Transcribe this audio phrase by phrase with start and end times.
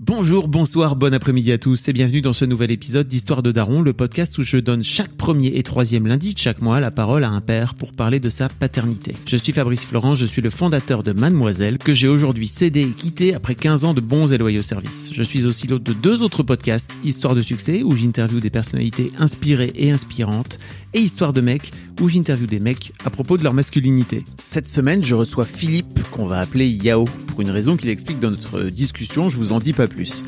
[0.00, 3.80] Bonjour, bonsoir, bon après-midi à tous et bienvenue dans ce nouvel épisode d'Histoire de Daron,
[3.80, 7.22] le podcast où je donne chaque premier et troisième lundi de chaque mois la parole
[7.22, 9.14] à un père pour parler de sa paternité.
[9.24, 12.90] Je suis Fabrice Florent, je suis le fondateur de Mademoiselle que j'ai aujourd'hui cédé et
[12.90, 15.10] quitté après 15 ans de bons et loyaux services.
[15.12, 19.12] Je suis aussi l'hôte de deux autres podcasts, Histoire de succès où j'interviewe des personnalités
[19.20, 20.58] inspirées et inspirantes
[20.94, 24.22] et Histoire de mecs où j'interviewe des mecs à propos de leur masculinité.
[24.44, 28.30] Cette semaine, je reçois Philippe qu'on va appeler Yao pour une raison qu'il explique dans
[28.30, 30.22] notre discussion, je vous en dis pas plus.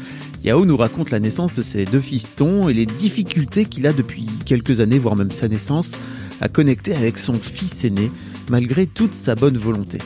[0.45, 4.27] Yao nous raconte la naissance de ses deux fistons et les difficultés qu'il a depuis
[4.45, 6.01] quelques années, voire même sa naissance,
[6.41, 8.11] à connecter avec son fils aîné,
[8.51, 9.99] malgré toute sa bonne volonté.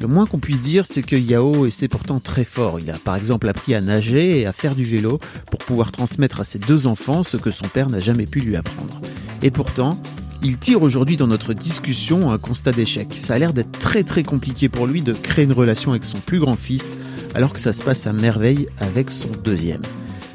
[0.00, 2.78] Le moins qu'on puisse dire, c'est que Yao essaie pourtant très fort.
[2.80, 5.18] Il a par exemple appris à nager et à faire du vélo
[5.50, 8.56] pour pouvoir transmettre à ses deux enfants ce que son père n'a jamais pu lui
[8.56, 9.00] apprendre.
[9.42, 9.98] Et pourtant,
[10.42, 13.08] il tire aujourd'hui dans notre discussion un constat d'échec.
[13.14, 16.18] Ça a l'air d'être très très compliqué pour lui de créer une relation avec son
[16.18, 16.98] plus grand fils,
[17.34, 19.82] alors que ça se passe à merveille avec son deuxième.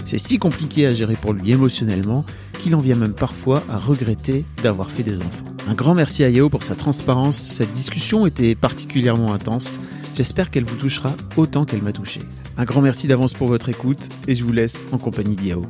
[0.06, 2.26] C'est si compliqué à gérer pour lui émotionnellement
[2.62, 5.46] qu'il en vient même parfois à regretter d'avoir fait des enfants.
[5.68, 9.80] Un grand merci à Yao pour sa transparence, cette discussion était particulièrement intense.
[10.14, 12.20] J'espère qu'elle vous touchera autant qu'elle m'a touché.
[12.58, 15.66] Un grand merci d'avance pour votre écoute et je vous laisse en compagnie de Yao.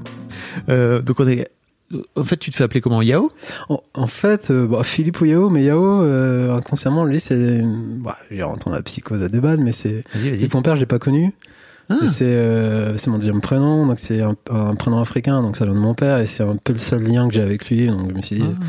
[0.67, 1.47] Euh, donc on est
[2.15, 3.31] en fait, tu te fais appeler comment Yao?
[3.69, 7.61] En, en, fait, euh, bah, Philippe ou Yao, mais Yao, euh, inconsciemment, lui, c'est.
[7.63, 10.05] Bah, j'ai rentré dans la psychose à deux balles, mais c'est.
[10.53, 11.33] Mon père, je l'ai pas connu.
[12.01, 12.07] Ah.
[12.07, 15.79] C'est euh, mon deuxième prénom, donc c'est un, un, prénom africain, donc ça vient de
[15.79, 17.87] mon père, et c'est un peu le seul lien que j'ai avec lui.
[17.87, 18.63] Donc je me suis dit, ah.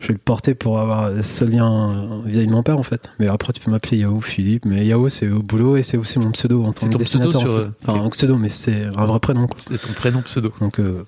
[0.00, 3.10] je vais le porter pour avoir ce lien vis-à-vis de mon père, en fait.
[3.18, 6.18] Mais après, tu peux m'appeler Yao Philippe, mais Yao, c'est au boulot et c'est aussi
[6.18, 7.40] mon pseudo en tant que dessinateur.
[7.40, 7.70] Pseudo sur...
[7.86, 9.48] Enfin, un pseudo, mais c'est un vrai prénom.
[9.58, 10.52] C'est ton prénom pseudo.
[10.60, 10.78] Donc.
[10.78, 11.02] Euh,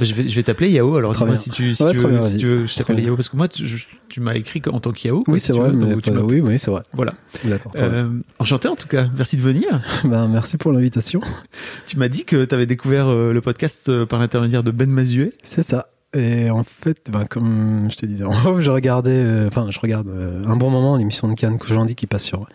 [0.00, 0.96] je vais, je vais t'appeler Yao.
[0.96, 3.36] Alors dis-moi si tu, si, tu veux, si tu veux, je t'appelle Yao parce que
[3.36, 3.64] moi, tu,
[4.08, 5.24] tu m'as écrit en tant qu'Yao.
[5.26, 5.72] Oui, c'est vrai.
[5.72, 6.82] mais oui, oui, c'est vrai.
[6.92, 7.14] Voilà.
[7.78, 9.08] Euh, enchanté en tout cas.
[9.16, 9.82] Merci de venir.
[10.04, 11.20] ben, merci pour l'invitation.
[11.86, 14.90] tu m'as dit que tu avais découvert euh, le podcast euh, par l'intermédiaire de Ben
[14.90, 15.32] Mazuet.
[15.42, 15.88] C'est ça.
[16.14, 18.24] Et en fait, ben, comme je te disais,
[18.58, 22.24] je regardais, euh, enfin, je regarde un bon moment l'émission de Cannes Kojandi qui passe
[22.24, 22.46] sur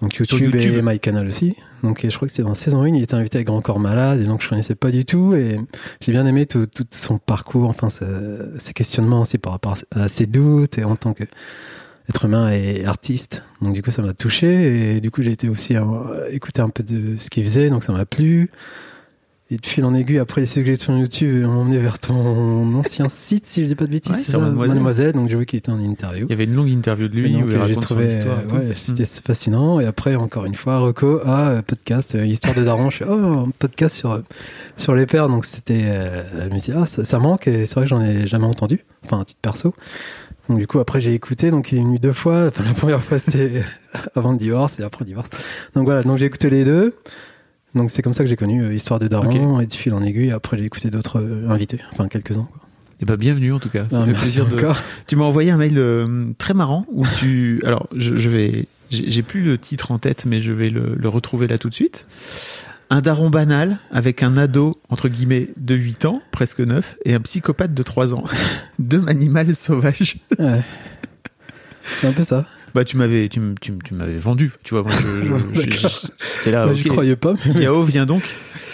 [0.00, 0.76] donc YouTube, YouTube.
[0.76, 1.56] et MyCanal aussi.
[1.82, 4.20] Donc je crois que c'était dans saison 1, il était invité avec Grand Corps Malade,
[4.20, 5.58] et donc je connaissais pas du tout, et
[6.00, 10.26] j'ai bien aimé tout, tout, son parcours, enfin ses questionnements aussi par rapport à ses
[10.26, 11.24] doutes, et en tant que
[12.08, 13.42] être humain et artiste.
[13.62, 15.82] Donc du coup ça m'a touché, et du coup j'ai été aussi euh,
[16.30, 18.50] écouter un peu de ce qu'il faisait, donc ça m'a plu.
[19.52, 23.46] Et de fil en aiguille, après les suggestions YouTube m'ont emmené vers ton ancien site,
[23.46, 24.74] si je dis pas de bêtises, ouais, Mademoiselle.
[24.74, 25.12] Mademoiselle.
[25.12, 26.26] Donc j'ai vu qu'il était en interview.
[26.28, 29.26] Il y avait une longue interview de lui où j'ai trouvé, ouais, c'était mm.
[29.26, 29.80] fascinant.
[29.80, 32.90] Et après, encore une fois, Reco, ah, podcast, euh, histoire de Daron.
[32.90, 34.22] je fais, oh, un podcast sur,
[34.76, 35.26] sur les pères.
[35.26, 37.48] Donc c'était, euh, me ah, ça, ça manque.
[37.48, 38.84] Et c'est vrai que j'en ai jamais entendu.
[39.04, 39.74] Enfin, un titre perso.
[40.48, 41.50] Donc du coup, après, j'ai écouté.
[41.50, 42.46] Donc il est venu deux fois.
[42.46, 43.64] Enfin, la première fois, c'était
[44.14, 45.28] avant le divorce et après le divorce.
[45.74, 46.04] Donc voilà.
[46.04, 46.94] Donc j'ai écouté les deux.
[47.74, 50.02] Donc c'est comme ça que j'ai connu euh, Histoire de Daron et de fil en
[50.02, 50.32] aiguille.
[50.32, 52.48] Après j'ai écouté d'autres euh, invités, enfin quelques-uns.
[52.50, 52.60] Quoi.
[53.00, 53.84] Et eh bah ben, bienvenue en tout cas.
[53.90, 54.56] Ça ah, fait plaisir de.
[55.06, 57.60] Tu m'as envoyé un mail euh, très marrant où tu.
[57.64, 58.66] Alors je, je vais.
[58.90, 61.74] J'ai plus le titre en tête, mais je vais le, le, retrouver là tout de
[61.74, 62.08] suite.
[62.90, 67.20] Un daron banal avec un ado, entre guillemets, de 8 ans, presque 9, et un
[67.20, 68.24] psychopathe de 3 ans.
[68.80, 70.16] Deux animaux sauvages.
[70.40, 70.60] Ouais.
[72.00, 74.92] C'est un peu ça bah tu m'avais tu, tu, tu m'avais vendu tu vois moi
[74.92, 75.88] je, je,
[76.44, 76.88] je là bah, okay.
[76.88, 78.22] croyais pas Yao viens donc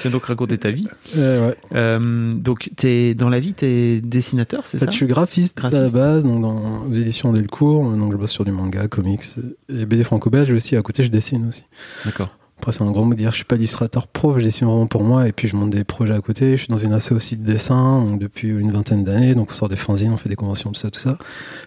[0.02, 0.88] viens donc raconter ta vie.
[1.16, 1.56] Euh, ouais.
[1.72, 5.84] euh, donc t'es dans la vie t'es dessinateur c'est ça je suis graphiste, graphiste, à
[5.84, 9.24] la base donc dans aux éditions Delcourt donc je bosse sur du manga comics
[9.68, 11.64] et BD franco-belge aussi à côté je dessine aussi.
[12.04, 14.66] D'accord après, c'est un grand mot de dire je suis pas illustrateur pro, je dessine
[14.66, 16.52] vraiment pour moi et puis je monte des projets à côté.
[16.52, 19.34] Je suis dans une asso aussi de dessin donc depuis une vingtaine d'années.
[19.34, 21.18] Donc on sort des fanzines, on fait des conventions, tout ça, tout ça.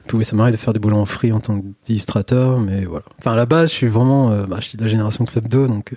[0.08, 3.06] Puis oui, ça m'arrive de faire du boulot en free en tant qu'illustrateur, mais voilà.
[3.20, 5.48] Enfin, à la base, je suis vraiment, euh, bah, je suis de la génération Club
[5.48, 5.96] 2, donc, euh,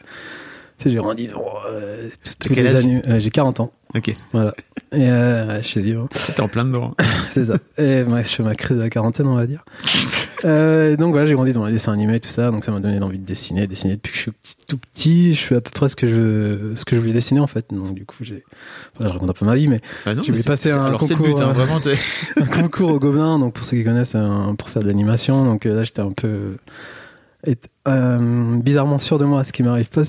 [0.83, 2.09] tu sais, j'ai grandi euh,
[2.41, 3.03] toutes les années.
[3.07, 3.73] Euh, j'ai 40 ans.
[3.95, 4.15] Ok.
[4.33, 4.55] Voilà.
[4.93, 5.95] Et euh, je suis
[6.35, 6.95] T'es en plein dedans.
[7.31, 7.55] c'est ça.
[7.79, 9.65] Et moi, je fais ma crise de la quarantaine, on va dire.
[10.45, 13.01] Euh, donc voilà, j'ai grandi dans les dessins animés, tout ça, donc ça m'a donné
[13.01, 15.71] envie de dessiner, dessiner depuis que je suis petit, tout petit, je fais à peu
[15.71, 17.67] près ce que je, ce que je voulais dessiner en fait.
[17.71, 18.43] Donc du coup, j'ai,
[18.97, 21.27] enfin, je raconte un peu ma vie, mais Bah j'ai voulu passer un alors concours,
[21.27, 21.81] but, hein, euh, vraiment.
[22.37, 25.45] un concours au Gobelin, donc pour ceux qui connaissent, un, pour faire de l'animation.
[25.45, 26.57] Donc euh, là, j'étais un peu
[27.89, 30.03] euh, bizarrement sûr de moi, ce qui m'arrive pas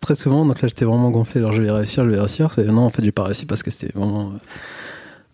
[0.00, 0.44] très souvent.
[0.44, 1.40] Donc là, j'étais vraiment gonflé.
[1.40, 2.50] Alors je vais réussir, je vais réussir.
[2.58, 4.38] Non, en fait, j'ai pas réussi parce que c'était vraiment euh,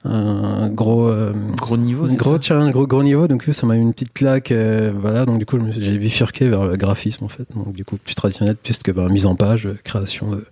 [0.04, 1.08] un gros.
[1.08, 4.12] euh, Gros niveau, gros ça challenge, gros, gros niveau, donc ça m'a eu une petite
[4.14, 7.84] claque, euh, voilà, donc du coup j'ai bifurqué vers le graphisme en fait, donc du
[7.84, 10.46] coup plus traditionnel, plus que bah, mise en page, création de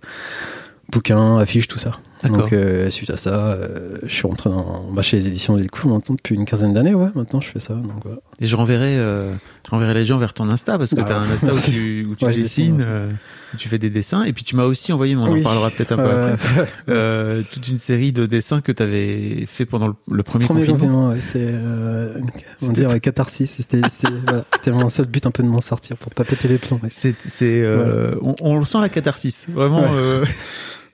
[0.91, 1.91] bouquins, affiches, tout ça.
[2.27, 5.89] Donc euh, suite à ça, euh, je suis rentré dans, bah, chez les éditions Delcourt
[5.89, 8.17] maintenant depuis une quinzaine d'années, ouais, maintenant je fais ça, donc voilà.
[8.41, 9.33] Et je renverrai, euh,
[9.65, 11.59] je renverrai les gens vers ton Insta parce que Ah, tu as un Insta où
[11.59, 13.09] tu, où tu Ouais, dessines, dessine, euh,
[13.53, 14.23] où tu fais des dessins.
[14.23, 15.43] Et puis tu m'as aussi envoyé, mais on en Oui.
[15.43, 19.65] parlera peut-être un peu après, euh, toute une série de dessins que tu avais fait
[19.65, 20.79] pendant le, le premier, Premier confinement.
[20.79, 22.19] confinement, ouais, c'était, euh,
[22.61, 24.43] on dirait catharsis, c'était, c'était, voilà,
[24.77, 26.81] mon seul but un peu de m'en sortir pour pas péter les plombs.
[26.89, 29.47] C'est, c'est, euh, on, on sent la catharsis.
[29.49, 30.25] Vraiment, euh,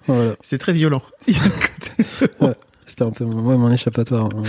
[0.08, 1.02] Voilà, c'est très violent.
[2.86, 4.26] c'était un peu mon, ouais, mon échappatoire.
[4.26, 4.44] hein.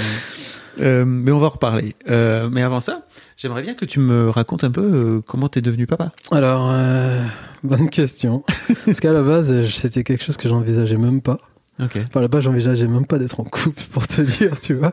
[0.80, 1.96] Euh, mais on va en reparler.
[2.10, 3.06] Euh, mais avant ça,
[3.36, 6.12] j'aimerais bien que tu me racontes un peu euh, comment t'es devenu papa.
[6.30, 7.22] Alors, euh,
[7.62, 8.44] bonne question.
[8.84, 11.38] Parce qu'à la base, c'était quelque chose que j'envisageais même pas.
[11.82, 11.96] Ok.
[11.96, 14.92] Enfin, à la base, j'envisageais même pas d'être en couple, pour te dire, tu vois.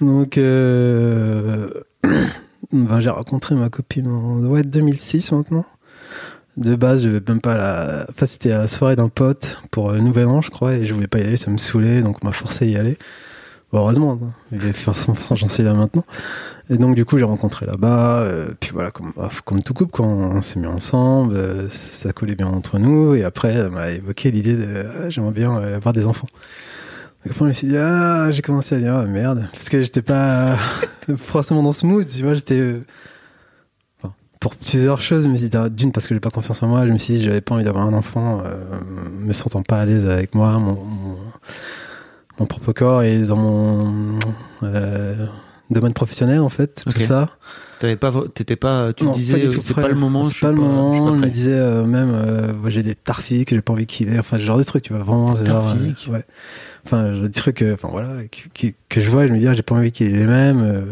[0.00, 1.68] Donc, ben,
[3.00, 5.66] j'ai rencontré ma copine en ouais, 2006 maintenant.
[6.56, 8.06] De base, je vais même pas la.
[8.10, 10.92] Enfin, c'était à la soirée d'un pote pour euh, Nouvel An, je crois, et je
[10.92, 12.98] voulais pas y aller, ça me saoulait, donc on m'a forcé à y aller.
[13.74, 14.32] Heureusement, hein.
[14.52, 16.04] il faire son j'en suis là maintenant.
[16.68, 19.92] Et donc, du coup, j'ai rencontré là-bas, euh, puis voilà, comme, bah, comme tout couple,
[19.92, 23.70] quand on s'est mis ensemble, euh, ça, ça collait bien entre nous, et après, elle
[23.70, 26.28] m'a évoqué l'idée de ah, j'aimerais bien euh, avoir des enfants.
[27.24, 29.82] Donc après, je me suis dit, ah, j'ai commencé à dire, ah, merde, parce que
[29.82, 30.56] j'étais pas
[31.16, 32.80] forcément dans ce mood, tu vois, j'étais.
[34.42, 36.66] Pour plusieurs choses, je me suis dit, ah, d'une, parce que j'ai pas confiance en
[36.66, 38.80] moi, je me suis dit, j'avais pas envie d'avoir un enfant, euh,
[39.20, 41.16] me sentant pas à l'aise avec moi, mon, mon,
[42.40, 44.18] mon propre corps et dans mon
[44.64, 45.26] euh,
[45.72, 47.28] domaine professionnel, en fait, tout ça.
[47.80, 50.22] T'avais pas, t'étais pas, tu Non, disais, pas euh, c'est pas le moment.
[50.22, 51.04] je C'est suis pas le moment.
[51.06, 53.86] pas Je me disais euh, même, euh, j'ai des tares physiques que j'ai pas envie
[53.86, 54.18] qu'il ait.
[54.20, 55.34] Enfin, ce genre de truc, tu vois, vraiment.
[55.34, 56.24] Des genre, physiques Ouais.
[56.86, 58.08] Enfin, des trucs, enfin voilà,
[58.88, 60.60] que je vois, et je me dis, ah, j'ai pas envie qu'il ait les mêmes.
[60.62, 60.82] euh,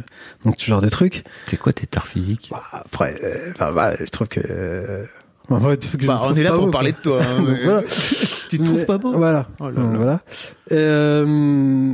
[0.44, 1.23] donc, ce genre de trucs.
[1.47, 2.49] C'est quoi tes tares physiques?
[2.50, 3.15] Bah, après,
[3.55, 4.41] enfin, bah, je trouve que.
[5.49, 5.59] Bah,
[6.25, 7.21] on est là pas pour parler de toi.
[7.23, 7.83] hein, voilà.
[8.49, 9.12] tu te trouves Mais- pas beau?
[9.12, 9.49] Voilà.
[9.61, 9.97] Oh là Donc, là.
[9.97, 10.21] voilà.
[10.71, 11.93] Et, euh,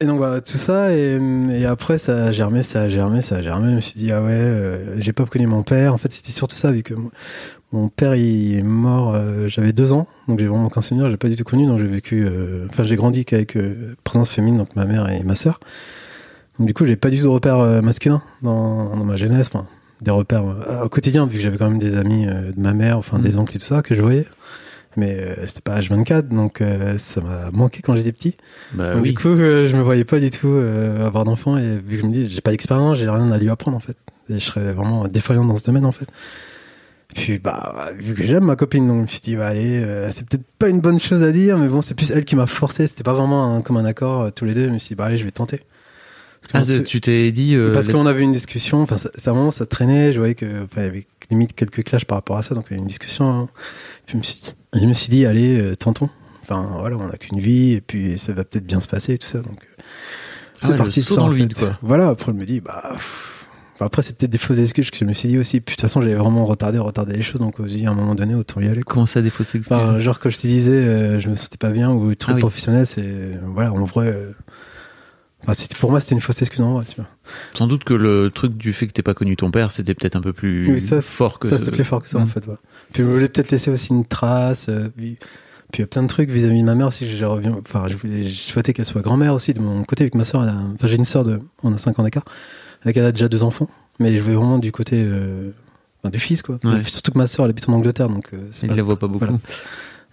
[0.00, 1.18] et donc voilà, tout ça, et,
[1.52, 3.70] et après ça a germé, ça a germé, ça a germé.
[3.70, 5.94] Je me suis dit, ah ouais, euh, j'ai pas connu mon père.
[5.94, 7.10] En fait, c'était surtout ça, vu que mon,
[7.72, 11.16] mon père il est mort, euh, j'avais deux ans, donc j'ai vraiment aucun souvenir, j'ai
[11.16, 14.58] pas du tout connu, donc j'ai vécu, euh, enfin j'ai grandi qu'avec euh, présence féminine,
[14.58, 15.58] donc ma mère et ma sœur.
[16.58, 19.66] Donc du coup, j'ai pas du tout de repères masculins dans, dans ma jeunesse, enfin
[20.00, 20.44] des repères
[20.84, 23.56] au quotidien, vu que j'avais quand même des amis de ma mère, enfin des oncles
[23.56, 24.26] et tout ça que je voyais.
[24.96, 28.36] Mais euh, c'était pas H24, donc euh, ça m'a manqué quand j'étais petit.
[28.72, 29.10] Bah Donc, oui.
[29.10, 32.02] Du coup, euh, je me voyais pas du tout euh, avoir d'enfant et vu que
[32.02, 33.96] je me dis, j'ai pas d'expérience, j'ai rien à lui apprendre en fait.
[34.28, 36.06] Et je serais vraiment défaillant dans ce domaine en fait.
[37.14, 40.26] Puis bah, vu que j'aime ma copine, donc je me suis dit, bah allez, c'est
[40.28, 42.86] peut-être pas une bonne chose à dire, mais bon, c'est plus elle qui m'a forcé.
[42.88, 44.64] C'était pas vraiment un- comme un accord tous les deux.
[44.66, 45.60] Je me suis dit, bah allez, je vais tenter.
[46.50, 47.54] Parce que Ah, tu t'es dit.
[47.54, 50.34] euh, parce les- qu'on avait une discussion, enfin, ça, ça, moment, ça traînait, je voyais
[50.34, 52.74] que, enfin, il y avait limite quelques clashs par rapport à ça, donc il y
[52.74, 53.24] avait une discussion.
[53.30, 53.48] hein.
[54.06, 54.40] Puis je me suis,
[54.74, 56.08] je me suis dit, allez, euh, tentons.
[56.42, 59.18] Enfin, voilà, on n'a qu'une vie, et puis ça va peut-être bien se passer, et
[59.18, 59.58] tout ça, donc.
[59.62, 59.82] euh,
[60.62, 61.78] Ah ouais, le saut de dans le vide, quoi.
[61.82, 63.30] Voilà, après, je me dis, bah, pff.
[63.74, 65.60] Enfin, après, c'est peut-être des fausses excuses que je me suis dit aussi.
[65.60, 68.14] Puis, de toute façon, j'avais vraiment retardé, retardé les choses, donc, dit, à un moment
[68.14, 68.92] donné, autant y aller, quoi.
[68.94, 69.72] Comment ça, des fausses excuses?
[69.76, 72.34] Enfin, genre, quand je te disais, euh, je me sentais pas bien, ou truc Ah
[72.34, 72.40] oui.
[72.40, 74.30] professionnel, c'est, voilà, en vrai, euh,
[75.44, 77.06] enfin, c'était- pour moi, c'était une fausse excuse en vrai, tu vois.
[77.54, 80.16] Sans doute que le truc du fait que t'aies pas connu ton père, c'était peut-être
[80.16, 82.28] un peu plus Oui, ça, fort que ça c'était plus fort que ça en Mm.
[82.28, 82.56] fait ouais.
[82.92, 85.16] puis je voulais peut-être laisser aussi une trace euh, puis
[85.74, 87.96] il y a plein de trucs vis-à-vis de ma mère aussi j'ai reviens enfin je
[87.96, 90.96] voulais je souhaitais qu'elle soit grand-mère aussi de mon côté avec ma soeur enfin j'ai
[90.96, 92.24] une soeur de on a 5 ans d'écart
[92.84, 95.50] avec elle a déjà deux enfants mais je voulais vraiment du côté euh,
[96.02, 96.82] enfin, du fils quoi Ouais.
[96.84, 98.98] surtout que ma soeur elle habite en Angleterre donc euh, c'est Il pas la voit
[98.98, 99.24] pas beaucoup.
[99.24, 99.38] voilà.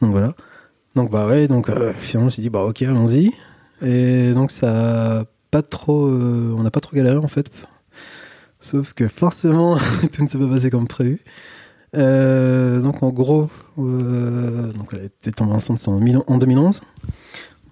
[0.02, 0.34] donc voilà
[0.96, 3.32] donc bah ouais donc euh, finalement on s'est dit bah ok allons-y
[3.82, 7.48] et donc ça pas trop euh, on n'a pas trop galéré en fait.
[8.60, 9.78] Sauf que forcément
[10.12, 11.22] tout ne s'est pas passé comme prévu.
[11.98, 16.80] Euh, donc en gros euh, donc elle était enceinte en, en 2011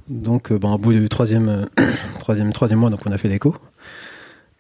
[0.10, 1.66] donc euh, bon au bout du troisième
[2.20, 3.56] troisième troisième mois donc on a fait l'écho.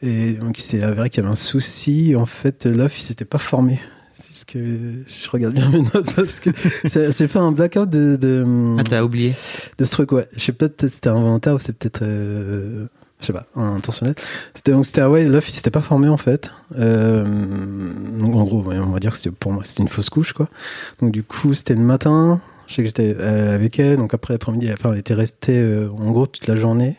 [0.01, 2.15] Et donc il s'est avéré qu'il y avait un souci.
[2.15, 3.81] En fait l'œuf il s'était pas formé
[4.39, 6.49] c'est ce que je regarde bien mes notes parce que
[6.85, 8.45] c'est fait un blackout de, de,
[8.79, 9.33] Ah, t'as oublié
[9.77, 10.27] de ce truc, ouais.
[10.35, 12.01] Je sais peut-être que c'était involontaire ou c'est peut-être.
[12.03, 12.87] euh,
[13.19, 14.15] je sais pas, intentionnel.
[14.53, 16.51] C'était donc c'était ouais, l'œuf il s'était pas formé en fait.
[16.77, 20.31] Euh, donc en gros, on va dire que c'était pour moi c'était une fausse couche
[20.31, 20.47] quoi.
[21.01, 22.39] Donc du coup c'était le matin.
[22.67, 25.61] Je sais que j'étais euh, avec elle, donc après l'après-midi, enfin, elle était restée
[25.97, 26.95] en gros toute la journée.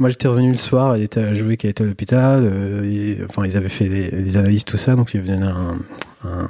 [0.00, 2.40] Moi j'étais revenu le soir, elle était à jouer qu'elle était à l'hôpital.
[2.44, 5.76] Euh, enfin ils avaient fait des, des, analyses tout ça, donc il venait un,
[6.22, 6.48] un,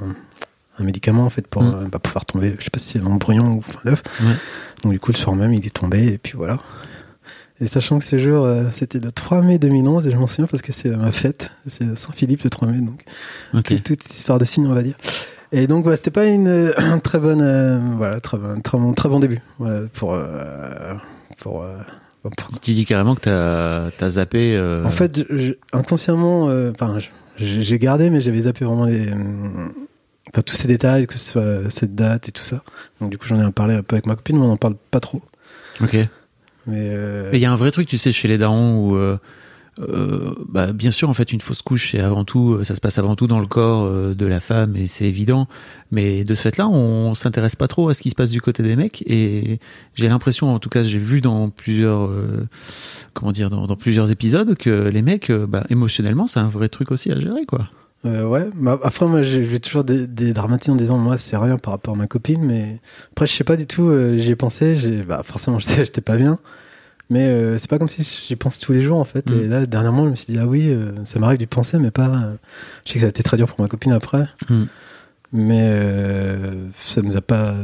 [0.79, 1.89] un, médicament en fait pour mmh.
[1.91, 2.55] bah, pouvoir tomber.
[2.59, 4.03] Je sais pas si c'est l'embryon ou enfin l'œuf.
[4.21, 4.35] Ouais.
[4.83, 6.59] Donc du coup le soir même il est tombé et puis voilà.
[7.63, 10.47] Et sachant que ce jour, euh, c'était le 3 mai 2011, et je m'en souviens
[10.47, 13.03] parce que c'est ma fête, c'est Saint-Philippe le 3 mai, donc
[13.53, 13.81] okay.
[13.81, 14.95] toute, histoire de signe, on va dire.
[15.53, 18.95] Et donc, ouais, c'était pas une euh, très bonne, euh, voilà, très bon, très bon,
[18.95, 20.95] très bon début, voilà, pour, euh,
[21.39, 21.67] pour,
[22.23, 24.59] pour, Tu dis carrément que t'as, as zappé.
[24.85, 26.99] En fait, je, inconsciemment, enfin,
[27.41, 31.95] j'ai gardé, mais j'avais zappé vraiment les, enfin, tous ces détails, que ce soit cette
[31.95, 32.63] date et tout ça.
[33.01, 34.77] Donc, du coup, j'en ai parlé un peu avec ma copine, mais on en parle
[34.91, 35.23] pas trop.
[35.81, 35.95] Ok.
[36.67, 37.37] Mais il euh...
[37.37, 39.19] y a un vrai truc, tu sais, chez les darons où, euh,
[39.79, 42.99] euh, bah, bien sûr, en fait, une fausse couche, c'est avant tout, ça se passe
[42.99, 45.47] avant tout dans le corps euh, de la femme et c'est évident.
[45.91, 48.63] Mais de ce fait-là, on s'intéresse pas trop à ce qui se passe du côté
[48.63, 49.59] des mecs et
[49.95, 52.49] j'ai l'impression, en tout cas, j'ai vu dans plusieurs, euh,
[53.15, 57.11] comment dire, dans, plusieurs épisodes que les mecs, bah, émotionnellement, c'est un vrai truc aussi
[57.11, 57.69] à gérer, quoi.
[58.07, 61.59] Euh, ouais, bah, après moi j'ai toujours des, des dramatiques en disant moi c'est rien
[61.59, 62.81] par rapport à ma copine, mais
[63.13, 66.17] après je sais pas du tout, euh, j'y ai pensé, j'ai bah forcément j'étais pas
[66.17, 66.39] bien,
[67.11, 69.31] mais euh, c'est pas comme si j'y pense tous les jours en fait.
[69.31, 71.91] Et là dernièrement je me suis dit ah oui, euh, ça m'arrive d'y penser, mais
[71.91, 72.33] pas.
[72.85, 74.65] je sais que ça a été très dur pour ma copine après, mm.
[75.33, 75.79] mais
[76.77, 77.55] ça nous a pas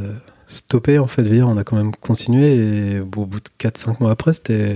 [0.47, 1.23] stoppé en fait.
[1.23, 4.75] Dire, on a quand même continué et au bout de 4-5 mois après, c'était,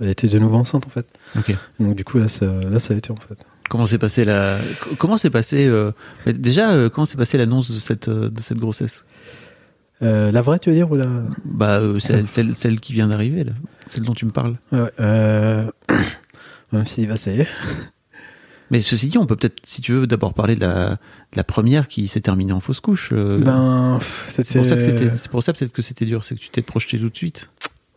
[0.00, 1.06] elle était de nouveau enceinte en fait.
[1.38, 1.56] Okay.
[1.80, 3.44] Donc du coup là ça, là ça a été en fait.
[3.70, 4.58] Comment s'est passé la
[4.98, 5.92] comment s'est passé euh...
[6.26, 9.06] déjà euh, comment s'est passé l'annonce de cette euh, de cette grossesse?
[10.02, 11.08] Euh, La vraie tu veux dire ou la
[11.44, 13.44] Bah celle, celle, celle qui vient d'arriver
[13.86, 14.56] celle dont tu me parles.
[14.72, 14.90] Ouais.
[15.00, 15.70] Euh...
[16.72, 17.48] Même si bah ça y est.
[18.70, 21.44] Mais ceci dit, on peut peut-être, si tu veux, d'abord parler de la, de la
[21.44, 23.12] première qui s'est terminée en fausse couche.
[23.12, 26.40] ben, c'est pour ça que c'était, c'est pour ça peut-être que c'était dur, c'est que
[26.40, 27.50] tu t'es projeté tout de suite.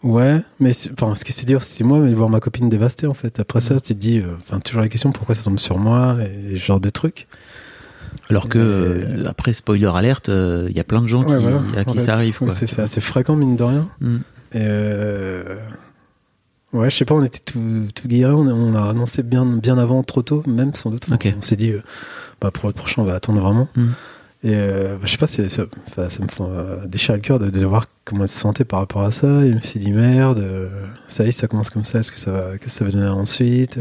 [0.04, 3.16] Ouais, mais enfin, ce qui c'est dur, c'est moi, mais voir ma copine dévastée en
[3.16, 3.40] fait.
[3.40, 6.58] Après ça, tu te dis, enfin, toujours la question pourquoi ça tombe sur moi et
[6.58, 7.28] ce genre de trucs.
[8.30, 11.44] Alors que euh, après spoiler alerte, il euh, y a plein de gens ouais, qui,
[11.44, 12.40] voilà, à qui ça arrive.
[12.50, 13.88] C'est fréquent mine de rien.
[14.02, 14.18] Mm.
[14.54, 15.58] Et euh...
[16.74, 19.78] ouais, je sais pas, on était tout, tout guéris, on, on, a annoncé bien bien
[19.78, 21.12] avant, trop tôt, même sans doute.
[21.12, 21.34] Okay.
[21.38, 21.84] On s'est dit, euh,
[22.42, 23.68] bah pour le prochain, on va attendre vraiment.
[23.76, 23.88] Mm.
[24.44, 27.66] Et euh, je sais pas, ça, ça, me fait euh, déchirer le cœur de, de,
[27.66, 29.44] voir comment elle se sentait par rapport à ça.
[29.44, 30.70] Et je me suis dit merde, euh,
[31.08, 32.00] ça y est, ça commence comme ça.
[32.00, 33.78] Est-ce que ça va, qu'est-ce que ça va donner ensuite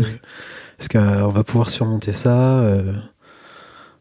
[0.79, 2.95] Est-ce qu'on va pouvoir surmonter ça euh,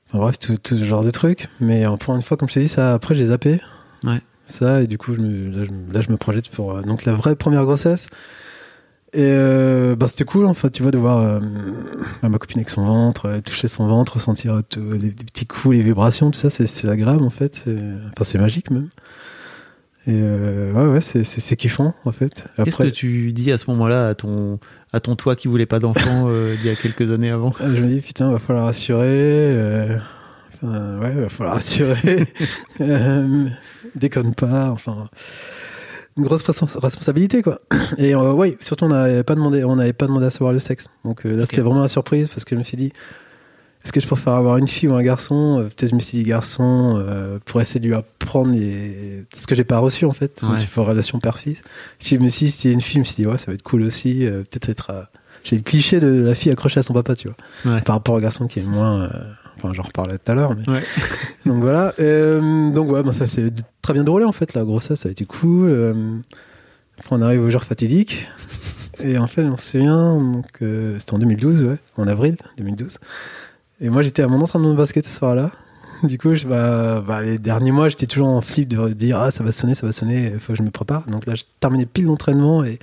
[0.08, 1.50] enfin, Bref, tout, tout, ce genre de trucs.
[1.60, 3.60] Mais pour une fois, comme je t'ai dit, ça après j'ai zappé.
[4.04, 4.22] Ouais.
[4.46, 7.14] Ça et du coup, je me, là, je, là, je me projette pour donc la
[7.14, 8.08] vraie première grossesse.
[9.16, 11.40] Et euh, bah, c'était cool, en fait, tu vois, de voir euh,
[12.22, 15.78] ma copine avec son ventre, euh, toucher son ventre, sentir tout, les, les, petits coups,
[15.78, 17.64] les vibrations, tout ça, c'est agréable, en fait.
[17.68, 18.90] Enfin, c'est magique, même.
[20.08, 22.46] Et euh, ouais, ouais, c'est kiffant, en fait.
[22.62, 24.60] Qu'est-ce que tu dis à ce moment-là à ton,
[24.92, 27.52] à ton toi qui voulait pas d'enfant euh, il y a quelques années avant?
[27.58, 29.98] Je me dis, putain, va falloir assurer.
[30.68, 32.28] Enfin, ouais, va falloir assurer.
[33.96, 35.10] déconne pas, enfin
[36.18, 37.60] une grosse responsabilité quoi.
[37.98, 40.60] Et euh, ouais, surtout on n'avait pas demandé, on n'avait pas demandé à savoir le
[40.60, 40.88] sexe.
[41.04, 41.48] Donc euh, là okay.
[41.48, 42.94] c'était vraiment la surprise parce que je me suis dit,
[43.84, 45.60] est-ce que je préfère avoir une fille ou un garçon?
[45.60, 49.26] Euh, Peut-être je me suis dit garçon euh, pour essayer de lui apprendre les...
[49.34, 50.42] ce que j'ai pas reçu en fait.
[50.42, 50.60] Ouais.
[50.60, 51.62] Donc, relation père-fils.
[52.00, 53.54] Si je me suis dit c'était une fille, je me suis dit ouais ça va
[53.56, 54.26] être cool aussi.
[54.26, 55.10] Euh, Peut-être être,
[55.44, 57.82] j'ai le cliché de la fille accrochée à son papa, tu vois, ouais.
[57.82, 59.10] par rapport au garçon qui est moins
[59.66, 60.56] Enfin, j'en reparlais tout à l'heure.
[60.56, 60.70] Mais...
[60.70, 60.84] Ouais.
[61.46, 61.94] donc voilà.
[62.00, 64.54] Euh, donc ouais, ben ça s'est très bien déroulé en fait.
[64.54, 65.70] La grossesse, ça a été cool.
[65.70, 65.94] Euh,
[67.00, 68.28] après, on arrive au jour fatidique.
[69.04, 72.98] Et en fait, on se souvient, donc euh, c'était en 2012, ouais, en avril 2012.
[73.82, 75.52] Et moi, j'étais à mon entraînement de basket ce soir-là.
[76.04, 79.32] Du coup, je, bah, bah, les derniers mois, j'étais toujours en flip de dire ah
[79.32, 81.08] ça va sonner, ça va sonner, il faut que je me prépare.
[81.08, 82.80] Donc là, je terminais pile l'entraînement et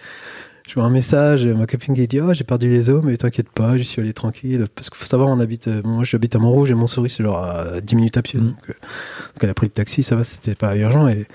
[0.66, 3.50] je vois un message, ma copine qui dit Oh, j'ai perdu les os, mais t'inquiète
[3.50, 4.66] pas, j'y suis allé tranquille.
[4.75, 7.81] Parce qu'il faut savoir, on habite, moi j'habite à Montrouge et Montsouris, c'est genre à
[7.81, 8.38] 10 minutes à pied.
[8.38, 8.45] Mmh.
[8.47, 11.09] Donc, euh, donc, elle a pris le taxi, ça va, c'était pas urgent.
[11.09, 11.26] Et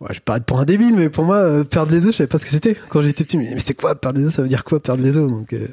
[0.00, 2.28] ouais, je paraître pour un débile, mais pour moi, euh, perdre les os, je savais
[2.28, 2.76] pas ce que c'était.
[2.88, 5.18] Quand j'étais petit, mais c'est quoi perdre les os Ça veut dire quoi perdre les
[5.18, 5.30] os?
[5.30, 5.68] Donc euh,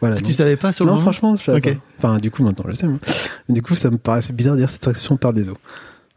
[0.00, 0.16] voilà.
[0.16, 1.10] Ah, donc, tu savais pas sur le Non, moment?
[1.10, 1.74] franchement, je savais okay.
[1.74, 2.08] pas.
[2.08, 2.86] Enfin, du coup, maintenant je sais.
[2.86, 5.56] Mais du coup, ça me paraissait bizarre de dire cette expression perdre les os.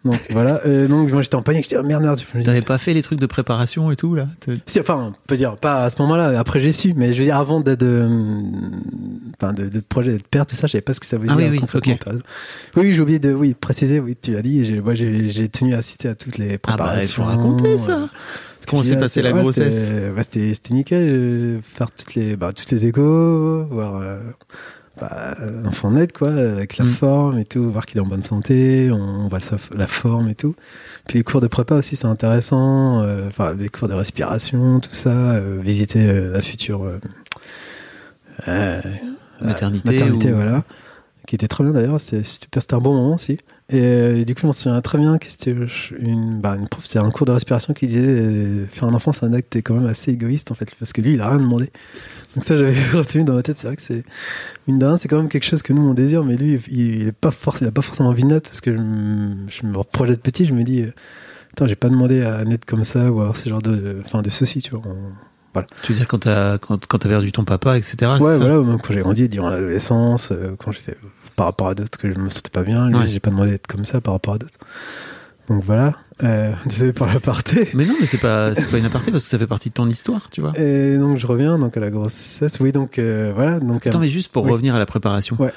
[0.05, 0.61] Donc voilà.
[0.87, 2.21] Donc moi j'étais en panique, j'étais oh, merde merde.
[2.43, 4.27] T'avais pas fait les trucs de préparation et tout là?
[4.67, 6.39] Si, enfin, on peut dire pas à ce moment-là.
[6.39, 8.07] Après j'ai su, mais je veux dire avant d'être, euh,
[9.41, 11.31] enfin de, de projet d'être père, tout ça, je savais pas ce que ça voulait
[11.33, 11.45] Ah dire.
[11.47, 11.93] oui, oui, concrètement.
[11.93, 11.99] ok.
[12.03, 12.23] T'as raison.
[12.77, 13.99] Oui, j'ai oublié de oui préciser.
[13.99, 14.63] Oui, tu l'as dit.
[14.63, 17.23] J'ai, moi j'ai, tenu à assister à toutes les Ah bah il préparations.
[17.23, 17.91] faut raconter ça.
[18.01, 18.07] euh,
[18.67, 21.03] Comment s'est passée la ouais, grossesse c'était, c'était nickel.
[21.07, 24.19] euh, faire toutes les, bah, toutes les échos, voir euh,
[24.99, 26.89] bah, l'enfant naître quoi, avec la Mm.
[26.89, 30.35] forme et tout, voir qu'il est en bonne santé, on voit sa, la forme et
[30.35, 30.55] tout.
[31.07, 33.01] Puis les cours de prépa aussi, c'est intéressant.
[33.03, 36.99] euh, Enfin, les cours de respiration, tout ça, euh, visiter euh, la future euh,
[38.47, 38.81] euh,
[39.41, 40.63] Maternité maternité, ou- voilà,
[41.27, 41.99] qui était très bien d'ailleurs.
[41.99, 43.37] C'était super, c'était un bon moment aussi.
[43.69, 45.55] Et, euh, et du coup, je m'en souviens très bien que c'était
[45.97, 49.11] une, bah, une prof, c'était un cours de respiration qui disait euh, faire un enfant,
[49.11, 51.39] c'est un acte quand même assez égoïste en fait, parce que lui, il a rien
[51.39, 51.71] demandé.
[52.35, 53.57] Donc ça, j'avais retenu dans ma tête.
[53.57, 54.03] C'est vrai que c'est
[54.67, 57.07] mine de rien, c'est quand même quelque chose que nous on désire, mais lui, il,
[57.07, 59.65] est pas forc- il a pas forcément envie de naître parce que je, me- je
[59.65, 60.91] me projette petit, je me dis, euh,
[61.53, 64.21] attends, j'ai pas demandé à naître comme ça ou à avoir ce genre de, enfin,
[64.21, 64.81] de soucis, tu vois.
[64.85, 67.95] On- Tu veux dire quand t'as quand, quand t'as perdu ton papa, etc.
[68.19, 70.97] Ouais, voilà, même quand j'ai grandi, durant l'adolescence, quand j'étais
[71.35, 73.07] par rapport à d'autres que je me sentais pas bien, lui, Ouais.
[73.07, 74.57] j'ai pas demandé d'être comme ça par rapport à d'autres.
[75.47, 77.69] Donc voilà, euh, désolé pour l'aparté.
[77.75, 79.75] Mais non, mais c'est pas c'est pas une aparté parce que ça fait partie de
[79.75, 80.51] ton histoire, tu vois.
[80.57, 82.57] Et donc je reviens donc à la grossesse.
[82.59, 84.51] Oui, donc euh, voilà, donc Attends, euh, mais juste pour oui.
[84.51, 85.35] revenir à la préparation.
[85.39, 85.51] Ouais.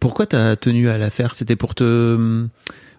[0.00, 1.34] Pourquoi t'as tenu à la faire?
[1.34, 2.46] C'était pour te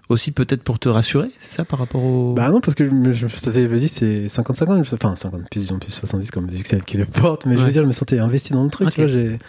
[0.10, 2.34] aussi peut-être pour te rassurer, c'est ça par rapport au.
[2.34, 4.94] bah non parce que je me, je me sentais, je me dis c'est 50 50
[4.94, 7.60] enfin 50 plus plus 70 comme vu que c'est elle qui le porte, mais je
[7.60, 7.66] Ouais.
[7.68, 8.94] veux dire je me sentais investi dans le truc, Ok.
[8.96, 9.40] tu vois, j'ai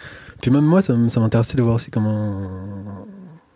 [0.41, 2.47] puis même moi ça, ça m'intéressait de voir aussi comment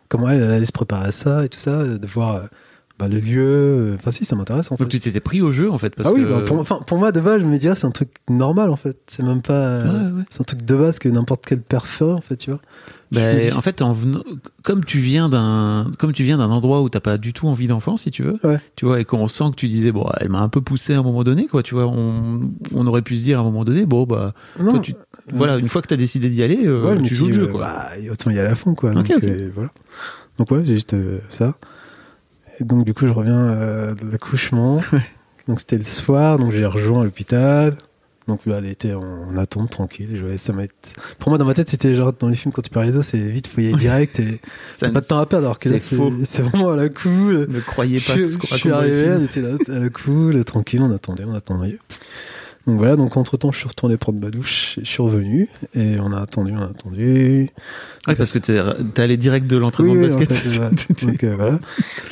[0.09, 2.41] comment elle, allait se préparer à ça et tout ça, de voir euh,
[2.97, 4.83] bah, le lieu, euh, enfin si ça m'intéresse en fait.
[4.83, 6.29] Donc tu t'étais pris au jeu en fait parce ah oui, que.
[6.29, 8.77] bah, pour, enfin, pour moi, de base, je me dirais, c'est un truc normal, en
[8.77, 8.97] fait.
[9.07, 9.81] C'est même pas.
[9.83, 10.23] Ouais, ouais.
[10.29, 12.61] C'est un truc de base que n'importe quel père ferait, en fait, tu vois.
[13.15, 13.95] Ben, en fait, en
[14.63, 17.67] comme tu viens d'un, comme tu viens d'un endroit où t'as pas du tout envie
[17.67, 18.59] d'enfant, si tu veux, Ouais.
[18.75, 20.99] tu vois, et qu'on sent que tu disais, bon, elle m'a un peu poussé à
[20.99, 23.63] un moment donné, quoi, tu vois, on, on aurait pu se dire à un moment
[23.65, 24.93] donné, bon, bah, toi, tu,
[25.33, 27.51] voilà, une fois que t'as décidé d'y aller, euh, ouais, tu joues le jeu, euh,
[27.51, 27.61] quoi.
[27.61, 28.91] Bah, autant y aller à fond, quoi.
[28.91, 29.69] Donc, euh, voilà.
[30.37, 31.55] Donc, ouais, j'ai juste euh, ça.
[32.59, 34.81] Et donc, du coup, je reviens de l'accouchement.
[35.47, 37.75] donc, c'était le soir, donc j'ai rejoint l'hôpital.
[38.27, 40.09] Donc, là, elle était en, en attente, tranquille.
[40.13, 40.53] Je ça
[41.19, 43.05] Pour moi, dans ma tête, c'était genre dans les films, quand tu perds les os,
[43.05, 44.39] c'est vite, faut y aller direct et
[44.73, 45.45] Ça pas de temps à perdre.
[45.45, 47.47] Alors que là, c'est vraiment à la cool.
[47.49, 49.89] ne croyez pas je, tout ce qu'on je suis arrivé, elle était là, à la
[49.89, 51.77] cool, tranquille, on attendait, on attendait.
[52.67, 55.97] Donc voilà, donc entre temps, je suis retourné prendre ma douche, je suis revenu, et
[55.99, 57.49] on a attendu, on a attendu.
[58.07, 58.59] Ouais, parce que t'es,
[58.95, 60.33] t'es allé direct de l'entraînement Oui, de en basket.
[60.33, 60.69] fait, ouais.
[60.75, 61.59] T'étais- donc euh, voilà.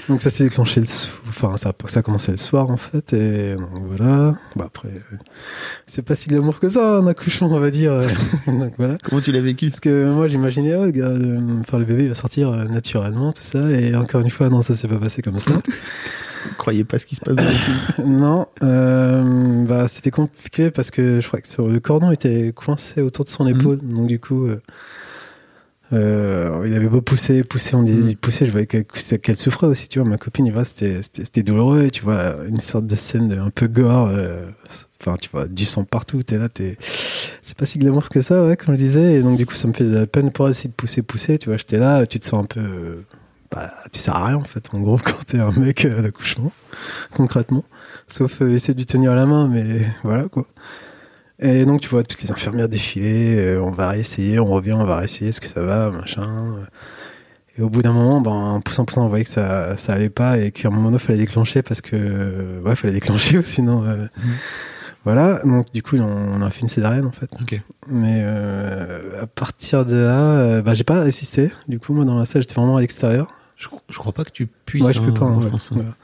[0.10, 2.78] Donc ça s'est déclenché le soir, enfin ça, a- ça a commencé le soir en
[2.78, 4.36] fait, et donc voilà.
[4.56, 5.16] Bah après, euh,
[5.88, 8.00] c'est pas si glamour que ça, un accouchement, on va dire.
[8.48, 8.96] donc voilà.
[9.04, 9.70] Comment tu l'as vécu?
[9.72, 12.66] Parce que moi j'imaginais, oh, le, gars, le, enfin, le bébé il va sortir euh,
[12.66, 15.52] naturellement, tout ça, et encore une fois, non, ça s'est pas passé comme ça.
[16.58, 18.04] Croyez pas ce qui se passe dans.
[18.06, 23.26] Non, euh, bah c'était compliqué parce que je crois que le cordon était coincé autour
[23.26, 24.62] de son épaule, donc du coup, euh,
[25.94, 28.08] euh, il avait beau pousser, pousser, on disait Mhm.
[28.08, 30.08] lui pousser, je voyais qu'elle souffrait aussi, tu vois.
[30.10, 34.10] Ma copine, il c'était douloureux, tu vois, une sorte de scène de- un peu gore,
[35.02, 38.44] enfin tu vois, du sang partout, t'es là, t'es, c'est pas si glamour que ça,
[38.46, 40.46] ouais, comme je disais, et donc du coup ça me fait de la peine pour
[40.46, 43.04] elle aussi de pousser, pousser, tu vois, j'étais là, tu te sens un peu,
[43.54, 46.02] bah tu sers à rien en fait, en gros quand t'es un mec euh, à
[46.02, 46.52] l'accouchement,
[47.12, 47.64] concrètement.
[48.08, 50.46] Sauf euh, essayer de lui tenir la main, mais voilà quoi.
[51.40, 54.86] Et donc tu vois toutes les infirmières défiler, euh, on va réessayer, on revient, on
[54.86, 56.66] va réessayer, est-ce que ça va, machin.
[57.58, 60.10] Et au bout d'un moment, ben, en poussant, poussant, on voyait que ça, ça allait
[60.10, 63.84] pas et qu'à un moment donné, il fallait déclencher parce que, ouais, fallait déclencher, sinon,
[63.86, 64.08] euh,
[65.06, 65.40] voilà.
[65.44, 67.30] Donc du coup, on, a fait une césarienne en fait.
[67.88, 71.52] Mais euh, à partir de là, euh, bah, j'ai pas assisté.
[71.68, 73.28] Du coup, moi dans la salle, j'étais vraiment à l'extérieur.
[73.64, 74.86] Je, je crois pas que tu puisses.
[74.86, 75.26] Ouais, je peux hein, pas.
[75.26, 75.48] en ouais.
[75.48, 75.76] France, hein.
[75.78, 75.96] Voilà.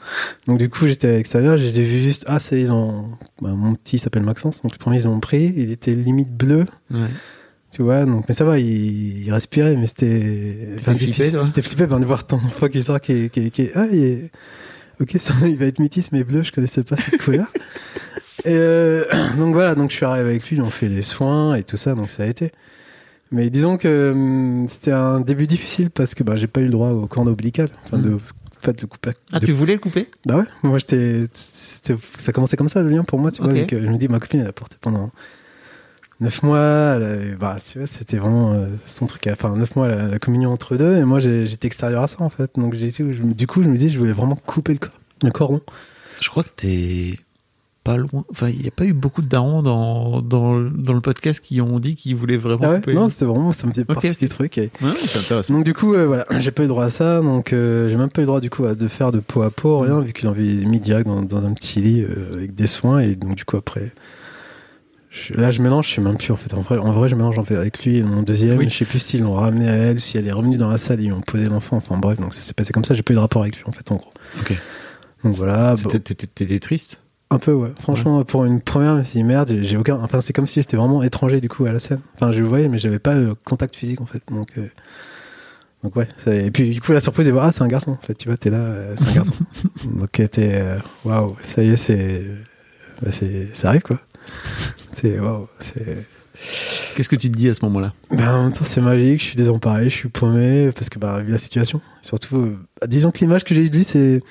[0.47, 3.09] Donc du coup, j'étais à l'extérieur, j'ai vu juste ah c'est ils ont
[3.41, 6.65] bah, mon petit s'appelle Maxence, donc le premier ils ont pris, il était limite bleu,
[6.91, 7.07] Ouais.
[7.71, 8.05] tu vois.
[8.05, 12.05] Donc mais ça va, il, il respirait mais c'était enfin, flippé, C'était flippé ben, de
[12.05, 14.31] voir ton enfant qui sort qui est, qui ah il est-
[15.01, 17.51] OK, ça il va être métis mais bleu, je connaissais pas cette couleur.
[18.45, 19.03] Et euh,
[19.37, 21.93] donc voilà, donc je suis arrivé avec lui, on fait les soins et tout ça,
[21.93, 22.51] donc ça a été.
[23.31, 26.69] Mais disons que hum, c'était un début difficile parce que bah, j'ai pas eu le
[26.71, 28.01] droit au cordon ombilical, enfin Mm.
[28.03, 29.11] de en fait, le couper.
[29.31, 30.09] Ah, de tu voulais le couper?
[30.25, 33.53] Bah ouais, moi j'étais, c'était- ça commençait comme ça le lien pour moi, tu vois.
[33.63, 35.11] Que je me dis, ma copine elle a porté pendant
[36.19, 39.87] 9 mois, elle avait- bah tu vois, c'était vraiment euh, son truc, enfin 9 mois
[39.87, 42.51] la, la communion entre deux, et moi j'étais extérieur à ça en fait.
[42.55, 45.31] Donc j'ai, je- du coup je me dis, je voulais vraiment couper le, cor- le
[45.31, 45.61] cordon.
[46.19, 47.17] Je crois que t'es
[47.89, 48.23] pas loin.
[48.29, 51.59] Enfin, il n'y a pas eu beaucoup de darons dans, dans, dans le podcast qui
[51.59, 52.61] ont dit qu'ils voulaient vraiment.
[52.63, 54.57] Ah ouais non, c'était vraiment ça me dit partie du truc.
[54.57, 55.53] Ouais, c'est intéressant.
[55.55, 57.21] Donc du coup, euh, voilà, j'ai pas eu droit à ça.
[57.21, 59.79] Donc j'ai même pas eu droit du coup à de faire de peau à peau,
[59.79, 62.99] rien, vu qu'ils ont mis direct dans, dans un petit lit avec des soins.
[62.99, 63.91] Et donc du coup après,
[65.31, 66.53] là, je mélange, je sais même plus en fait.
[66.53, 68.61] En vrai, en vrai je mélange en fait avec lui et mon deuxième.
[68.61, 70.77] Je sais plus s'ils l'ont ramené à elle ou si elle est revenue dans la
[70.77, 71.77] salle et ils ont posé l'enfant.
[71.77, 72.93] Enfin bref, donc ça s'est passé comme ça.
[72.93, 74.11] J'ai pas eu de rapport avec lui en fait, en gros.
[74.39, 74.53] Ok.
[75.23, 75.73] Donc voilà.
[75.75, 77.01] T'étais triste?
[77.31, 77.71] Un peu, ouais.
[77.79, 79.99] Franchement, pour une première, je me suis dit merde, j'ai aucun.
[80.01, 81.99] Enfin, c'est comme si j'étais vraiment étranger du coup à la scène.
[82.15, 84.23] Enfin, je le voyais, mais j'avais pas de contact physique en fait.
[84.31, 84.49] Donc.
[84.57, 84.67] Euh,
[85.81, 88.13] donc ouais, et puis du coup la surprise est ah c'est un garçon en fait,
[88.13, 89.31] tu vois, t'es là, euh, c'est un garçon.
[89.85, 92.21] donc t'es euh, waouh, ça y est, c'est,
[93.01, 93.97] bah, c'est, ça arrive quoi.
[94.93, 95.17] C'est
[95.59, 96.05] c'est.
[96.95, 97.93] Qu'est-ce que tu te dis à ce moment-là?
[98.11, 99.19] Ben, En même temps, c'est magique.
[99.21, 101.81] Je suis désemparé, je suis paumé parce que bah, vu la situation.
[102.01, 104.21] Surtout, euh, disons que l'image que j'ai eue de lui, c'est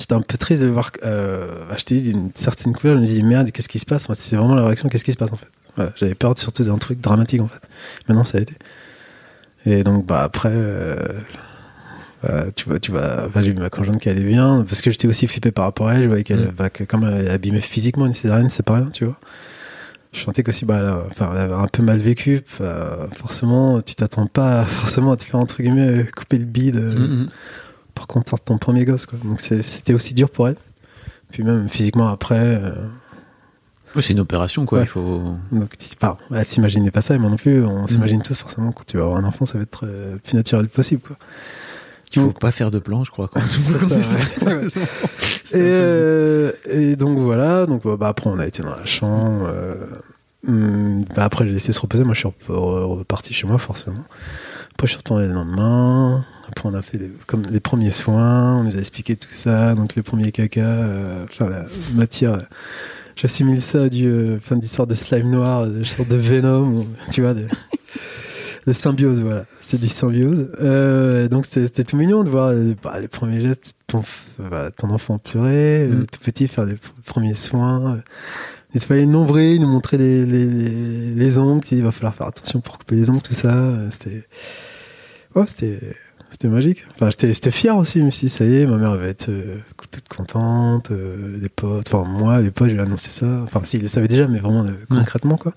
[0.00, 2.96] J'étais un peu triste de voir euh, acheter d'une certaine couleur.
[2.96, 4.08] Je me dis merde, qu'est-ce qui se passe?
[4.14, 4.88] C'est vraiment la réaction.
[4.88, 5.92] Qu'est-ce qui se passe en fait?
[5.96, 7.60] J'avais peur surtout d'un truc dramatique en fait.
[8.08, 8.54] Maintenant, ça a été.
[9.66, 10.96] Et donc, bah après, euh,
[12.22, 13.28] bah, tu vois, tu vois.
[13.36, 15.96] j'ai vu ma conjointe qui allait bien parce que j'étais aussi flippé par rapport à
[15.96, 16.04] elle.
[16.04, 16.54] Je voyais qu'elle, mm.
[16.56, 19.18] bah, que comme elle abîmée physiquement, une césarienne, c'est pas rien, tu vois
[20.12, 22.40] je sentais qu'aussi bah elle, enfin, elle avait un peu mal vécu
[23.12, 27.28] forcément tu t'attends pas forcément à te faire entre guillemets couper le bide euh, mm-hmm.
[28.06, 30.56] Qu'on sorte ton premier gosse quoi donc c'était aussi dur pour elle
[31.30, 32.72] puis même physiquement après euh,
[33.96, 37.36] c'est une opération quoi il faut donc pas elle s'imaginait pas ça et moi non
[37.36, 37.88] plus on mm.
[37.88, 40.34] s'imagine tous forcément quand tu vas avoir un enfant ça va être le euh, plus
[40.34, 41.16] naturel possible quoi
[42.12, 43.28] il faut pas faire de plan, je crois.
[43.28, 44.50] Quand ça,
[45.56, 49.48] et, et, donc voilà, donc bah, après on a été dans la chambre.
[49.48, 49.86] Euh,
[50.48, 54.04] hum, bah, après j'ai laissé se reposer, moi je suis reparti chez moi forcément.
[54.80, 56.24] Après je suis retourné le lendemain.
[56.48, 59.94] Après on a fait comme les premiers soins, on nous a expliqué tout ça, donc
[59.94, 62.38] les premiers caca, euh, enfin la matière.
[63.14, 67.20] J'assimile ça à du, euh, enfin, sorte de slime noir, de sorte de venom, tu
[67.20, 67.34] vois.
[67.34, 67.44] De,
[68.66, 69.44] de symbiose, voilà.
[69.60, 70.50] C'est du symbiose.
[70.62, 74.02] Euh, donc c'était tout mignon de voir les, bah, les premiers gestes, ton,
[74.38, 76.06] bah, ton enfant pleurer, euh, mm.
[76.06, 78.00] tout petit faire les premiers soins, euh,
[78.74, 82.62] nettoyer le nombril, nous montrer les, les, les, les ongles, il va falloir faire attention
[82.62, 83.54] pour couper les ongles, tout ça.
[83.54, 84.24] Euh, c'était,
[85.34, 85.80] oh, c'était,
[86.30, 86.84] c'était magique.
[86.94, 89.28] Enfin, j'étais fier aussi, je me suis dit, ça y est, ma mère va être
[89.28, 89.58] euh,
[89.90, 93.40] toute contente, euh, les potes, enfin, moi, les potes, je lui ai annoncé ça.
[93.42, 95.52] Enfin, si, ils le savaient déjà, mais vraiment concrètement, quoi.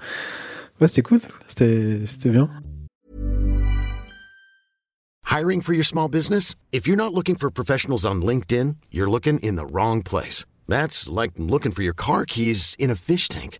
[0.82, 2.50] Ouais, c'était cool, c'était, c'était bien.
[5.26, 6.54] Hiring for your small business?
[6.72, 10.46] If you're not looking for professionals on LinkedIn, you're looking in the wrong place.
[10.68, 13.60] That's like looking for your car keys in a fish tank.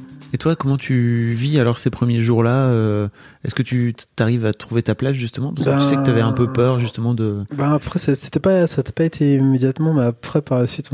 [0.33, 3.09] Et toi, comment tu vis alors ces premiers jours-là euh,
[3.43, 5.53] Est-ce que tu arrives à trouver ta place justement?
[5.53, 7.43] Parce que tu sais que tu avais un peu peur justement de.
[7.55, 10.89] Ben après, c'était pas, ça n'a pas été immédiatement, mais après par la suite,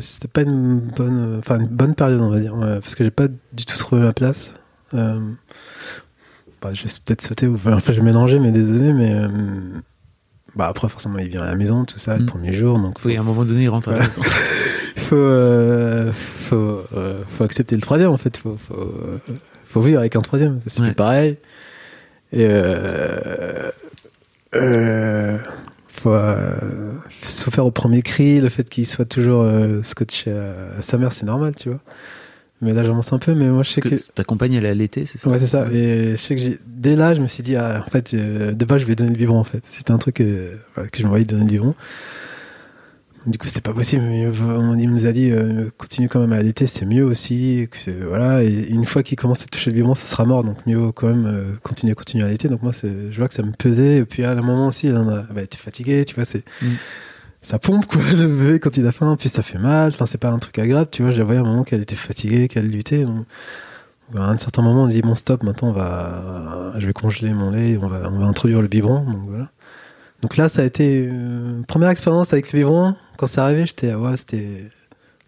[0.00, 3.28] c'était pas une bonne, enfin une bonne période, on va dire, parce que j'ai pas
[3.28, 4.54] du tout trouvé ma place.
[4.94, 5.20] Euh,
[6.62, 9.14] bah, je vais peut-être sauter, enfin, j'ai mélangé, mais désolé, mais.
[10.54, 12.26] Euh, bah après forcément il vient à la maison tout ça le mm.
[12.26, 14.22] premier jour donc oui à un moment donné il rentre à la maison.
[14.96, 18.36] Faut euh, faut euh, faut accepter le troisième en fait.
[18.38, 18.94] Faut faut,
[19.66, 20.94] faut vivre avec un troisième c'est ouais.
[20.94, 21.36] pareil.
[22.32, 23.70] Et euh,
[24.54, 25.38] euh,
[25.88, 29.46] faut euh, souffrir au premier cri le fait qu'il soit toujours
[29.82, 31.80] scotché à sa mère c'est normal tu vois
[32.64, 33.34] mais là j'avance un peu.
[33.34, 35.46] Mais moi je sais que, que ta compagne elle est allaitée, c'est ça Ouais, c'est
[35.46, 35.66] ça.
[35.72, 38.52] Et je sais que j'ai dès là je me suis dit ah, en fait euh,
[38.52, 39.62] de base je vais donner le biberon en fait.
[39.70, 41.74] C'était un truc euh, que je m'envoyais donner le biberon.
[43.26, 44.02] Du coup, c'était pas possible.
[44.02, 47.68] Mais on nous a dit, euh, continue quand même à allaiter, c'est mieux aussi.
[47.70, 48.44] Que, voilà.
[48.44, 50.44] Et une fois qu'il commence à toucher le biberon, ce sera mort.
[50.44, 52.48] Donc, mieux quand même continuer, continuer à allaiter.
[52.48, 53.96] Donc, moi, je vois que ça me pesait.
[53.96, 56.66] Et puis, à un moment aussi, elle, a, bah, était fatiguée, tu vois, c'est, mm.
[57.44, 59.16] Ça pompe, quoi, le bébé quand il a faim.
[59.18, 59.90] Puis, ça fait mal.
[59.90, 61.12] Enfin, c'est pas un truc agréable, tu vois.
[61.12, 63.04] À un moment qu'elle était fatiguée, qu'elle luttait.
[63.04, 63.26] Donc,
[64.16, 67.50] à un certain moment, on dit, bon, stop, maintenant, on va, je vais congeler mon
[67.50, 69.04] lait, on va, on va introduire le biberon.
[69.04, 69.50] Donc, voilà.
[70.22, 72.94] Donc là, ça a été une euh, première expérience avec le biberon.
[73.18, 74.70] Quand c'est arrivé, j'étais, ouais, c'était.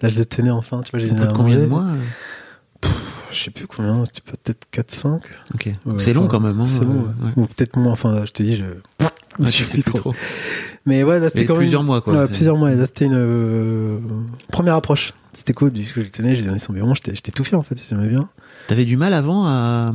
[0.00, 0.80] Là, je le tenais enfin.
[0.82, 2.88] Tu vois, j'ai combien de mois euh
[3.30, 5.20] Je sais plus combien, peut-être 4-5.
[5.54, 5.70] Ok.
[5.98, 6.58] c'est long quand même.
[6.60, 7.92] Hein, c'est long, Ou peut-être moins.
[7.92, 8.64] Enfin, je te dis, je.
[9.40, 10.14] Je sais plus trop.
[10.86, 12.14] Mais ouais, là, c'était quand plusieurs mois, quoi.
[12.14, 12.72] Ouais, plusieurs mois.
[12.72, 13.98] Et là, c'était une euh,
[14.52, 15.14] première approche.
[15.32, 15.72] C'était cool.
[15.72, 16.94] Du coup, je le tenais, j'ai donné son biberon.
[16.94, 17.76] J'étais tout fier, en fait.
[17.78, 18.28] Ça bien.
[18.68, 19.92] T'avais du mal avant à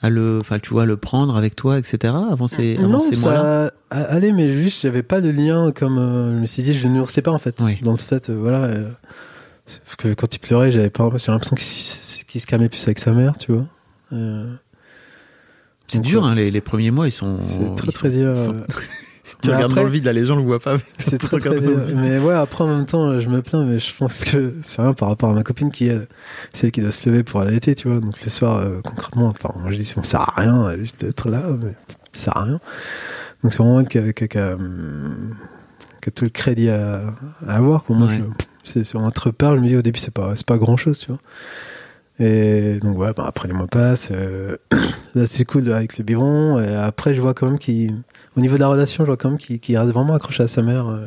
[0.00, 2.14] à le, enfin, tu vois, le prendre avec toi, etc.
[2.30, 6.36] Avant ces, avant non, ces ça allait, mais juste, j'avais pas de lien comme, euh,
[6.36, 7.60] je me suis dit, je ne nourrissais pas, en fait.
[7.82, 8.88] Dans le fait, euh, voilà, euh,
[9.96, 13.36] que quand il pleurait, j'avais pas, j'ai l'impression qu'il se calmait plus avec sa mère,
[13.38, 13.64] tu vois.
[15.88, 17.38] C'est dur, hein, les, les, premiers mois, ils sont.
[17.40, 18.34] C'est très, très dur.
[19.42, 20.76] tu regardes dans le vide, là, les gens le voient pas.
[20.98, 21.60] C'est très, très
[21.94, 24.92] Mais ouais, après, en même temps, je me plains, mais je pense que c'est rien
[24.92, 25.98] par rapport à ma copine qui est
[26.52, 28.00] celle qui doit se lever pour allaiter, tu vois.
[28.00, 31.28] Donc le soir, euh, concrètement, enfin, moi je dis, on sert à rien, juste être
[31.28, 31.72] là, mais
[32.12, 32.60] ça sert à rien.
[33.42, 34.56] Donc c'est vraiment elle qui a, qui, a,
[36.14, 37.02] tout le crédit à,
[37.46, 37.84] avoir.
[37.84, 38.10] Pour moi,
[38.64, 40.98] c'est sur un père, je me dis au début, c'est pas, c'est pas grand chose,
[40.98, 41.20] tu vois.
[42.20, 44.56] Et donc ouais, bah, après les mois passent, euh,
[45.26, 46.60] c'est cool avec le biberon.
[46.60, 47.94] Et après, je vois quand même qu'il
[48.36, 50.62] au niveau de la relation, je vois quand même qu'il reste vraiment accroché à sa
[50.62, 50.88] mère.
[50.88, 51.06] Euh.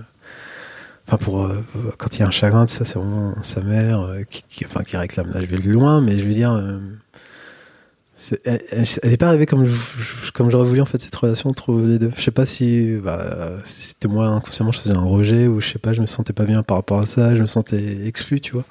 [1.07, 1.65] Enfin, pour euh,
[1.97, 4.83] quand il y a un chagrin, tout ça, c'est vraiment sa mère euh, qui, enfin,
[4.83, 5.31] qui réclame.
[5.33, 6.51] Là, je vais le loin, mais je veux dire,
[8.45, 8.59] elle
[9.03, 9.67] n'est pas arrivée comme
[10.33, 12.11] comme j'aurais voulu en fait cette relation entre les deux.
[12.15, 15.69] Je sais pas si, bah, si c'était moi inconsciemment, je faisais un rejet ou je
[15.69, 18.41] sais pas, je me sentais pas bien par rapport à ça, je me sentais exclu,
[18.41, 18.65] tu vois.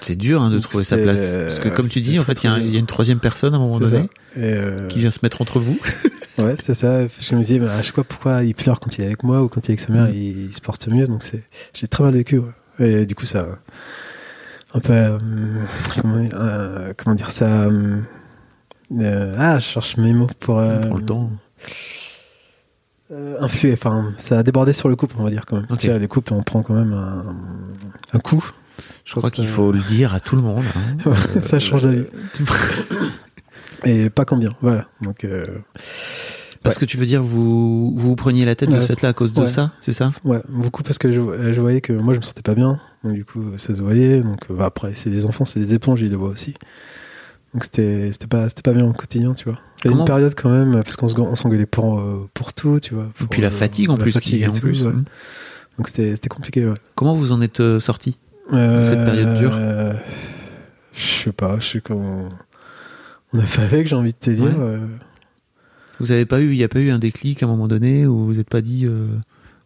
[0.00, 1.20] C'est dur hein, de trouver sa place.
[1.20, 3.56] Parce que comme tu dis, en fait, il y, y, a une troisième personne à
[3.56, 4.08] un moment donné
[4.88, 5.78] qui vient se mettre entre vous.
[6.38, 7.06] ouais, c'est ça.
[7.06, 9.42] Je me disais, bah, je sais pas pourquoi il pleure quand il est avec moi
[9.42, 10.14] ou quand il est avec sa mère, mm.
[10.14, 11.06] il, se porte mieux.
[11.06, 12.40] Donc c'est, j'ai très mal vécu.
[12.78, 13.46] Et du coup, ça,
[14.74, 15.18] un peu, euh,
[16.04, 17.66] euh, comment, dire ça.
[17.66, 20.58] Euh, ah, je cherche mes mots pour.
[20.58, 21.30] Euh, le temps.
[23.40, 23.72] influer.
[23.72, 25.66] Enfin, ça a débordé sur le couple, on va dire quand même.
[25.70, 25.98] Okay.
[25.98, 27.36] les couples, on prend quand même un,
[28.12, 28.44] un coup.
[29.10, 30.64] Je crois qu'il faut le dire à tout le monde.
[31.04, 31.14] Hein.
[31.40, 32.04] ça change la vie.
[33.84, 34.86] Et pas combien, voilà.
[35.00, 35.58] Donc, euh,
[36.62, 39.32] parce que tu veux dire, vous vous, preniez la tête de cette là à cause
[39.32, 40.10] de ça, c'est ça?
[40.24, 41.20] Ouais, beaucoup parce que je,
[41.52, 44.20] je, voyais que moi je me sentais pas bien, donc du coup ça se voyait.
[44.20, 46.54] Donc bah, après, c'est des enfants, c'est des éponges, ils le voient aussi.
[47.54, 49.58] Donc c'était c'était pas c'était pas bien au quotidien, tu vois.
[49.82, 52.94] Il y a une période quand même parce qu'on s'engueulait pour euh, pour tout, tu
[52.94, 53.08] vois.
[53.22, 54.86] Et puis la fatigue en plus qui en plus.
[54.86, 55.02] Hein.
[55.78, 56.64] Donc c'était compliqué.
[56.64, 56.76] Ouais.
[56.94, 57.60] Comment vous en êtes
[58.52, 59.56] euh, de cette période dure
[60.92, 62.28] Je sais pas, je sais comment
[63.32, 64.54] on a fait avec, j'ai envie de te dire.
[64.58, 64.86] Euh.
[66.00, 68.06] Vous avez pas eu, il n'y a pas eu un déclic à un moment donné
[68.06, 69.06] où vous n'êtes pas dit, euh,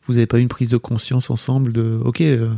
[0.07, 2.21] vous n'avez pas eu une prise de conscience ensemble de, ok.
[2.21, 2.51] Euh.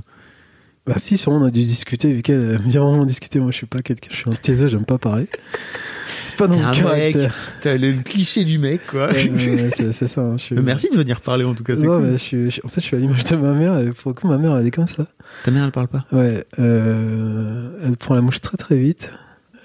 [0.87, 3.41] Bah si, sûrement on a dû discuter, vu qu'elle aime bien vraiment discuter.
[3.41, 5.29] Moi, je suis pas quelqu'un, je suis un taiseux, j'aime pas parler.
[6.27, 7.35] C'est pas dans le caractère.
[7.61, 9.11] T'as le cliché du mec, quoi.
[9.15, 10.21] c'est ça.
[10.21, 11.75] Hein, Merci de venir parler, en tout cas.
[11.77, 13.79] Non, mais je suis, en fait, je suis à l'image de ma mère.
[13.79, 15.07] Et pour le coup, ma mère, elle est comme ça.
[15.45, 16.05] Ta mère, elle parle pas.
[16.13, 16.45] Ouais.
[16.59, 19.11] elle prend la mouche très très vite.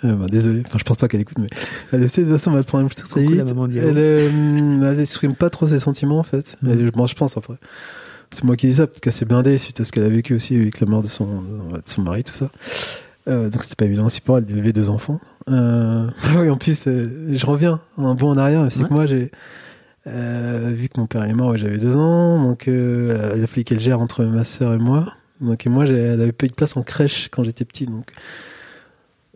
[0.04, 1.50] Euh, bah, désolé, enfin je pense pas qu'elle écoute, mais
[1.92, 3.44] elle essaie de toute façon, elle prend un très très vite.
[3.46, 6.58] Elle, euh, elle exprime pas trop ses sentiments en fait.
[6.62, 6.70] Mm.
[6.70, 7.56] Elle, je pense après.
[8.32, 10.34] C'est moi qui dis ça, peut-être qu'elle s'est blindée suite à ce qu'elle a vécu
[10.34, 12.50] aussi avec la mort de son, de son mari, tout ça.
[13.28, 15.20] Euh, donc c'était pas évident aussi pour elle d'élever deux enfants.
[15.50, 19.32] Euh, oui, en plus, euh, je reviens un bon en arrière, c'est que moi j'ai
[20.08, 23.64] euh, vu que mon père est mort, j'avais deux ans, donc euh, il a fallu
[23.64, 25.06] qu'elle gère entre ma sœur et moi.
[25.40, 28.12] Donc et moi, elle avait pas eu de place en crèche quand j'étais petit, donc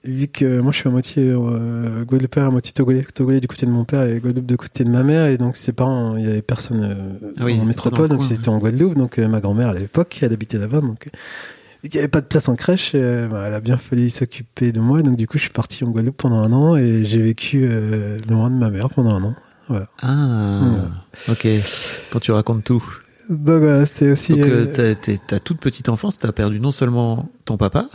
[0.05, 3.65] vu que moi je suis à moitié euh, Guadeloupéen, à moitié Togolais, Togolais du côté
[3.65, 6.25] de mon père et Guadeloupe du côté de ma mère, et donc ses parents, il
[6.25, 9.69] y avait personne euh, ah en métropole, donc c'était en Guadeloupe, donc euh, ma grand-mère
[9.69, 11.09] à l'époque, elle habitait là-bas, donc
[11.85, 14.79] il n'y avait pas de place en crèche, bah, elle a bien fallu s'occuper de
[14.79, 17.67] moi, donc du coup je suis parti en Guadeloupe pendant un an et j'ai vécu
[18.29, 19.35] loin de ma mère pendant un an.
[19.67, 19.87] Voilà.
[20.01, 20.61] Ah,
[21.29, 21.47] ok.
[22.11, 22.83] Quand tu racontes tout.
[23.29, 24.35] Donc voilà, c'était aussi.
[24.35, 24.71] Donc
[25.27, 27.87] ta toute petite enfance, tu as perdu non seulement ton papa,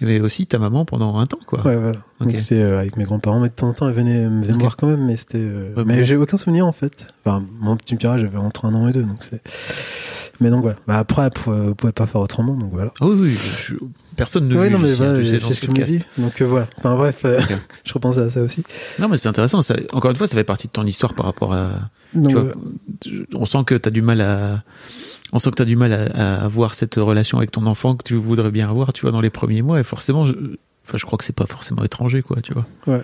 [0.00, 1.60] mais aussi ta maman pendant un temps, quoi.
[1.66, 1.98] Ouais, voilà.
[2.20, 4.76] Donc c'est euh, avec mes grands-parents, mais de temps en temps, elle venait me voir
[4.76, 5.38] quand même, mais c'était.
[5.38, 7.06] Euh, mais j'ai aucun souvenir en fait.
[7.24, 9.42] Enfin, mon petit diras, j'avais entre un an et deux, donc c'est.
[10.40, 10.78] Mais donc voilà.
[10.86, 12.92] Bah, après, vous pouvez pas faire autrement, donc voilà.
[13.00, 13.74] Ah oui, oui, je,
[14.16, 16.02] personne ne oui, non, mais voilà, tu c'est ce que je me dis.
[16.16, 16.66] Donc euh, voilà.
[16.78, 17.24] Enfin bref,
[17.84, 18.62] je repensais à ça aussi.
[18.98, 19.60] Non, mais c'est intéressant.
[19.60, 21.70] Ça, encore une fois, ça fait partie de ton histoire par rapport à.
[22.14, 24.62] Donc, tu vois, on sent que t'as du mal à.
[25.32, 26.04] On sent que t'as du mal à,
[26.38, 29.20] à avoir cette relation avec ton enfant que tu voudrais bien avoir, tu vois, dans
[29.20, 29.78] les premiers mois.
[29.80, 30.32] Et forcément, je,
[30.86, 32.66] enfin, je crois que c'est pas forcément étranger, quoi, tu vois.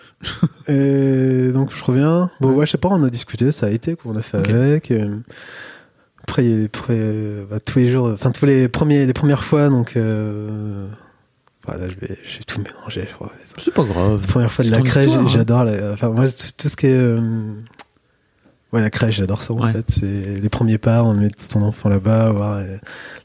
[0.69, 2.31] Et donc je reviens.
[2.41, 4.39] Bon, ouais, je sais pas, on a discuté, ça a été, quoi, on a fait
[4.39, 4.51] Ok.
[4.51, 4.91] avec.
[4.91, 5.19] euh,
[6.25, 10.89] Après, après bah, tous les jours, enfin tous les premiers, les premières fois, donc euh,
[11.65, 13.07] voilà, je vais, j'ai tout mélangé.
[13.09, 13.33] Je crois.
[13.59, 14.21] C'est pas grave.
[14.23, 15.27] La première fois de la crèche, hein.
[15.29, 15.67] j'adore.
[15.93, 17.21] Enfin moi, tout, tout ce qui est, euh,
[18.73, 19.73] ouais, la crèche, j'adore ça en Ouais.
[19.73, 19.85] fait.
[19.89, 22.65] C'est les premiers pas, on met ton enfant là-bas, voir euh,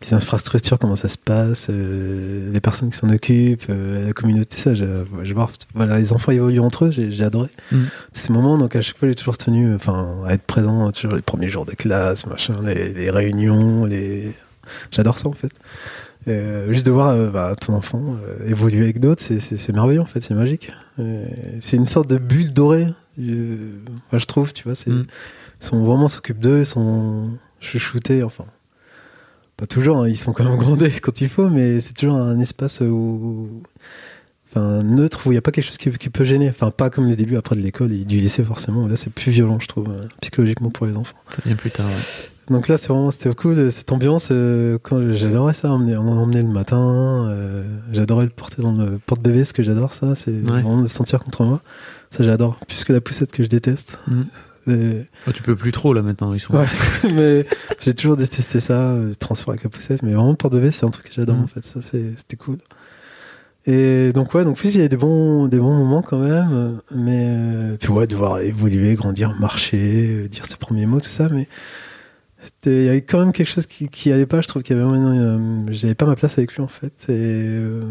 [0.02, 4.58] les infrastructures, comment ça se passe, euh, les personnes qui s'en occupent, euh, la communauté,
[4.58, 4.74] ça.
[4.74, 4.86] Je,
[5.24, 7.78] je voir, voilà, les enfants évoluent entre eux, j'ai, adoré Mm.
[8.14, 8.58] ces moments.
[8.58, 11.50] Donc à chaque fois, j'ai toujours tenu, enfin, à être présent, euh, toujours les premiers
[11.50, 14.32] jours de classe, machin, les, les réunions, les,
[14.92, 15.52] j'adore ça en fait.
[16.28, 20.36] Euh, juste de voir bah, ton enfant évoluer avec d'autres, c'est merveilleux en fait, c'est
[20.36, 20.72] magique.
[21.02, 21.26] Euh,
[21.62, 22.88] c'est une sorte de bulle dorée,
[23.18, 24.76] moi, je trouve, tu vois.
[24.76, 25.06] C'est, Mm.
[25.62, 28.46] Ils sont vraiment s'occupent d'eux, ils sont chouchoutés, enfin.
[29.58, 32.40] Pas toujours, hein, ils sont quand même grandés quand il faut, mais c'est toujours un
[32.40, 33.62] espace où.
[34.50, 36.50] Enfin, neutre, où il n'y a pas quelque chose qui, qui peut gêner.
[36.50, 38.88] Enfin, pas comme le début après de l'école et du lycée, forcément.
[38.88, 41.16] Là, c'est plus violent, je trouve, euh, psychologiquement pour les enfants.
[41.30, 41.86] Ça vient plus tard.
[41.88, 41.94] ouais.
[42.52, 44.28] Donc là, c'est vraiment, c'était cool, cette ambiance.
[44.32, 47.28] euh, quand j'adorais ça, emmener, emmener le matin.
[47.30, 51.20] euh, j'adorais le porter dans le porte-bébé, ce que j'adore, ça, c'est vraiment le sentir
[51.20, 51.62] contre moi.
[52.12, 52.60] Ça, j'adore.
[52.68, 53.98] Plus que la poussette que je déteste.
[54.68, 56.34] Et- Oh, tu peux plus trop là maintenant.
[56.34, 56.54] Ils sont.
[56.56, 56.66] Ouais.
[57.16, 57.46] mais
[57.80, 60.04] j'ai toujours détesté ça, euh, transport avec la poussette.
[60.04, 61.44] Mais vraiment, le porte-bébé, c'est un truc que j'adore, Mhm.
[61.46, 61.66] en fait.
[61.66, 62.58] Ça, c'est- c'était cool.
[63.68, 66.80] Et donc, ouais, donc, oui, il y a des bons, des bons moments quand même.
[66.96, 71.30] Mais, euh, puis ouais, devoir évoluer, grandir, marcher, euh, dire ses premiers mots, tout ça.
[71.32, 71.48] Mais
[72.66, 74.42] il y avait quand même quelque chose qui, qui allait pas.
[74.42, 76.94] Je trouve qu'il y avait euh, j'avais pas ma place avec lui, en fait.
[77.10, 77.84] Et, euh,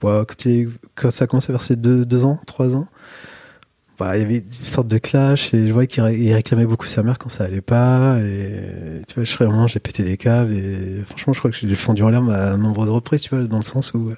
[0.00, 2.86] bah, quand, il, quand ça a commencé vers ses deux, deux ans, trois ans,
[3.98, 6.64] bah, il y avait une sorte de clash et je voyais qu'il ré- il réclamait
[6.66, 10.16] beaucoup sa mère quand ça allait pas et tu vois je vraiment j'ai pété des
[10.16, 13.46] câbles et franchement je crois que j'ai fondu en larmes à nombreuses reprises tu vois
[13.46, 14.12] dans le sens où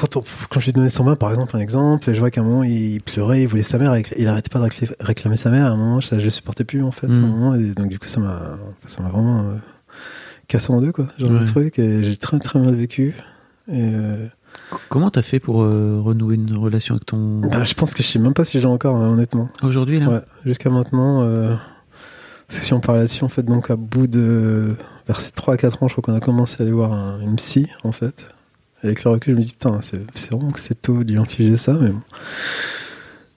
[0.00, 2.40] quand, on, quand je lui donnais son bain par exemple un exemple je vois qu'à
[2.40, 5.50] un moment il pleurait il voulait sa mère il arrêtait pas de récla- réclamer sa
[5.50, 7.20] mère à un moment je, je le supportais plus en fait à un Mm.
[7.20, 9.54] moment, et donc du coup ça m'a ça m'a vraiment euh,
[10.48, 11.40] cassé en deux quoi genre Ouais.
[11.40, 13.14] le truc et j'ai très très mal vécu
[13.68, 14.26] et euh,
[14.88, 18.08] Comment t'as fait pour euh, renouer une relation avec ton bah, je pense que je
[18.08, 21.54] sais même pas si j'ai encore hein, honnêtement aujourd'hui là Ouais, jusqu'à maintenant, euh,
[22.48, 24.74] parce que si on parle là-dessus, en fait, donc à bout de.
[25.06, 27.20] vers ces 3 à 4 ans, je crois qu'on a commencé à aller voir un-
[27.20, 28.28] une psy, en fait.
[28.82, 31.90] Avec le recul, je me dis, putain, c'est vraiment que c'est tôt d'identifier ça, mais
[31.90, 32.00] bon.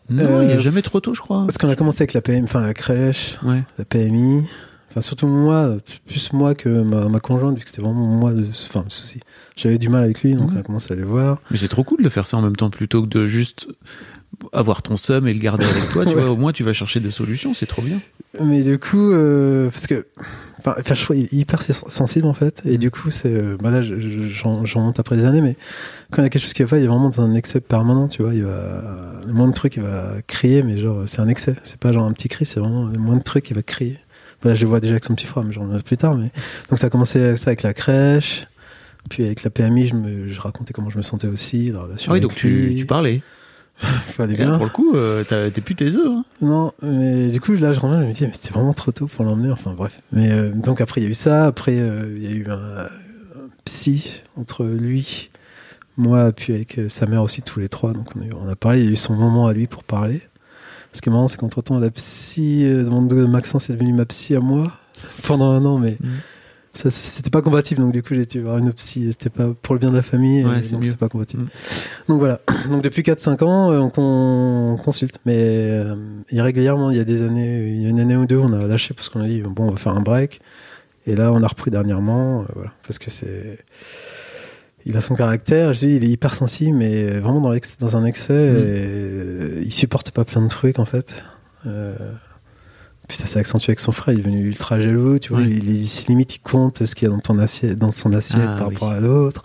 [0.10, 1.42] Non, il y a Euh, jamais trop tôt, je crois.
[1.44, 3.64] Parce qu'on a commencé avec la PMI, enfin la crèche, Ouais.
[3.78, 4.44] la PMI.
[4.90, 8.46] Enfin, surtout moi, plus moi que ma, ma conjointe, vu que c'était vraiment moi le,
[8.70, 9.22] enfin, le souci.
[9.56, 10.54] J'avais du mal avec lui, donc Ouais.
[10.58, 11.40] on a commencé à aller voir.
[11.52, 13.68] Mais c'est trop cool de faire ça en même temps plutôt que de juste
[14.52, 16.06] avoir ton seum et le garder avec toi.
[16.06, 16.22] Tu Ouais.
[16.22, 18.00] vois, au moins tu vas chercher des solutions, c'est trop bien.
[18.40, 20.06] Mais du coup, euh, parce que,
[20.66, 23.28] enfin, enfin, je trouve il est hyper sens- sensible en fait, et du coup, c'est,
[23.34, 24.26] euh, bah là, je- je-
[24.66, 25.56] j'en monte après des années, mais
[26.12, 27.60] quand il y a quelque chose qui va pas, il est vraiment dans un excès
[27.60, 28.34] permanent, tu vois.
[28.34, 31.56] Il va, le moins de trucs, il va crier, mais genre, c'est un excès.
[31.64, 34.00] C'est pas genre un petit cri, c'est vraiment le moins de trucs, il va crier.
[34.42, 36.16] Voilà, je le vois déjà avec son petit frère, mais j'en reviendrai plus tard.
[36.16, 36.30] Mais
[36.70, 38.46] donc ça a commencé avec ça avec la crèche,
[39.10, 42.12] puis avec la PMI, je me, je racontais comment je me sentais aussi, la relation.
[42.12, 43.22] Ah oui, avec donc tu, tu parlais.
[44.16, 44.56] Fallait là, bien.
[44.58, 46.08] pour le coup, euh, t'es plus tes œufs.
[46.08, 46.26] Hein.
[46.42, 49.08] Non, mais du coup, là, je reviens, je me dis, mais c'était vraiment trop tôt
[49.08, 49.52] pour l'emmener.
[49.52, 50.00] Enfin, bref.
[50.12, 51.46] Mais euh, donc, après, il y a eu ça.
[51.46, 52.88] Après, euh, il y a eu un, un
[53.66, 55.30] psy entre lui,
[55.98, 57.94] moi, puis avec euh, sa mère aussi, tous les trois.
[57.94, 58.80] Donc, on a, eu- on a parlé.
[58.82, 60.22] Il y a eu son moment à lui pour parler.
[60.94, 64.40] Ce qui est marrant, c'est qu'entre-temps, la psy de Maxence est devenue ma psy à
[64.40, 64.72] moi
[65.24, 66.08] pendant un an, mais ça,
[66.74, 67.82] c'était pas compatible.
[67.82, 69.12] Donc, du coup, j'ai été voir une psy.
[69.12, 70.44] C'était pas pour le bien de la famille.
[70.44, 71.44] Ouais, donc, c'était pas compatible.
[71.44, 71.50] Mhm.
[72.08, 72.42] Donc voilà.
[72.70, 75.20] Donc depuis 4-5 ans, euh, on, con- on consulte.
[75.26, 75.96] Mais euh,
[76.32, 78.68] irrégulièrement, il y a des années, il y a une année ou deux, on a
[78.68, 80.42] lâché parce qu'on a dit bon, on va faire un break.
[81.06, 83.60] Et là, on a repris dernièrement, euh, voilà, parce que c'est,
[84.86, 85.74] il a son caractère.
[85.74, 88.52] Je dis, il est hyper sensible, mais vraiment dans, un excès.
[88.52, 88.58] Mhm.
[88.58, 91.16] Et, il supporte pas plein de trucs en fait.
[91.68, 91.94] Euh,
[93.08, 94.14] puis ça s'est accentué avec son frère.
[94.14, 95.20] Il est devenu ultra jaloux.
[95.20, 97.92] Tu vois, il, il- limite il compte ce qu'il y a dans ton assiette, dans
[97.92, 98.74] son assiette Ah, par oui.
[98.76, 99.44] rapport à l'autre.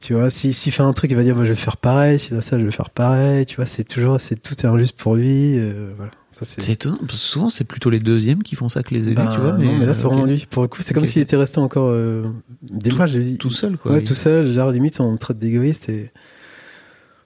[0.00, 1.78] Tu vois, si- s'il fait un truc, il va dire, bah, je vais le faire
[1.78, 2.18] pareil.
[2.18, 3.46] S'il a ça, je vais le faire pareil.
[3.46, 5.58] Tu vois, c'est toujours, c'est tout est injuste pour lui.
[5.58, 6.10] euh, voilà.
[6.42, 9.04] C'est- C'est étonnant, parce que souvent c'est plutôt les deuxièmes qui font ça que les
[9.06, 9.54] aînés, Ben, tu vois.
[9.56, 10.46] Mais, non, mais là, euh, c'est vraiment lui.
[10.50, 11.88] Pour le coup, c'est comme s'il était resté encore.
[11.90, 12.24] Euh...
[12.62, 13.38] Des Tout- fois, j'ai dit.
[13.38, 13.92] Tout seul, quoi.
[13.92, 14.52] Ouais, tout seul.
[14.52, 16.10] Genre, limite, on me traite d'égoïste et.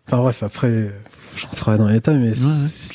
[0.06, 0.92] Enfin bref, après,
[1.40, 2.32] je rentrerai dans les détails, mais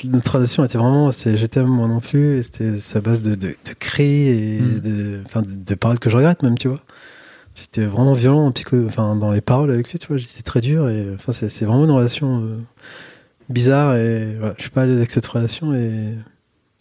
[0.04, 3.34] notre relation était vraiment, c'est je t'aime moi non plus, et c'était sa base de,
[3.34, 4.80] de, de cris et mm.
[4.80, 6.80] de, enfin, de, de, paroles que je regrette même, tu vois.
[7.54, 8.52] C'était vraiment violent,
[8.86, 11.84] enfin, dans les paroles avec lui, tu vois, c'est très dur, et enfin, c'est vraiment
[11.84, 12.58] une relation euh,
[13.48, 16.14] bizarre, et je suis pas à l'aise avec cette relation, et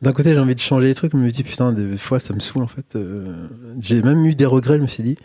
[0.02, 2.20] d'un côté, j'ai envie de changer les trucs, mais je me dis, putain, des fois,
[2.20, 2.96] ça me saoule, en fait.
[2.96, 3.48] Euh,
[3.80, 5.18] j'ai même eu des regrets, je me suis dit,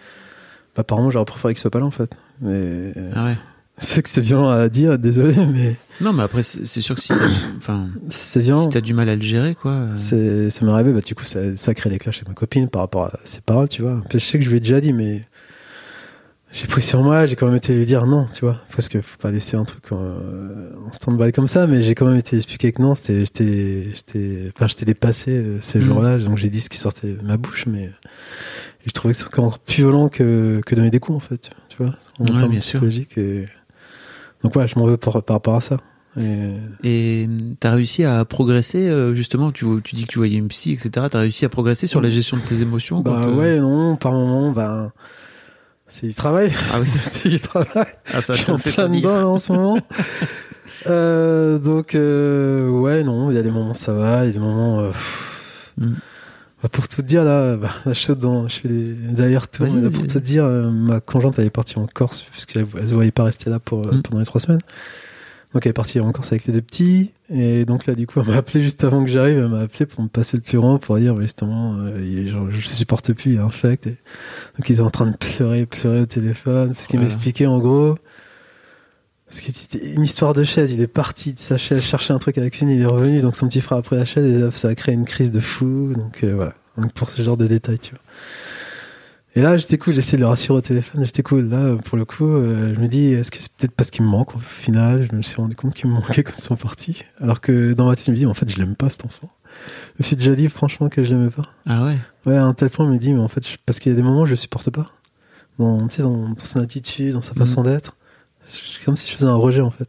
[0.76, 2.16] bah, apparemment, j'aurais préféré qu'il soit pas là, en fait.
[2.40, 2.92] Mais.
[3.14, 3.36] Ah ouais.
[3.78, 5.76] C'est que c'est violent à dire, désolé, mais.
[6.00, 7.12] Non, mais après, c'est sûr que si
[7.56, 8.64] enfin, c'est violent.
[8.64, 9.72] Si t'as du mal à le gérer, quoi.
[9.72, 9.94] Euh.
[9.96, 12.68] C'est, ça m'est arrivé, bah, du coup, ça, ça crée des clashs avec ma copine
[12.68, 14.02] par rapport à ses paroles, tu vois.
[14.12, 15.22] Je sais que je lui ai déjà dit, mais
[16.52, 19.00] j'ai pris sur moi, j'ai quand même été lui dire non, tu vois, parce que
[19.00, 20.16] faut pas laisser un truc en,
[20.92, 24.66] stand-by comme ça, mais j'ai quand même été expliqué que non, c'était, j'étais, j'étais, enfin,
[24.66, 25.82] j'étais dépassé euh, ces mm.
[25.82, 27.90] jours-là, donc j'ai dit ce qui sortait de ma bouche, mais
[28.84, 31.76] je trouvais que c'était encore plus violent que, que donner des coups, en fait, tu
[31.78, 32.82] vois, en ouais, bien sûr.
[33.16, 33.46] Et...
[34.42, 35.78] Donc ouais, je m'en veux par, par rapport à ça.
[36.82, 37.28] Et
[37.60, 41.06] t'as réussi à progresser euh, justement tu, tu dis que tu voyais une psy etc
[41.08, 44.50] t'as réussi à progresser sur la gestion de tes émotions bah ouais non par moment
[44.50, 44.90] bah
[45.90, 46.52] c'est du travail.
[46.72, 47.88] Ah oui, c'est du travail.
[48.14, 49.78] Ah, ça, je suis en plein dedans en ce moment.
[50.86, 54.32] euh, donc, euh, ouais, non, il y a des moments ça va, il y a
[54.32, 54.80] des moments.
[54.80, 54.92] Euh,
[55.78, 55.94] mm.
[56.62, 59.66] Bah, pour tout dire, là, bah, je, dans, je fais des allers-retours.
[59.90, 63.10] Pour te dire, euh, ma conjointe, elle est partie en Corse, puisqu'elle ne se voyait
[63.10, 64.02] pas rester là pour, mm.
[64.02, 64.60] pendant les trois semaines.
[65.52, 67.10] Donc elle est partie en Corse avec les deux petits.
[67.28, 69.38] Et donc là, du coup, elle m'a appelé juste avant que j'arrive.
[69.38, 72.66] Elle m'a appelé pour me passer le plus grand pour dire, justement, euh, genre, je
[72.66, 73.86] supporte plus, il est infect.
[73.86, 73.96] Et
[74.58, 76.72] donc il était en train de pleurer, pleurer au téléphone.
[76.74, 77.96] Parce qu'il m'expliquait en gros.
[79.30, 80.72] Parce que c'était une histoire de chaise.
[80.72, 83.20] Il est parti de sa chaise chercher un truc avec une, il est revenu.
[83.20, 85.40] Donc son petit frère a pris la chaise et ça a créé une crise de
[85.40, 85.92] fou.
[85.94, 86.54] Donc euh, voilà.
[86.76, 88.00] Donc pour ce genre de détails, tu vois.
[89.36, 91.48] Et là, j'étais cool, j'essaie de le rassurer au téléphone, j'étais cool.
[91.48, 94.10] Là, pour le coup, euh, je me dis, est-ce que c'est peut-être parce qu'il me
[94.10, 95.06] manque au final?
[95.08, 97.04] Je me suis rendu compte qu'il me manquait quand ils sont partis.
[97.20, 99.30] Alors que dans ma tête, je me dis, en fait, je l'aime pas cet enfant.
[99.94, 101.46] Je me suis déjà dit, franchement, que je l'aimais pas.
[101.64, 101.96] Ah ouais?
[102.26, 103.96] Ouais, à un tel point, je me dis, mais en fait, parce qu'il y a
[103.96, 104.86] des moments où je le supporte pas.
[105.60, 107.68] Dans, tu sais, dans, son attitude, dans sa façon mhm.
[107.68, 107.96] d'être.
[108.50, 109.88] C'est comme si je faisais un rejet, en fait.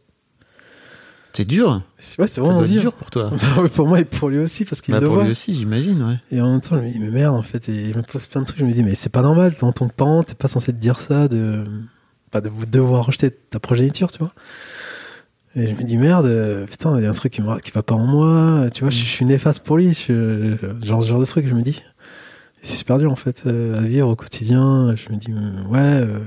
[1.32, 1.82] C'est dur.
[2.18, 2.92] Ouais, c'est vraiment dur.
[2.92, 3.30] pour toi.
[3.56, 6.02] Bah pour moi et pour lui aussi, parce qu'il bah, le Pour lui aussi, j'imagine,
[6.02, 6.18] ouais.
[6.30, 8.26] Et en même temps, je me dis, mais merde, en fait, et je me pose
[8.26, 10.34] plein de trucs, je me dis, mais c'est pas normal, en tant que parent, t'es
[10.34, 11.64] pas censé te dire ça, de,
[12.30, 14.32] pas de devoir rejeter ta progéniture, tu vois.
[15.54, 17.94] Et je me dis, merde, putain, il y a un truc qui, qui va pas
[17.94, 21.46] en moi, tu vois, je, suis néfaste pour lui, je, genre, ce genre de truc,
[21.46, 21.82] je me dis.
[22.62, 24.94] C'est super dur, en fait, euh, à vivre au quotidien.
[24.94, 25.32] Je me dis,
[25.68, 26.20] ouais, euh,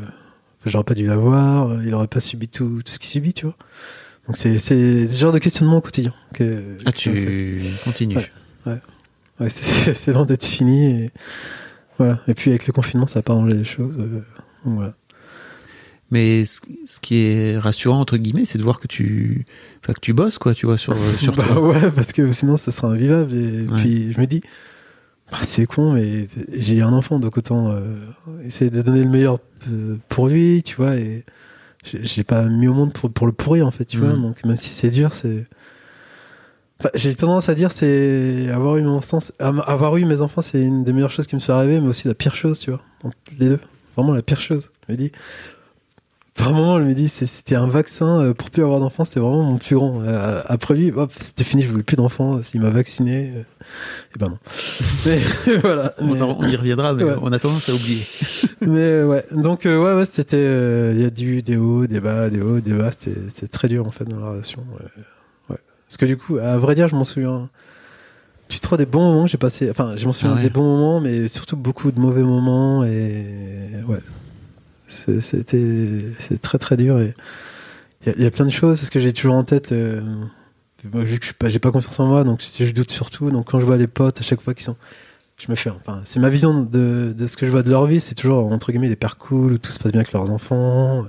[0.70, 3.55] j'aurais pas dû l'avoir, il aurait pas subi tout, tout ce qu'il subit, tu vois.
[4.28, 6.13] Donc c'est ce genre de questionnement au quotidien.
[6.34, 8.18] Que, ah, tu continues.
[8.66, 8.80] Ouais,
[9.39, 9.49] ouais.
[9.49, 10.86] c'est loin d'être fini.
[10.86, 11.11] Et,
[11.97, 12.20] voilà.
[12.28, 13.95] et puis avec le confinement, ça n'a pas arrangé les choses.
[13.99, 14.22] Euh,
[14.63, 14.95] voilà.
[16.11, 16.61] Mais ce,
[17.01, 19.45] qui est rassurant entre guillemets, c'est de voir que tu,
[19.82, 22.89] que tu bosses quoi, tu vois sur sur bah, Ouais, parce que sinon ce sera
[22.89, 23.36] invivable.
[23.36, 24.41] Et puis je me dis,
[25.32, 27.82] bah, c'est con, mais j'ai un enfant, donc autant euh,
[28.43, 30.95] essayer de donner le meilleur euh, pour lui, tu vois.
[30.95, 31.26] Et
[31.86, 34.21] j'ai pas mis au monde pour, pour le pourrir en fait tu vois mm.
[34.21, 35.45] donc même si c'est dur c'est
[36.93, 40.84] j'ai tendance à dire c'est avoir eu mon sens avoir eu mes enfants c'est une
[40.84, 42.82] des meilleures choses qui me soit arrivée mais aussi la pire chose tu vois
[43.39, 43.59] les deux
[43.95, 45.11] vraiment la pire chose je me dis
[46.36, 49.43] par moment, je me dis, c'était un vaccin euh, pour plus avoir d'enfants, c'était vraiment
[49.43, 50.01] mon plus grand.
[50.01, 52.43] Euh, après lui, hop, c'était fini, je voulais plus d'enfants.
[52.43, 53.43] S'il m'a vacciné, et euh,
[54.19, 54.38] ben non.
[55.05, 55.19] mais,
[55.57, 55.93] voilà.
[55.97, 58.03] On, y reviendra, mais on a tendance à oublier.
[58.61, 62.41] mais ouais, donc ouais, ouais, c'était, il y a du des hauts, des bas, des
[62.41, 62.89] hauts, des bas.
[62.91, 64.61] C'était très dur en fait dans la relation.
[65.49, 65.57] Ouais.
[65.88, 67.49] Parce que du coup, à vrai dire, je m'en souviens
[68.49, 69.69] plus trop des bons moments que j'ai passé.
[69.69, 73.23] Enfin, je m'en souviens ah des bons moments, mais surtout beaucoup de mauvais moments et
[73.88, 73.99] ouais
[74.88, 77.13] c'était c'est très très dur et
[78.05, 79.99] il y, a plein de choses parce que j'ai toujours en tête euh,
[80.83, 83.59] vu que je pas j'ai pas confiance en moi donc je doute surtout donc quand
[83.59, 84.75] je vois des potes à chaque fois qui sont
[85.38, 87.86] je me fais enfin c'est ma vision de, de, ce que je vois de leur
[87.88, 90.29] vie c'est toujours entre guillemets des pères cool où tout se passe bien avec leurs
[90.31, 91.05] enfants.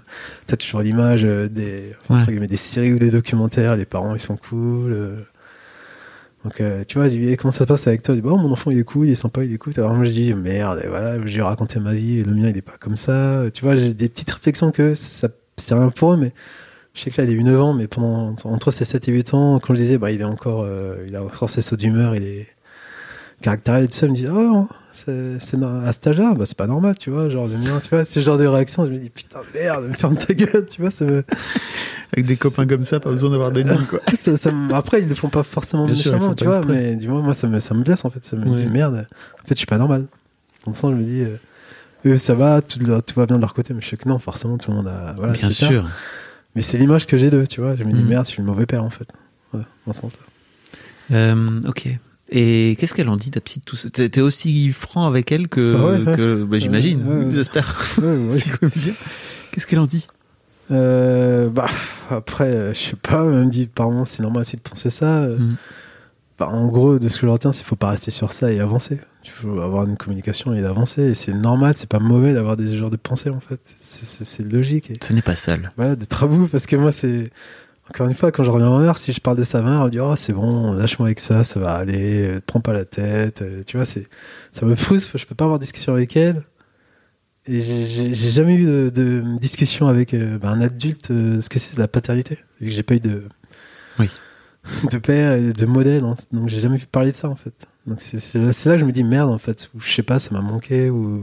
[0.46, 4.20] T'as toujours l'image euh, des entre guillemets des séries ou des documentaires les parents ils
[4.20, 5.20] sont cool euh,
[6.47, 8.14] donc, euh, tu vois, dis, comment ça se passe avec toi?
[8.14, 9.72] Bon, mon enfant, il est cool, il est sympa, il cool.
[9.78, 12.62] Alors, moi, je dis, merde, et voilà, j'ai raconté ma vie, le mien, il est
[12.62, 13.42] pas comme ça.
[13.53, 16.32] Tu vois, j'ai des petites réflexions que ça, c'est rien pour eux, mais
[16.94, 19.34] je sais que là, il est 9 ans, mais pendant, entre ses 7 et 8
[19.34, 22.14] ans, quand je disais, bah, il est encore, euh, il a encore ses sauts d'humeur,
[22.14, 22.47] il est
[23.42, 26.66] caractériel et tout ça, il me dit, oh, c'est à cet âge-là, bah, c'est pas
[26.66, 29.40] normal, tu vois, genre tu vois, c'est ce genre de réaction, je me dis putain
[29.55, 31.05] merde, ferme ta gueule, tu vois, ça
[32.12, 34.01] avec des copains comme ça, pas besoin d'avoir des noms quoi.
[34.74, 37.61] après, ils le font pas forcément méchamment, tu vois, mais du moins, moi, ça me,
[37.61, 39.07] ça me blesse en fait, ça me dit merde,
[39.44, 40.07] en fait, je suis pas normal.
[40.64, 41.36] Dans le sens, je me dis, euh,
[42.07, 44.18] eux, ça va, tout, tout, va bien de leur côté, mais je sais que non,
[44.18, 45.88] forcément, tout le monde a, voilà, Bien sûr.
[46.57, 47.76] Mais c'est l'image que j'ai d'eux, tu vois.
[47.76, 48.09] Je me dis, Mhm.
[48.09, 49.09] merde, je suis le mauvais père, en fait.
[49.53, 51.16] Ouais, dans ce sens-là.
[51.16, 51.88] Euh, ok.
[52.30, 55.76] Et qu'est-ce qu'elle en dit, ta petite tout ça T'es aussi franc avec elle que,
[55.78, 57.26] Ah ouais, que bah, j'imagine, ouais.
[57.32, 57.76] j'espère.
[57.98, 58.32] Ouais, ouais.
[58.38, 58.92] C'est quand même bien.
[59.52, 60.06] Qu'est-ce qu'elle en dit?
[60.72, 61.66] Euh, bah,
[62.10, 65.20] après, euh, je sais pas, elle me dit, apparemment, c'est normal aussi de penser ça.
[65.22, 65.56] Euh, Mhm.
[66.38, 68.52] bah, en gros, de ce que je retiens, c'est qu'il faut pas rester sur ça
[68.52, 68.98] et avancer.
[69.24, 71.02] Il faut avoir une communication et d'avancer.
[71.02, 73.60] Et c'est normal, c'est pas mauvais d'avoir des genres de pensées, en fait.
[73.80, 74.90] C'est- logique.
[74.90, 75.70] Et Ce n'est pas sale.
[75.76, 77.30] voilà, à bout, parce que moi, c'est.
[77.89, 79.78] Encore une fois, quand je reviens à ma mère, si je parle de sa mère,
[79.80, 82.72] elle me dit, oh, c'est bon, lâche-moi avec ça, ça va aller, euh, prends pas
[82.72, 83.43] la tête.
[83.43, 84.09] euh, Tu vois, c'est,
[84.53, 86.43] ça me frustre, je peux pas avoir de discussion avec elle.
[87.49, 91.61] Et j'ai- jamais eu de, de discussion avec euh, bah, un adulte, euh, ce que
[91.61, 92.39] c'est de la paternité.
[92.61, 93.22] J'ai pas eu de.
[94.01, 94.11] Oui.
[94.91, 96.14] De père et de modèle, hein.
[96.32, 97.68] donc j'ai jamais pu parler de ça, en fait.
[97.87, 99.93] Donc c'est c'est là, c'est là que je me dis merde, en fait, ou je
[99.93, 101.22] sais pas, ça m'a manqué, ou.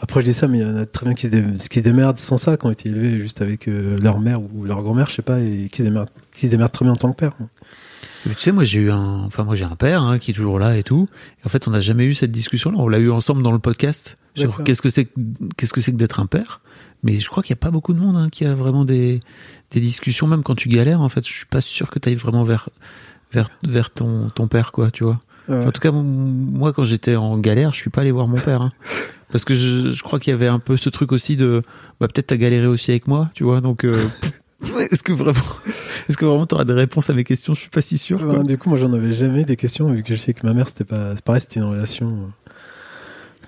[0.00, 1.78] Après, je dis ça, mais il y en a très bien qui se, dé- qui
[1.80, 4.82] se démerdent sans ça, qui ont été élevés juste avec euh, leur mère ou leur
[4.82, 7.10] grand-mère, je sais pas, et qui se, démerdent, qui se démerdent très bien en tant
[7.10, 7.32] que père.
[8.24, 10.58] Tu sais, moi j'ai eu un, enfin moi j'ai un père hein, qui est toujours
[10.58, 11.08] là et tout.
[11.42, 12.76] Et en fait, on n'a jamais eu cette discussion-là.
[12.78, 15.20] On l'a eu ensemble dans le podcast sur qu'est-ce que c'est, que-
[15.56, 16.60] qu'est-ce que c'est que d'être un père.
[17.02, 19.20] Mais je crois qu'il n'y a pas beaucoup de monde hein, qui a vraiment des,
[19.70, 21.00] des discussions, même quand tu galères.
[21.00, 22.68] En fait, je suis pas sûr que tu ailles vraiment vers,
[23.32, 25.18] vers, vers ton, ton père, quoi, tu vois.
[25.48, 25.64] Ouais.
[25.64, 28.62] En tout cas, moi, quand j'étais en galère, je suis pas allé voir mon père.
[28.62, 28.72] hein.
[29.30, 31.62] Parce que je, je crois qu'il y avait un peu ce truc aussi de,
[32.00, 33.60] bah, peut-être t'as galéré aussi avec moi, tu vois.
[33.60, 33.94] Donc, euh,
[34.90, 35.38] est-ce que vraiment,
[36.08, 37.54] est-ce que vraiment t'auras des réponses à mes questions?
[37.54, 38.42] Je suis pas si sûr.
[38.44, 40.68] du coup, moi, j'en avais jamais des questions, vu que je sais que ma mère,
[40.68, 42.50] c'était pas, c'est pareil, c'était une relation euh,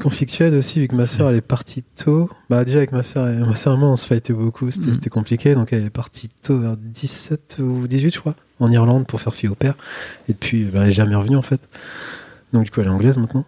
[0.03, 2.31] conflictuelle aussi, vu que ma sœur, elle est partie tôt.
[2.49, 4.89] Bah, déjà, avec ma sœur, et, ma sœur et moi, on se fightait beaucoup, c'était,
[4.89, 4.95] Mhm.
[4.95, 9.07] c'était compliqué, donc elle est partie tôt, vers 17 ou 18, je crois, en Irlande
[9.07, 9.75] pour faire fille au père.
[10.29, 11.61] Et puis, bah, elle est jamais revenue, en fait.
[12.53, 13.45] Donc, du coup, elle est anglaise maintenant.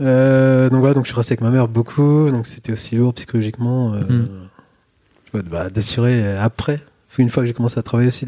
[0.00, 3.14] Euh, donc voilà, donc je suis resté avec ma mère beaucoup, donc c'était aussi lourd
[3.14, 4.26] psychologiquement euh,
[5.34, 6.80] ouais, bah, d'assurer euh, après.
[7.18, 8.24] Une fois que j'ai commencé à travailler aussi,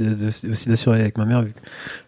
[0.51, 1.55] aussi d'assurer avec ma mère, vu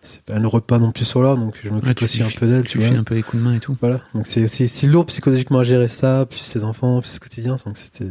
[0.03, 2.49] c'est pas un repas non plus sur l'heure, donc je m'occupe Ouais, aussi un peu
[2.49, 3.77] d'elle, Tu files un peu les coups de main et tout.
[3.81, 7.21] Voilà, donc c'est c'est c'est lourd psychologiquement à gérer ça, plus ses enfants, plus ce
[7.21, 8.07] quotidien, donc c'était.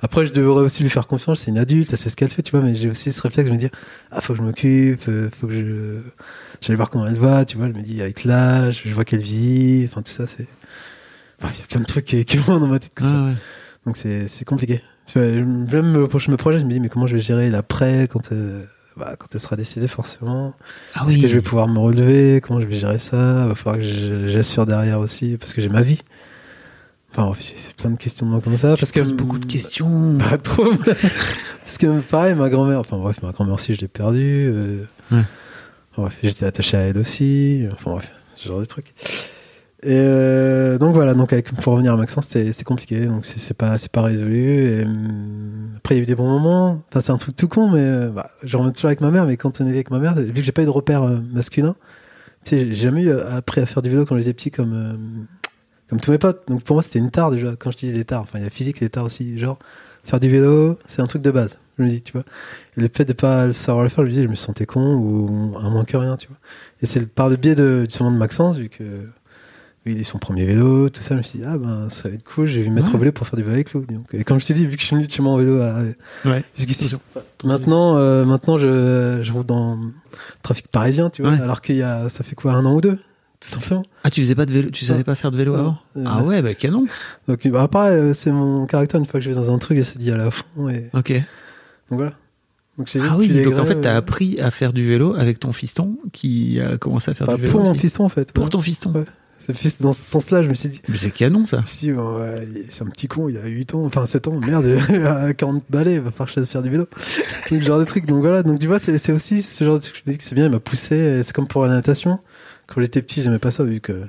[0.00, 2.42] Après, je devrais aussi lui faire confiance, c'est une adulte, elle sait ce qu'elle fait,
[2.42, 3.70] tu vois, mais j'ai aussi ce réflexe de me dire,
[4.12, 6.00] ah, faut que je m'occupe, euh, faut que je.
[6.60, 9.22] J'allais voir comment elle va, tu vois, je me dis, avec l'âge, je vois qu'elle
[9.22, 10.46] vit, enfin tout ça, c'est.
[11.42, 13.14] Enfin, Il y a plein de trucs qui, qui vont dans ma tête comme ça.
[13.16, 13.34] Ah ouais.
[13.86, 14.82] Donc c'est compliqué.
[15.14, 18.08] Je- Même me- je me projette, je me dis mais comment je vais gérer l'après
[18.10, 18.64] quand euh,
[18.96, 20.52] bah, quand elle sera décédée forcément?
[20.94, 21.22] Ah Est-ce oui.
[21.22, 22.40] que je vais pouvoir me relever?
[22.42, 23.46] Comment je vais gérer ça?
[23.46, 25.98] Va falloir que je- j'assure derrière aussi parce que j'ai ma vie.
[27.12, 30.18] Enfin bref, c'est plein de questionnements comme ça Tu parce que beaucoup de questions.
[30.30, 30.74] Pas trop.
[30.84, 32.80] parce que pareil ma grand-mère.
[32.80, 34.50] Enfin bref, ma grand-mère aussi je l'ai perdue.
[34.52, 34.84] euh,
[35.96, 36.10] Ouais.
[36.22, 37.66] j'étais attaché à elle aussi.
[37.72, 38.92] Enfin bref, ce genre de trucs.
[39.84, 44.82] Et euh, donc voilà, donc pour revenir à Maxence, c'était compliqué, donc c'est pas résolu.
[44.82, 46.82] Hum, après il y a eu des bons moments.
[46.88, 49.24] Enfin c'est un truc tout con, mais euh, bah, je reviens toujours avec ma mère.
[49.26, 51.18] Mais quand on est avec ma mère, vu que j'ai pas eu de repère euh,
[51.32, 51.76] masculin,
[52.44, 54.72] tu sais, j'ai jamais eu euh, appris à faire du vélo quand j'étais petit comme
[54.74, 54.96] euh,
[55.88, 56.42] comme tous mes potes.
[56.48, 57.54] Donc pour moi c'était une tare déjà.
[57.56, 59.38] Quand je dis des tares, enfin il y a physique des tares aussi.
[59.38, 59.58] Genre
[60.04, 61.58] faire du vélo, c'est un truc de base.
[61.78, 62.24] Je me dis, tu vois.
[62.76, 65.84] Et le fait de pas savoir le faire, je me sentais con ou à moins
[65.84, 66.38] que rien, tu vois.
[66.82, 68.84] Et c'est par le biais de, justement de Maxence, vu que
[69.86, 72.14] il est son premier vélo, tout ça, je me suis dit, ah ben, ça va
[72.14, 72.96] être cool, j'ai vu mettre Ouais.
[72.96, 73.80] au vélo pour faire du vélo avec lui.
[73.86, 75.36] Donc, et comme je t'ai dit, vu que je suis venu de chez moi en
[75.38, 75.82] vélo à,
[76.26, 76.44] Ouais.
[76.56, 76.94] jusqu'ici.
[77.44, 79.90] Maintenant, euh, maintenant, je, je roule dans le
[80.42, 81.40] trafic parisien, tu vois, Ouais.
[81.40, 82.98] alors qu'il y a, ça fait quoi, un an ou deux,
[83.40, 83.82] tout simplement.
[84.04, 86.22] Ah, tu faisais pas de vélo, tu savais pas faire de vélo avant Euh, Ah
[86.22, 86.84] ouais, bah canon.
[87.28, 89.78] Donc, bah, après, euh, c'est mon caractère, une fois que je vais dans un truc,
[89.78, 91.12] j'essaie d'y aller à fond, et Ok.
[91.12, 92.12] donc voilà.
[92.76, 95.98] Donc, Ah oui, donc en fait, t'as appris à faire du vélo avec ton fiston
[96.12, 97.52] qui a commencé à faire bah, du vélo.
[97.52, 97.80] pour mon aussi.
[97.80, 98.30] fiston, en fait.
[98.32, 98.50] Pour ouais.
[98.50, 98.92] ton fiston.
[98.92, 99.04] Ouais.
[99.48, 101.64] C'est plus dans ce sens-là, je me suis dit, Mais c'est canon ça.
[101.80, 104.66] Dit, bon, ouais, c'est un petit con, il a 8 ans, enfin 7 ans, merde,
[105.06, 106.86] à 40 balais, il va falloir que je laisse faire du vélo.
[107.50, 108.04] Donc, genre de truc.
[108.04, 110.24] Donc voilà, donc tu vois, c'est aussi ce genre de truc, je me dis que
[110.24, 112.18] c'est bien, il m'a poussé, c'est comme pour la natation.
[112.66, 114.02] Quand j'étais petit, j'aimais pas ça, vu que,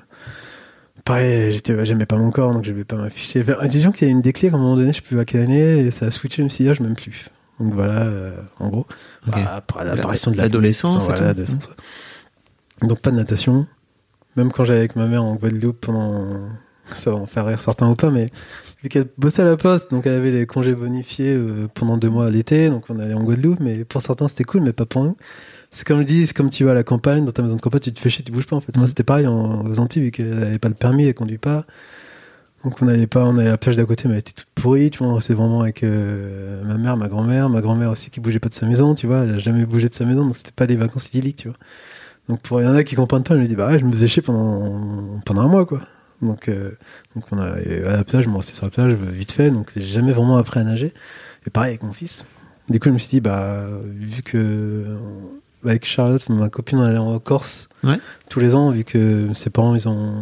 [1.06, 3.46] pareil, j'étais, j'aimais pas mon corps, donc je vais pas m'afficher.
[3.70, 5.44] Disons qu'il y a une déclic à un moment donné, je sais plus à quelle
[5.44, 7.28] année, et ça a switché, je me suis dit, ah, je m'aime plus.
[7.62, 8.88] Donc voilà, euh, en gros.
[9.26, 9.36] Ok.
[9.36, 11.46] Bah, après l'apparition de la L'adolescence voilà, ouais.
[12.82, 13.68] Donc pas de natation.
[14.36, 16.50] Même quand j'allais avec ma mère en Guadeloupe pendant.
[16.92, 18.32] Ça va en faire rire certains ou pas, mais
[18.82, 22.10] vu qu'elle bossait à la poste, donc elle avait des congés bonifiés euh, pendant deux
[22.10, 24.88] mois à l'été, donc on allait en Guadeloupe, mais pour certains c'était cool, mais pas
[24.88, 25.16] pour nous.
[25.70, 27.62] C'est comme je dis, c'est comme tu vas à la campagne, dans ta maison de
[27.62, 28.76] campagne, tu te fais chier, tu bouges pas en fait.
[28.76, 28.88] Moi Mhm.
[28.88, 31.66] c'était pareil en, aux Antilles, vu qu'elle avait pas le permis, elle conduit pas.
[32.64, 34.48] Donc on n'allait pas, on allait à la plage d'à côté, mais elle était toute
[34.56, 38.10] pourrie, tu vois, on restait vraiment avec euh, ma mère, ma grand-mère, ma grand-mère aussi
[38.10, 40.26] qui bougeait pas de sa maison, tu vois, elle a jamais bougé de sa maison,
[40.26, 41.58] donc c'était pas des vacances idylliques, tu vois.
[42.30, 43.84] Donc pour il y en a qui comprennent pas, je me dis bah ouais, je
[43.86, 45.82] me faisais chier pendant pendant un mois quoi.
[46.22, 46.72] Donc euh,
[47.16, 49.72] donc on a à la plage, je me restais sur la plage vite fait, donc
[49.76, 50.94] j'ai jamais vraiment appris à nager.
[51.48, 52.26] Et pareil avec mon fils.
[52.70, 54.86] Du coup, je me suis dit, bah, vu que
[55.66, 57.98] avec Charlotte, ma copine, on allait en Corse Ouais.
[58.30, 60.14] tous les ans, vu que ses parents, ils ont,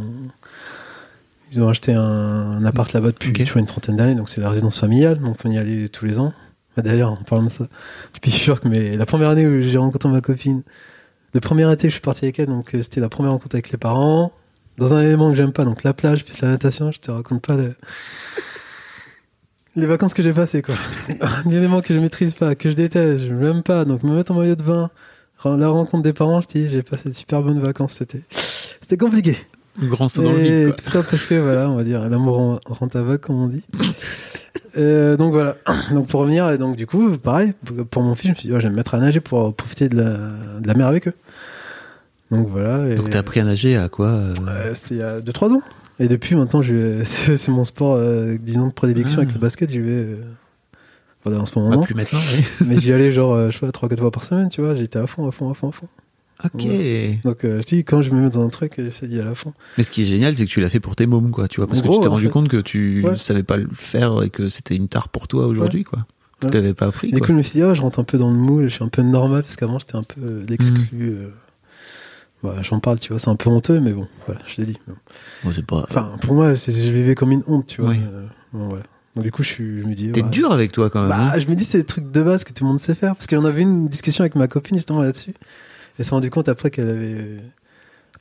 [1.51, 3.43] ils ont acheté un, un appart là-bas depuis Ok.
[3.43, 6.05] tu vois, une trentaine d'années, donc c'est la résidence familiale, donc on y allait tous
[6.05, 6.31] les ans.
[6.77, 7.67] Bah, D'ailleurs, en parlant de ça,
[8.23, 10.63] je suis sûr que mais la première année où j'ai rencontré ma copine,
[11.37, 13.69] le premier été, je suis parti avec elle, donc euh, c'était la première rencontre avec
[13.71, 14.31] les parents.
[14.79, 17.45] Dans un élément que j'aime pas, donc la plage, puis la natation, je te raconte
[17.45, 17.75] pas le-
[19.75, 20.73] les vacances que j'ai passées, quoi.
[21.45, 24.31] un élément que je maîtrise pas, que je déteste, je m'aime pas, donc me mettre
[24.31, 24.89] en maillot de bain,
[25.45, 28.23] la rencontre des parents, je te dis, j'ai passé de super bonnes vacances, c'était,
[28.81, 29.37] c'était compliqué.
[29.79, 30.75] Le grand saut dans le vide.
[30.75, 33.63] tout ça parce que, voilà, on va dire, l'amour rend aveugle, comme on dit.
[34.77, 35.55] Euh, donc voilà.
[35.91, 37.53] Donc pour revenir, et donc du coup, pareil,
[37.89, 39.53] pour mon fils, je me suis dit, ouais, je vais me mettre à nager pour
[39.55, 40.17] profiter de la,
[40.59, 41.13] de la mer avec eux.
[42.31, 42.87] Donc voilà.
[42.89, 45.61] Et, Donc t'as appris à nager à quoi euh, C'était il y a 2-3 ans.
[45.99, 49.23] Et depuis, maintenant, je, c'est mon sport, euh, disons, de prédilection Ah.
[49.23, 49.69] avec le basket.
[49.71, 49.91] J'y vais.
[49.91, 50.15] euh,
[51.25, 51.81] voilà, en ce moment.
[51.83, 52.43] plus maintenant, oui.
[52.65, 54.75] mais j'y allais genre, je sais pas, 3-4 fois par semaine, tu vois.
[54.75, 55.87] J'étais à fond, à fond, à fond, à fond.
[56.43, 56.65] Ok.
[57.23, 59.35] Donc euh, je dis, quand je me mets dans un truc, j'essaie d'y aller à
[59.35, 59.53] fond.
[59.77, 61.59] Mais ce qui est génial, c'est que tu l'as fait pour tes mômes, quoi, tu
[61.59, 62.31] vois, parce En que gros, tu t'es en rendu fait.
[62.31, 63.17] compte que tu Ouais.
[63.17, 65.99] savais pas le faire et que c'était une tare pour toi aujourd'hui, quoi.
[66.43, 66.51] Ouais.
[66.51, 68.29] t'avais pas appris, du coup, je me suis dit, ah, je rentre un peu dans
[68.29, 70.87] le moule, je suis un peu normal, parce qu'avant, j'étais un peu euh, l'exclu.
[71.09, 71.29] euh.
[72.43, 74.77] Voilà, J'en parle, tu vois, c'est un peu honteux, mais bon, voilà, je l'ai dit.
[75.43, 75.85] Bon, pas...
[75.89, 77.93] Enfin, pour moi, je vivais comme une honte, tu vois.
[77.93, 78.83] Euh, bon, voilà.
[79.15, 80.11] Donc, du coup, je, suis, je me dis.
[80.11, 80.29] T'es ouais.
[80.29, 81.11] dur avec toi, quand même.
[81.11, 81.31] hein.
[81.33, 83.15] Bah, je me dis, c'est des trucs de base que tout le monde sait faire.
[83.15, 85.33] Parce qu'on avait une discussion avec ma copine, justement, là-dessus.
[85.99, 87.37] Elle s'est rendu compte après qu'elle avait euh,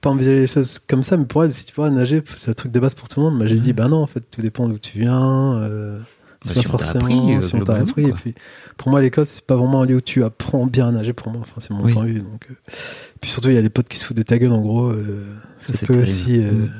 [0.00, 2.54] pas envisagé les choses comme ça, mais pour elle, si tu vois, nager, c'est un
[2.54, 3.46] truc de base pour tout le monde.
[3.46, 3.60] J'ai Mhm.
[3.60, 5.56] dit, bah non, en fait, tout dépend d'où tu viens.
[5.62, 5.98] euh,
[6.44, 8.04] Bah, c'est si pas on forcément appris, euh, si on t'a globalement, appris.
[8.06, 8.34] Et puis,
[8.76, 11.32] pour moi, l'école, c'est pas vraiment un lieu où tu apprends bien à nager pour
[11.32, 11.40] moi.
[11.42, 11.92] Enfin, c'est mon Oui.
[11.92, 12.20] point de vue.
[12.20, 12.54] Donc, euh,
[13.20, 14.90] Puis surtout, il y a des potes qui se foutent de ta gueule, en gros.
[14.90, 15.26] euh,
[15.58, 16.02] Ça, peut terrible.
[16.02, 16.40] aussi.
[16.44, 16.70] euh, Mhm.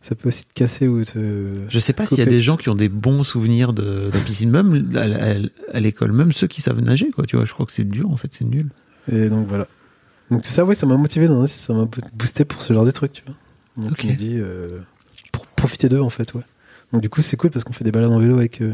[0.00, 1.50] Ça peut aussi te casser ou te.
[1.68, 4.10] Je sais pas s'il y a des gens qui ont des bons souvenirs de, de
[4.12, 7.44] la piscine, même à, à- à l'école, même ceux qui savent nager, quoi, tu vois.
[7.44, 8.68] Je crois que c'est dur, en fait, c'est nul.
[9.10, 9.66] Et donc voilà.
[10.30, 12.90] Donc tout ça, ouais, ça m'a motivé, dans- ça m'a boosté pour ce genre de
[12.90, 13.34] truc, tu vois.
[13.88, 14.80] Donc je me dis, euh,
[15.32, 16.42] pour profiter d'eux en fait, ouais.
[16.92, 18.72] Donc du coup, c'est cool parce qu'on fait des balades en vélo avec euh,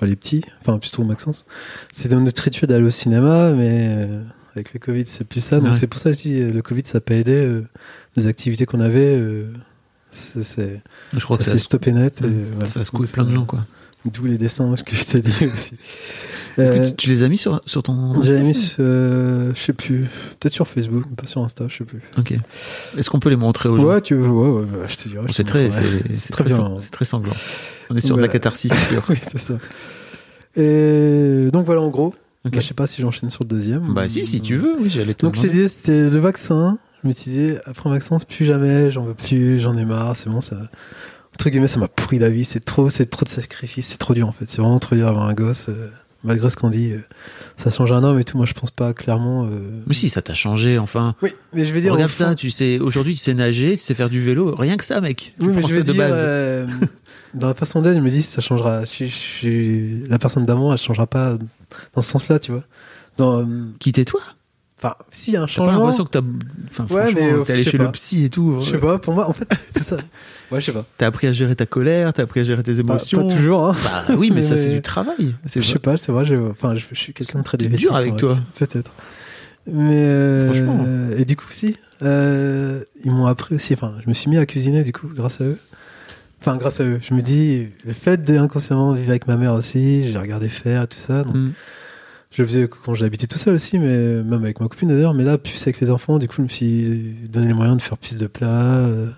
[0.00, 1.44] bah, les petits, enfin plutôt Maxence.
[1.92, 4.22] C'est dans notre rituel d'aller au cinéma, mais euh,
[4.54, 5.60] avec le Covid, c'est plus ça.
[5.60, 5.76] Donc Ouais.
[5.76, 7.32] c'est pour ça aussi, euh, le Covid, ça n'a pas aidé.
[7.34, 7.62] euh,
[8.16, 9.52] les activités qu'on avait, euh,
[10.10, 10.80] c'est- c'est
[11.12, 12.22] Je crois ça que s'est ça, stoppé net.
[12.22, 12.66] et, Mm.
[12.66, 13.64] ça se coule plein de gens, quoi.
[14.04, 15.74] D'où les dessins, ce que je t'ai dit aussi.
[16.58, 18.10] Est-ce que Euh, tu, tu les as mis sur, sur ton.
[18.12, 20.00] Insta, mis, ça sur, euh, je sais plus,
[20.40, 22.00] peut-être sur Facebook, mais pas sur Insta, je sais plus.
[22.18, 22.34] Ok.
[22.98, 25.22] Est-ce qu'on peut les montrer aux gens Ouais, tu veux, ouais, ouais, je te dirai.
[25.22, 26.56] Bon, je C'est te très, c'est, très bien.
[26.56, 27.32] sang- c'est très sanglant.
[27.90, 28.72] On est sur de la catharsis
[29.08, 29.54] oui, c'est ça.
[30.56, 32.14] Et donc voilà, en gros.
[32.46, 32.52] Ok.
[32.52, 33.94] Bah, je sais pas si j'enchaîne sur le deuxième.
[33.94, 35.62] Bah si, si tu veux, oui, j'allais te Donc je demander.
[35.62, 36.78] dit, c'était le vaccin.
[37.02, 40.40] Je me disais, après Maxence, plus jamais, j'en veux plus, j'en ai marre, c'est bon,
[40.40, 40.56] ça.
[41.34, 44.14] Entre guillemets, ça m'a pourri la vie, c'est trop, c'est trop de sacrifices, c'est trop
[44.14, 44.46] dur en fait.
[44.48, 45.66] C'est vraiment trop dur d'avoir un gosse.
[45.68, 45.88] euh,
[46.22, 46.98] malgré ce qu'on dit, euh,
[47.56, 48.36] ça change un homme et tout.
[48.38, 49.44] Moi, je pense pas clairement.
[49.44, 51.14] euh, Mais si, ça t'a changé, enfin.
[51.22, 51.92] Oui, mais je vais dire.
[51.92, 54.76] Regarde fond- ça, tu sais, aujourd'hui tu sais nager, tu sais faire du vélo, rien
[54.76, 55.34] que ça, mec.
[55.38, 56.68] Tu Oui, mais je vais de dire, base.
[57.34, 58.84] dans la façon d'être, je me dis, ça changera.
[58.84, 59.12] Je, je,
[59.42, 61.36] je- la personne d'avant, elle changera pas
[61.94, 62.64] dans ce sens-là, tu vois.
[63.18, 63.44] Dans, euh,
[63.80, 64.20] Quitter-toi
[64.84, 65.78] Enfin, si, il y a un J'ai pas changement.
[65.80, 66.20] l'impression que t'as.
[66.70, 67.84] Enfin, Ouais, franchement, mais, euh, t'es allé chez pas.
[67.84, 68.58] le psy et tout.
[68.60, 69.96] Je sais pas, pour moi, en fait, c'est ça.
[70.50, 70.84] Ouais, je sais pas.
[70.98, 73.26] T'as appris à gérer ta colère, t'as appris à gérer tes Pas, émotions.
[73.26, 73.76] pas toujours, hein.
[73.82, 75.34] Bah oui, mais, ça c'est du travail.
[75.46, 78.16] Je sais pas, c'est vrai, je, enfin, je, je suis quelqu'un de très dur avec
[78.18, 78.36] toi.
[78.58, 78.90] Peut-être.
[79.66, 80.84] Mais, euh, Franchement.
[81.16, 84.44] Et du coup, si, euh, ils m'ont appris aussi, enfin, je me suis mis à
[84.44, 85.58] cuisiner, du coup, grâce à eux.
[86.42, 87.00] Enfin, grâce à eux.
[87.00, 90.98] Je me dis, le fait d'inconsciemment vivre avec ma mère aussi, j'ai regardé faire, tout
[90.98, 91.24] ça.
[91.24, 91.52] donc Mm.
[92.36, 95.14] Je le faisais quand j'habitais tout seul aussi, mais même avec ma copine d'ailleurs.
[95.14, 97.82] Mais là, plus avec les enfants, du coup, je me suis donné les moyens de
[97.82, 98.76] faire plus de plats.
[98.78, 99.08] euh,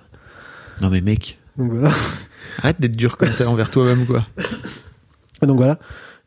[0.83, 1.91] Non mais mec, donc voilà.
[2.63, 4.27] arrête d'être dur comme ça envers toi-même quoi.
[5.43, 5.79] Donc voilà.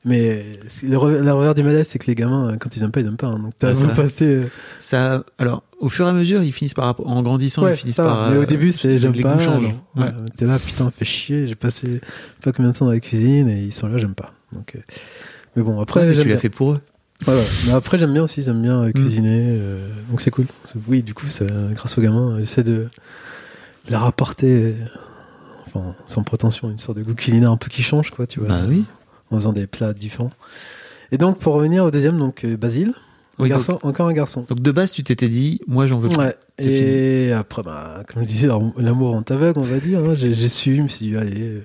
[0.06, 2.92] Mais c'est- le, revers, le revers du médaille, c'est que les gamins, quand ils aiment
[2.92, 3.28] pas, ils aiment pas.
[3.28, 3.40] hein.
[3.40, 3.96] Donc t'as Ouais, beau ça.
[3.96, 4.26] passer.
[4.26, 4.46] euh,
[4.80, 8.04] Ça, alors, au fur et à mesure, ils finissent par, en grandissant, ils finissent ça
[8.04, 8.10] va.
[8.16, 8.30] par.
[8.32, 9.34] Mais euh, au début, c'est j'aime les pas.
[9.34, 9.64] goûts changent.
[9.96, 10.02] non.
[10.04, 10.08] Ouais.
[10.10, 11.48] Ouais, T'es là, putain, fait chier.
[11.48, 12.02] J'ai passé
[12.42, 14.32] pas combien de temps dans la cuisine et ils sont là, j'aime pas.
[14.54, 14.80] Donc, euh,
[15.60, 16.80] mais bon, après, Ouais, mais tu l'as fait pour eux.
[17.28, 17.44] Ouais, ouais.
[17.66, 18.94] Mais après, j'aime bien aussi, j'aime bien euh, Mm.
[18.94, 19.42] cuisiner.
[19.60, 20.46] euh, donc c'est cool.
[20.88, 22.88] Oui, du coup, ça, grâce aux gamins, j'essaie de
[23.90, 24.76] leur apporter,
[25.68, 28.48] enfin, sans prétention, une sorte de goût culinaire un peu qui change, quoi, tu vois.
[28.50, 28.86] Bah oui.
[29.32, 30.32] En faisant des plats différents.
[31.12, 32.94] Et donc, pour revenir au deuxième, donc euh, Basile,
[33.38, 34.46] un Oui, garçon, encore un garçon.
[34.48, 36.18] Donc de base, tu t'étais dit, moi j'en veux plus.
[36.18, 36.36] Ouais.
[36.60, 38.48] Et après, bah, comme je disais,
[38.78, 40.00] l'amour en aveugle, on va dire.
[40.00, 41.62] hein, j'ai, su, je me suis dit, allez,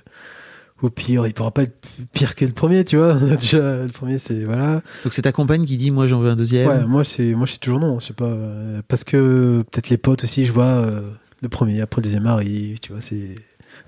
[0.85, 1.76] au pire, il pourra pas être
[2.12, 3.14] pire que le premier, tu vois.
[3.41, 4.82] Déjà, le premier, c'est voilà.
[5.03, 6.68] Donc c'est ta compagne qui dit, moi j'en veux un deuxième.
[6.68, 7.99] Ouais, moi, c'est, moi, je suis toujours non.
[8.01, 11.03] Je sais pas, euh, parce que peut-être les potes aussi, je vois euh,
[11.43, 13.35] le premier, après le deuxième arrive, tu vois, c'est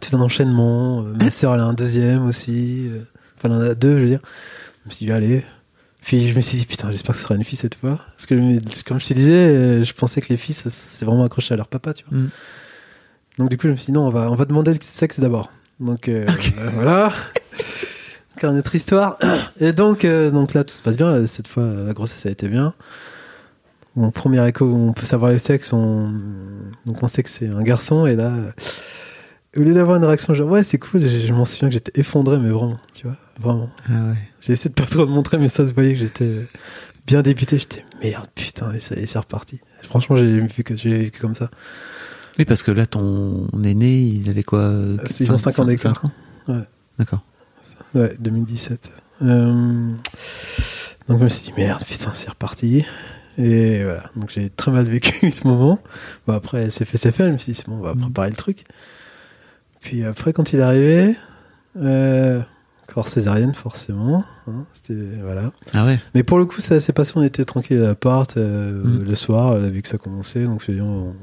[0.00, 1.02] tout un enchaînement.
[1.02, 2.88] Euh, ma sœur, elle a un deuxième aussi.
[3.36, 4.22] Enfin, elle en a deux, je veux dire.
[4.84, 5.44] Je me suis dit, allez,
[6.02, 7.98] Puis je me suis dit, putain, j'espère que ce sera une fille cette fois.
[8.12, 8.34] Parce que,
[8.84, 11.92] comme je te disais, je pensais que les filles, c'est vraiment accroché à leur papa,
[11.92, 12.18] tu vois.
[12.18, 12.30] Mm.
[13.38, 15.20] Donc du coup, je me suis dit, non, on va, on va demander le sexe
[15.20, 15.50] d'abord.
[15.80, 17.12] Donc euh, euh, voilà.
[18.36, 19.18] Encore une autre histoire.
[19.60, 21.26] Et donc, euh, donc là, tout se passe bien.
[21.26, 22.74] Cette fois, la grossesse a été bien.
[23.94, 25.72] Mon premier écho, on peut savoir les sexes.
[25.72, 26.12] On...
[26.84, 28.06] Donc on sait que c'est un garçon.
[28.06, 28.32] Et là,
[29.56, 31.98] au lieu d'avoir une réaction genre, ouais, c'est cool, je, je m'en souviens que j'étais
[31.98, 33.70] effondré, mais vraiment, tu vois, vraiment.
[33.88, 34.16] Ah ouais.
[34.40, 36.30] J'ai essayé de pas trop le montrer, mais ça se voyait que j'étais
[37.06, 37.58] bien dépité.
[37.58, 39.60] J'étais merde, putain, et ça et c'est reparti.
[39.84, 41.50] Franchement, j'ai vu que j'ai vécu comme ça.
[42.38, 45.94] Oui, parce que là, ton aîné, ils avaient quoi euh, Ils ont 5 ans d'écart.
[45.96, 46.12] cinq ans
[46.48, 46.62] Ouais.
[46.98, 47.22] D'accord.
[47.94, 48.92] Ouais, 2017.
[49.22, 49.92] Euh,
[51.08, 52.84] donc je me suis dit merde, putain, c'est reparti.
[53.38, 55.78] Et voilà, donc j'ai très mal vécu ce moment.
[56.26, 57.26] Bon après, c'est fait, c'est fait.
[57.28, 58.00] Je me suis dit c'est bon, on va Mhm.
[58.02, 58.64] préparer le truc.
[59.80, 61.14] Puis après, quand il est arrivé,
[61.78, 62.40] euh,
[62.86, 64.24] corps césarienne forcément.
[64.46, 65.52] hein, C'était voilà.
[65.74, 66.00] Ah ouais.
[66.14, 67.12] Mais pour le coup, ça s'est passé.
[67.16, 69.04] On était tranquille à l'appart euh, Mhm.
[69.04, 70.44] le soir, euh, vu que ça commençait.
[70.44, 71.14] Donc je me suis dit, on,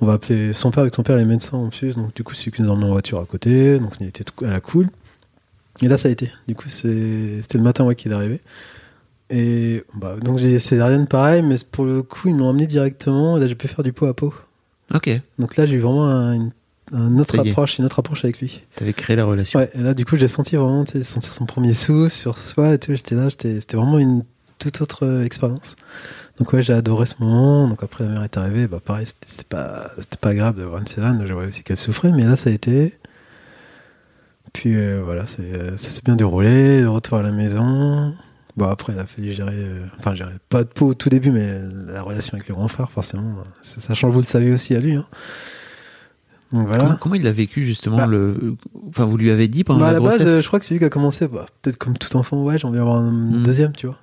[0.00, 1.96] on va appeler son père avec son père les médecins en plus.
[1.96, 3.78] Donc du coup, c'est qui nous emmenait en voiture à côté.
[3.78, 4.88] Donc on était à la cool.
[5.82, 6.30] Et là, ça a été.
[6.46, 8.40] Du coup, c'était le matin ouais, qu'il est arrivé.
[9.30, 13.36] Et bah, donc j'ai césarienne pareil, mais pour le coup, ils m'ont emmené directement.
[13.36, 14.34] Là, j'ai pu faire du pot à pot.
[14.94, 15.10] Ok.
[15.38, 16.52] Donc là, j'ai eu vraiment un, une,
[16.92, 18.62] un autre approche, une autre approche avec lui.
[18.76, 19.60] T'avais créé la relation.
[19.60, 22.78] Ouais, et là, du coup, j'ai senti vraiment, sentir son premier souffle sur soi et
[22.78, 22.94] tout.
[22.94, 24.24] J'étais là, c'était vraiment une
[24.58, 25.76] toute autre euh, expérience.
[26.38, 27.66] Donc, ouais, j'ai adoré ce moment.
[27.68, 28.68] Donc, après, la mère est arrivée.
[28.68, 31.22] Bah, pareil, c'était, pas, c'était pas grave d'avoir une césarienne.
[31.26, 32.94] Je voyais aussi qu'elle souffrait, mais là, ça a été.
[34.52, 36.82] Puis, euh, voilà, c'est, ça s'est bien déroulé.
[36.82, 38.14] De retour à la maison.
[38.56, 41.30] Bon, après, il a fallu gérer, euh, enfin, gérer pas de peau au tout début,
[41.30, 44.40] mais la relation avec le grand frère, forcément, ça, ça change le bout de sa
[44.40, 44.94] vie aussi à lui.
[44.94, 45.06] Hein.
[46.52, 46.84] Donc, voilà.
[46.84, 48.06] Comment, comment il a vécu justement Bah.
[48.06, 48.54] le.
[48.88, 50.38] Enfin, vous lui avez dit pendant Bah, à la la base, grossesse?
[50.38, 51.28] euh, je crois que c'est lui qui a commencé.
[51.28, 53.42] Bah, Peut-être comme tout enfant, ouais, j'ai envie d'avoir un Mm.
[53.42, 53.98] deuxième, tu vois.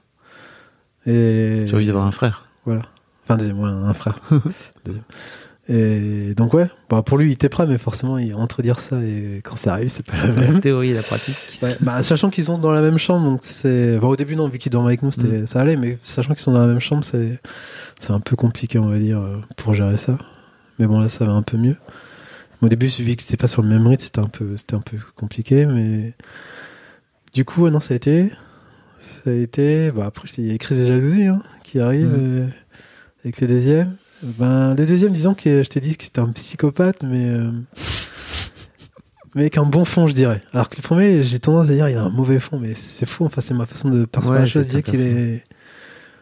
[1.05, 2.45] Et J'ai envie d'avoir un frère.
[2.65, 2.81] voilà.
[3.23, 4.19] Enfin, deuxième, ouais, un frère.
[5.67, 9.01] Et donc ouais, bah pour lui il était prêt, mais forcément il entre dire ça
[9.01, 10.59] et quand ça arrive c'est pas la La même.
[10.59, 11.35] théorie et la pratique.
[11.63, 13.97] Ouais, bah sachant qu'ils sont dans la même chambre, donc c'est.
[13.97, 15.47] Bon, au début non, vu qu'ils dorment avec nous, c'était Mm.
[15.47, 17.39] ça allait, mais sachant qu'ils sont dans la même chambre, c'est
[17.99, 20.19] c'est un peu compliqué on va dire euh, pour gérer ça.
[20.77, 21.77] Mais bon là ça va un peu mieux.
[22.61, 24.81] Au début, vu que c'était pas sur le même rythme, c'était un peu c'était un
[24.81, 26.13] peu compliqué, mais
[27.33, 28.31] du coup non ça a été
[29.05, 29.91] ça a été.
[29.91, 32.41] Bah après il y a les crises de jalousie hein, qui arrivent Mm.
[32.43, 32.47] euh,
[33.23, 33.95] avec le deuxième.
[34.23, 37.51] Ben le deuxième disons que je t'ai dit que c'était un psychopathe, mais euh,
[39.35, 40.41] mais avec un bon fond, je dirais.
[40.53, 43.05] Alors que le premier, j'ai tendance à dire il a un mauvais fond, mais c'est
[43.05, 43.25] fou.
[43.25, 44.67] Enfin, c'est ma façon de percevoir Ouais, la chose.
[44.67, 45.43] ta qu'il est,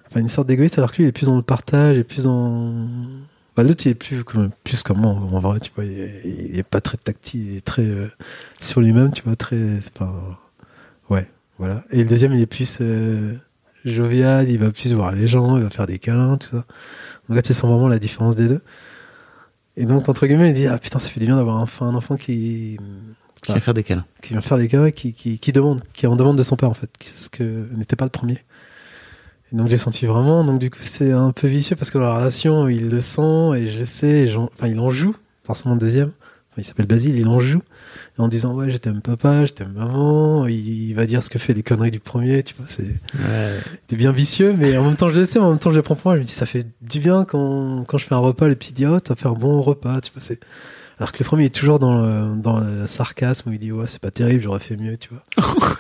[0.10, 2.04] enfin, une sorte d'égoïste, alors que lui, il est plus dans le partage, il est
[2.04, 2.88] plus dans.
[3.56, 5.86] Bah, l'autre, il est plus comme, plus comme moi, en vrai, tu vois.
[5.86, 8.08] Il est, il est pas très tactile, il est très euh,
[8.60, 9.80] sur lui-même, tu vois, très.
[9.82, 10.42] C'est pas.
[11.12, 11.28] Ouais,
[11.64, 11.86] voilà.
[11.92, 13.36] Et le deuxième, il est plus euh,
[13.86, 16.66] jovial, il va plus voir les gens, il va faire des câlins, tout ça.
[17.30, 18.62] Donc là, tu sens vraiment la différence des deux.
[19.78, 21.96] Et donc, entre guillemets, il dit Ah putain, ça fait du bien d'avoir enfin un
[21.96, 22.78] enfant qui
[23.42, 24.06] Qui va faire des câlins.
[24.22, 26.70] qui vient faire des câlins, qui, qui, qui demande, qui en demande de son père
[26.70, 28.40] en fait, ce que n'était pas le premier.
[29.54, 32.04] Et donc j'ai senti vraiment, donc du coup c'est un peu vicieux parce que dans
[32.04, 35.80] la relation il le sent et je sais, et enfin il en joue, forcément le
[35.80, 36.12] deuxième,
[36.54, 37.64] Enfin, il s'appelle Basile, il en joue,
[38.18, 41.40] en disant ouais je t'aime papa, je t'aime maman, il, il va dire ce que
[41.40, 42.86] fait les conneries du premier, tu vois, c'est
[43.90, 45.82] c'est bien vicieux, mais en même temps je le sais, en même temps je le
[45.82, 48.20] prends pour moi, je me dis ça fait du bien quand, quand je fais un
[48.20, 50.40] repas, le petit dit oh t'as fait un bon repas, tu vois, c'est
[51.00, 53.88] alors que le premier est toujours dans le, dans le sarcasme où il dit ouais
[53.88, 55.46] c'est pas terrible, j'aurais fait mieux, tu vois.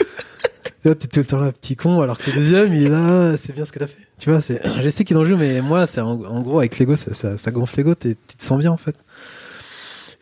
[0.86, 3.38] Là, t'es tout le temps là, petit con, alors que le deuxième, il est là,
[3.38, 4.06] c'est bien ce que t'as fait.
[4.20, 6.78] Tu vois, c'est, je sais qu'il en joue, mais moi, c'est en, en gros, avec
[6.78, 8.98] l'ego, ça, ça, ça gonfle l'ego, tu te sens bien, en fait.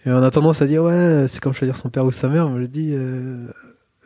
[0.05, 2.49] Et on a tendance à dire, ouais, c'est comme choisir son père ou sa mère.
[2.49, 3.47] Moi, je dis, euh,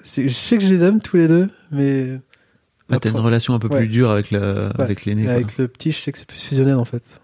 [0.03, 2.19] je sais que je les aime tous les deux, mais
[2.89, 3.79] Bah, t'as une relation un peu Ouais.
[3.79, 4.83] plus dure avec, le, Ouais.
[4.83, 5.29] avec l'aîné.
[5.29, 7.21] avec le petit, je sais que c'est plus fusionnel, en fait.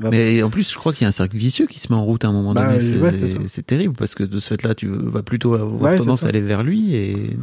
[0.00, 1.98] Bah, Mais en plus, je crois qu'il y a un cercle vicieux qui se met
[1.98, 2.80] en route à un moment Bah, donné.
[3.48, 6.62] C'est- terrible parce que de ce fait-là, tu vas plutôt avoir tendance à aller vers
[6.64, 7.36] lui et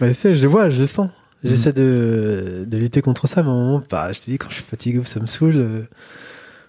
[0.00, 1.10] Bah, sais, je le vois, je le sens.
[1.42, 1.48] Mm.
[1.48, 4.48] J'essaie de, de lutter contre ça, mais à un moment, bah, je te dis, quand
[4.50, 5.82] je suis fatigué ou ça me saoule, euh,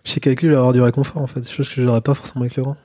[0.06, 1.48] je sais qu'avec lui, il va avoir du réconfort, en fait.
[1.50, 2.76] Chose que je n'aurais pas forcément avec le grand.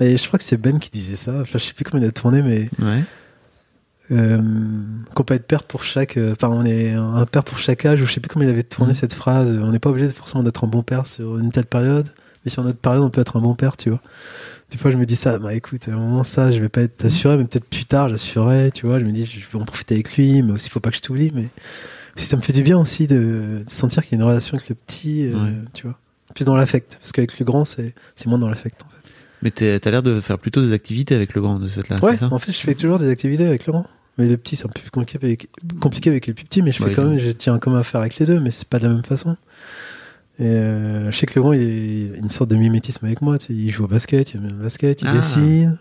[0.00, 1.40] Et je crois que c'est Ben qui disait ça.
[1.40, 3.02] Enfin, je sais plus comment il a tourné, mais ouais.
[4.10, 4.38] euh,
[5.14, 6.16] qu'on peut être père pour chaque.
[6.16, 8.50] euh, Enfin, on est un père pour chaque âge, ou je sais plus comment il
[8.50, 8.96] avait tourné Mm.
[8.96, 9.48] cette phrase.
[9.62, 12.08] On n'est pas obligé forcément d'être un bon père sur une telle période,
[12.44, 14.00] mais sur notre période, on peut être un bon père, tu vois.
[14.70, 16.82] Des fois, je me dis ça, bah écoute, à un moment, ça, je vais pas
[16.82, 18.98] être assuré, mais peut-être plus tard, j'assurerai, tu vois.
[18.98, 21.02] Je me dis, je vais en profiter avec lui, mais aussi, faut pas que je
[21.02, 21.48] t'oublie, mais
[22.16, 24.56] si ça me fait du bien aussi de, de sentir qu'il y a une relation
[24.56, 25.54] avec le petit, euh, Ouais.
[25.72, 25.98] tu vois.
[26.34, 27.94] Plus dans l'affect, parce qu'avec le grand, c'est
[28.26, 29.08] moins dans l'affect, en fait.
[29.42, 32.00] Mais t'as l'air de faire plutôt des activités avec le grand de ce fait-là.
[32.02, 32.28] Ouais, ça?
[32.32, 33.86] en fait, je fais toujours des activités avec Laurent.
[34.16, 35.48] Mais le petit, c'est un peu plus compliqué avec,
[35.80, 37.10] compliqué avec les plus petits, mais je fais Bah, quand oui.
[37.10, 39.04] même, je tiens comme à faire avec les deux, mais c'est pas de la même
[39.04, 39.36] façon.
[40.40, 43.38] Et euh, je sais que le grand, il est une sorte de mimétisme avec moi.
[43.38, 45.14] Tu il joue au basket, il aime le basket, il Ah.
[45.14, 45.78] dessine.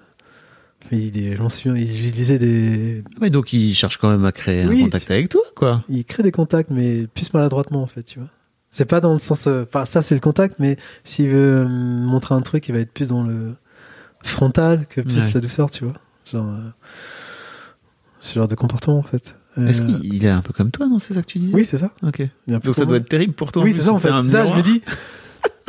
[1.35, 4.85] J'en souviens, il, lisait des, Ouais, donc il cherche quand même à créer Oui, un
[4.85, 5.83] contact avec toi, quoi.
[5.89, 8.29] il crée des contacts, mais plus maladroitement en fait, tu vois.
[8.77, 11.67] C'est pas dans le sens, euh, enfin ça c'est le contact, mais s'il veut euh,
[11.67, 13.55] montrer un truc, il va être plus dans le
[14.23, 15.31] frontal que plus Ouais.
[15.33, 15.95] la douceur, tu vois.
[16.31, 16.59] Genre, euh,
[18.19, 19.33] ce genre de comportement en fait.
[19.57, 21.55] Euh, Est-ce qu'il est un peu comme toi dans ces actes que tu disais?
[21.55, 21.91] Oui, c'est ça.
[22.03, 22.21] Ok.
[22.47, 23.63] Donc ça doit être terrible pour toi.
[23.63, 24.09] Oui, c'est ça en fait.
[24.29, 24.83] ça, je me dis.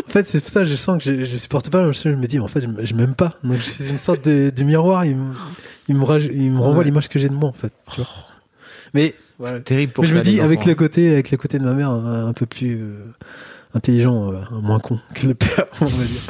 [0.06, 1.90] En fait, c'est pour ça que je sens que je, je supporte pas.
[1.92, 3.34] Je me dis, en fait, je, m'aime pas.
[3.44, 5.04] Donc c'est une sorte de, de miroir.
[5.04, 5.34] Il me,
[5.88, 6.84] il me, il me renvoie Ouais.
[6.84, 7.72] l'image que j'ai de moi en fait.
[7.92, 8.08] tu vois.
[8.94, 9.60] Mais C'est voilà.
[9.60, 10.68] terrible pour Mais je me dis, avec enfants.
[10.70, 12.94] le côté, avec le côté de ma mère, un, un peu plus euh,
[13.74, 16.22] intelligent, euh, moins con que le père, on va dire.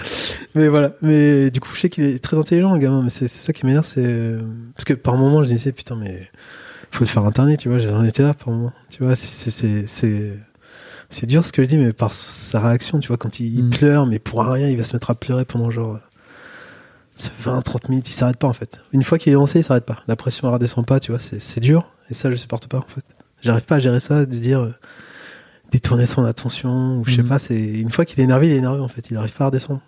[0.54, 0.92] Mais voilà.
[1.02, 3.02] Mais du coup, je sais qu'il est très intelligent, le gamin.
[3.02, 4.40] Mais c'est c'est ça qui m'énerve, c'est euh,
[4.74, 6.20] parce que par moment, je disais, putain, mais
[6.90, 7.78] faut le faire interner, tu vois.
[7.78, 9.14] J'en étais là par moment, tu vois.
[9.14, 10.32] c'est- c'est c'est
[11.10, 13.64] c'est dur ce que je dis, mais par sa réaction, tu vois, quand il, il
[13.64, 13.70] Mm.
[13.70, 15.98] pleure, mais pour rien, il va se mettre à pleurer pendant genre euh,
[17.42, 18.80] 20, 30 minutes, il s'arrête pas en fait.
[18.92, 19.98] Une fois qu'il est lancé, il s'arrête pas.
[20.06, 22.78] La pression elle redescend pas, tu vois, c'est c'est dur, et ça je supporte pas
[22.78, 23.02] en fait.
[23.42, 24.74] J'arrive pas à gérer ça, de dire euh,
[25.70, 27.28] détourner son attention, ou je sais Mhm.
[27.28, 29.44] pas, c'est une fois qu'il est énervé, il est énervé en fait, il arrive pas
[29.44, 29.80] à redescendre.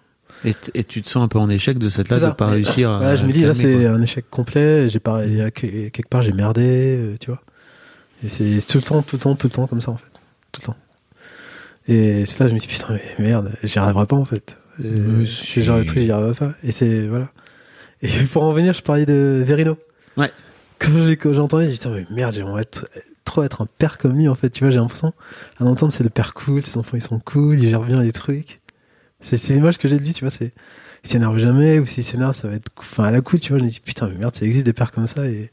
[0.45, 2.47] Et, et tu te sens un peu en échec de ce fait-là, C'est de pas
[2.47, 2.99] réussir à.
[2.99, 6.97] Voilà, je me dis, là c'est un échec complet, j'ai pas, quelque part j'ai merdé,
[6.99, 7.43] euh, tu vois.
[8.25, 10.13] Et c'est tout le temps, tout le temps, tout le temps comme ça en fait.
[10.53, 10.77] Tout le temps.
[11.89, 14.57] Et c'est là je me dis, putain, mais merde, j'y arriverai pas en fait.
[14.79, 14.85] C'est
[15.61, 15.87] le genre si.
[15.87, 16.55] truc, j'y arriverai pas.
[16.63, 17.31] Et c'est, voilà.
[18.03, 19.77] Et pour en venir, je parlais de Verino.
[20.17, 20.31] Ouais.
[20.81, 22.65] Quand j'ai, quand j'ai dit, putain, mais merde, j'aimerais
[23.25, 25.13] trop être un père comme lui en fait, tu vois, j'ai l'impression.
[25.59, 28.13] À l'entendre, c'est le père cool, ses enfants ils sont cool, il gère bien les
[28.13, 28.61] trucs.
[29.21, 30.53] C'est, l'image que j'ai de lui, tu vois, c'est,
[31.05, 33.59] il s'énerve jamais, ou s'il s'énerve, ça va être, enfin, à la coupe, tu vois,
[33.59, 35.51] je me dis, putain, mais merde, ça existe des pères comme ça, et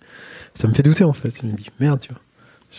[0.53, 1.38] ça me fait douter, en fait.
[1.41, 2.21] Je me dis, merde, tu vois.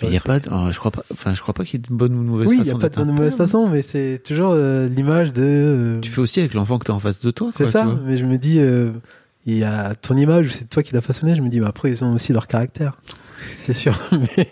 [0.03, 1.82] Il y a pas, de- oh, je crois pas, enfin, je crois pas qu'il y
[1.82, 2.70] ait de bonne ou de mauvaise Oui, il façon.
[2.72, 3.46] n'y a pas de bonne ou mauvaise père.
[3.46, 5.42] façon, mais c'est toujours euh, l'image de.
[5.44, 7.51] euh, Tu fais aussi avec l'enfant que t'as en face de toi.
[7.55, 8.92] c'est ça, tu mais je me dis, euh,
[9.53, 11.66] il y a ton image, ou c'est toi qui l'as façonné, je me dis, mais
[11.66, 12.96] après, ils ont aussi leur caractère.
[13.59, 14.49] C'est sûr, mais.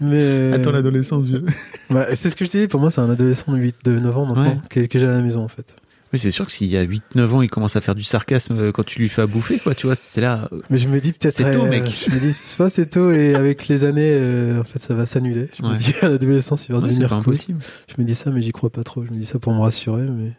[0.00, 1.44] mais euh, Attends l'adolescence, vieux.
[1.90, 3.98] bah, c'est ce que je te dis, pour moi, c'est un adolescent de 8, de
[3.98, 4.58] 9 ans maintenant, Ouais.
[4.68, 5.76] que, que j'ai à la maison, en fait.
[6.12, 8.56] Oui, c'est sûr que s'il y a 8-9 ans, il commence à faire du sarcasme
[8.58, 10.48] euh, quand tu lui fais à bouffer, quoi, tu vois, c'est là.
[10.52, 11.36] euh, Mais je me dis peut-être.
[11.36, 11.84] C'est tôt, euh, mec.
[12.08, 15.06] Je me dis, soit c'est tôt et avec les années, euh, en fait, ça va
[15.06, 15.48] s'annuler.
[15.56, 15.74] Je Ouais.
[15.74, 17.20] me dis, à l'adolescence, il va ouais, c'est devenir pas cool.
[17.34, 17.60] impossible.
[17.86, 19.04] Je me dis ça, mais j'y crois pas trop.
[19.04, 20.32] Je me dis ça pour me rassurer, mais.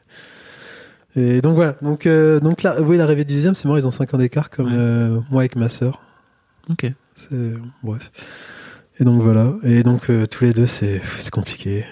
[1.15, 1.75] Et donc voilà.
[1.81, 3.77] Donc, euh, donc là, oui, l'arrivée du deuxième, c'est mort.
[3.77, 4.73] Ils ont 5 ans d'écart, comme Ouais.
[4.75, 5.99] euh, moi avec ma sœur.
[6.69, 6.91] Ok.
[7.15, 7.53] C'est
[7.83, 8.11] bref.
[8.99, 9.53] Et donc voilà.
[9.63, 11.85] Et donc euh, tous les deux, c'est c'est compliqué.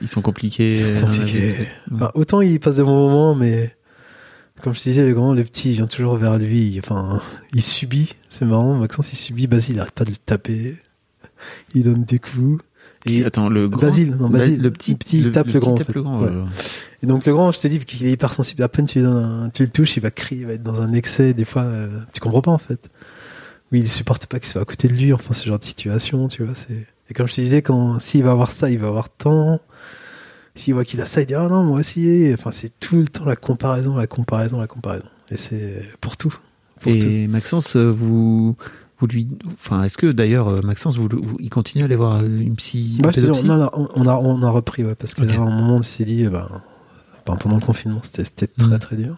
[0.00, 0.74] Ils sont compliqués.
[0.74, 1.54] Ils sont euh, compliqués.
[1.92, 3.74] Enfin, autant ils passent des bons moments, mais
[4.62, 6.78] comme je te disais, le grand, le petit, il vient toujours vers lui.
[6.82, 7.20] Enfin,
[7.52, 8.14] il subit.
[8.30, 8.74] C'est marrant.
[8.78, 9.46] Maxence, il subit.
[9.46, 10.76] Basile, il arrête pas de le taper.
[11.74, 12.62] Il donne des coups.
[13.06, 13.82] Et, Attends, le grand.
[13.82, 14.60] Basile, non, Basile.
[14.62, 15.92] Le petit, Le petit, il tape le grand, en fait.
[15.92, 16.28] grand, Ouais.
[16.30, 16.44] ouais.
[17.02, 18.62] et donc le grand, je te dis qu'il est hypersensible.
[18.62, 21.34] À peine tu un- le touches, il va crier, il va être dans un excès.
[21.34, 22.80] Des fois, euh, tu comprends pas en fait.
[23.72, 25.12] Oui, il supporte pas qu'il soit à côté de lui.
[25.12, 26.54] Enfin, ce genre de situation, tu vois.
[26.54, 29.60] C'est et comme je te disais, quand s'il va avoir ça, il va avoir tant.
[30.54, 32.30] S'il voit qu'il a ça, il dit ah non moi aussi.
[32.32, 35.08] Enfin, c'est tout le temps la comparaison, la comparaison, la comparaison.
[35.30, 36.34] Et c'est pour tout.
[36.80, 36.98] Pour tout.
[37.06, 38.56] Et Maxence, vous,
[39.04, 39.28] vous lui,
[39.60, 42.56] enfin, est-ce que d'ailleurs euh, Maxence, vous, vous- il continue à aller voir euh, une
[42.56, 43.06] psy, une
[43.46, 46.04] non, non, on on a, on a repris, ouais, parce qu'à un moment, on s'est
[46.04, 46.48] dit, ben,
[47.26, 48.78] ben, pendant le confinement, c'était très Mhm.
[48.78, 49.16] très dur.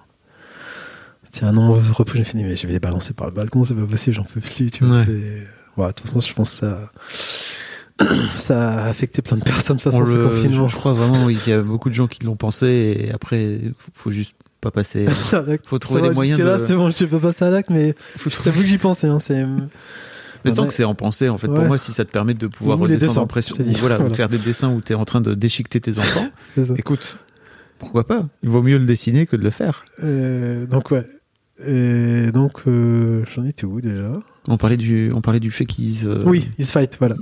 [1.33, 3.75] Tiens, un an repris, suis dit, mais je vais les balancer par le balcon, c'est
[3.75, 4.99] pas possible, j'en peux plus, tu vois.
[5.01, 5.87] Ouais.
[5.89, 6.91] de toute façon, je pense que ça,
[8.35, 10.69] ça a affecté plein de personnes de On façon, ce confinement.
[10.69, 13.61] je, crois vraiment oui, qu'il y a beaucoup de gens qui l'ont pensé et après,
[13.93, 14.33] faut juste
[14.67, 15.07] pas passer.
[15.65, 18.39] Faut trouver va, moyens de- c'est bon, je peux passer à l'acte, mais Faut je
[18.41, 19.45] t'avoue que j'y pensais, hein, c'est.
[20.45, 22.47] Mais tant que c'est en pensée, en fait, pour moi, si ça te permet de
[22.47, 22.85] pouvoir Ou
[23.19, 25.99] en pression, voilà, de faire des dessins où tu es en train de déchiqueter tes
[25.99, 26.29] enfants,
[26.77, 27.17] écoute,
[27.79, 28.27] pourquoi pas?
[28.43, 29.85] Il vaut mieux le dessiner que de le faire.
[30.03, 31.07] Euh, donc, ouais.
[31.67, 34.21] Et donc, euh, j'en étais où déjà?
[34.47, 36.07] On parlait du, on parlait du fait qu'ils.
[36.07, 37.17] euh, Oui, ils se fight, voilà.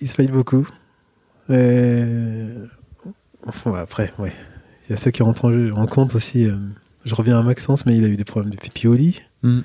[0.00, 0.68] Ils se fight beaucoup.
[1.48, 2.02] Et...
[3.46, 4.32] Enfin, après, ouais.
[4.88, 6.46] Il y a ça qui rentre en, jeu, en compte aussi.
[6.46, 6.56] euh,
[7.04, 9.20] Je reviens à Maxence, mais il a eu des problèmes de pipi au lit.
[9.42, 9.60] Mm.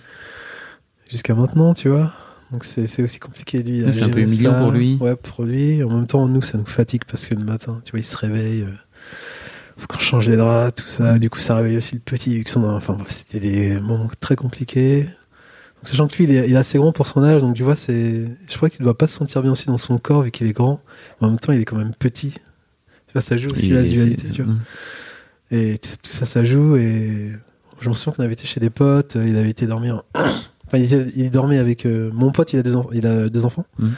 [1.09, 2.11] Jusqu'à maintenant, tu vois.
[2.51, 3.84] Donc c'est aussi compliqué lui.
[3.91, 4.59] c'est un peu humiliant ça.
[4.59, 4.97] pour lui.
[4.99, 5.84] Ouais, pour lui.
[5.84, 8.15] En même temps, nous, ça nous fatigue parce que le matin, tu vois, il se
[8.17, 8.61] réveille.
[8.61, 8.71] euh,
[9.78, 11.17] faut qu'on change les draps, tout ça.
[11.17, 12.38] Du coup, ça réveille aussi le petit.
[12.38, 15.03] Vu que son, enfin, c'était des moments très compliqués.
[15.03, 17.63] Donc, sachant que lui, il est, il est assez grand pour son âge, donc tu
[17.63, 20.30] vois, c'est, je crois qu'il doit pas se sentir bien aussi dans son corps vu
[20.32, 20.80] qu'il est grand.
[21.19, 22.32] Mais en même temps, il est quand même petit.
[22.32, 24.53] Tu vois, ça joue aussi et la dualité, tu vois.
[24.53, 24.59] Mm.
[25.54, 26.76] Et tout, tout ça, ça joue.
[26.76, 27.32] Et
[27.80, 30.04] je me souviens qu'on avait été chez des potes, euh, il avait été dormir
[30.66, 30.84] Enfin,
[31.16, 32.51] il, dormait avec mon pote.
[32.54, 33.66] Il a deux, il a deux enfants.
[33.78, 33.93] Mhm.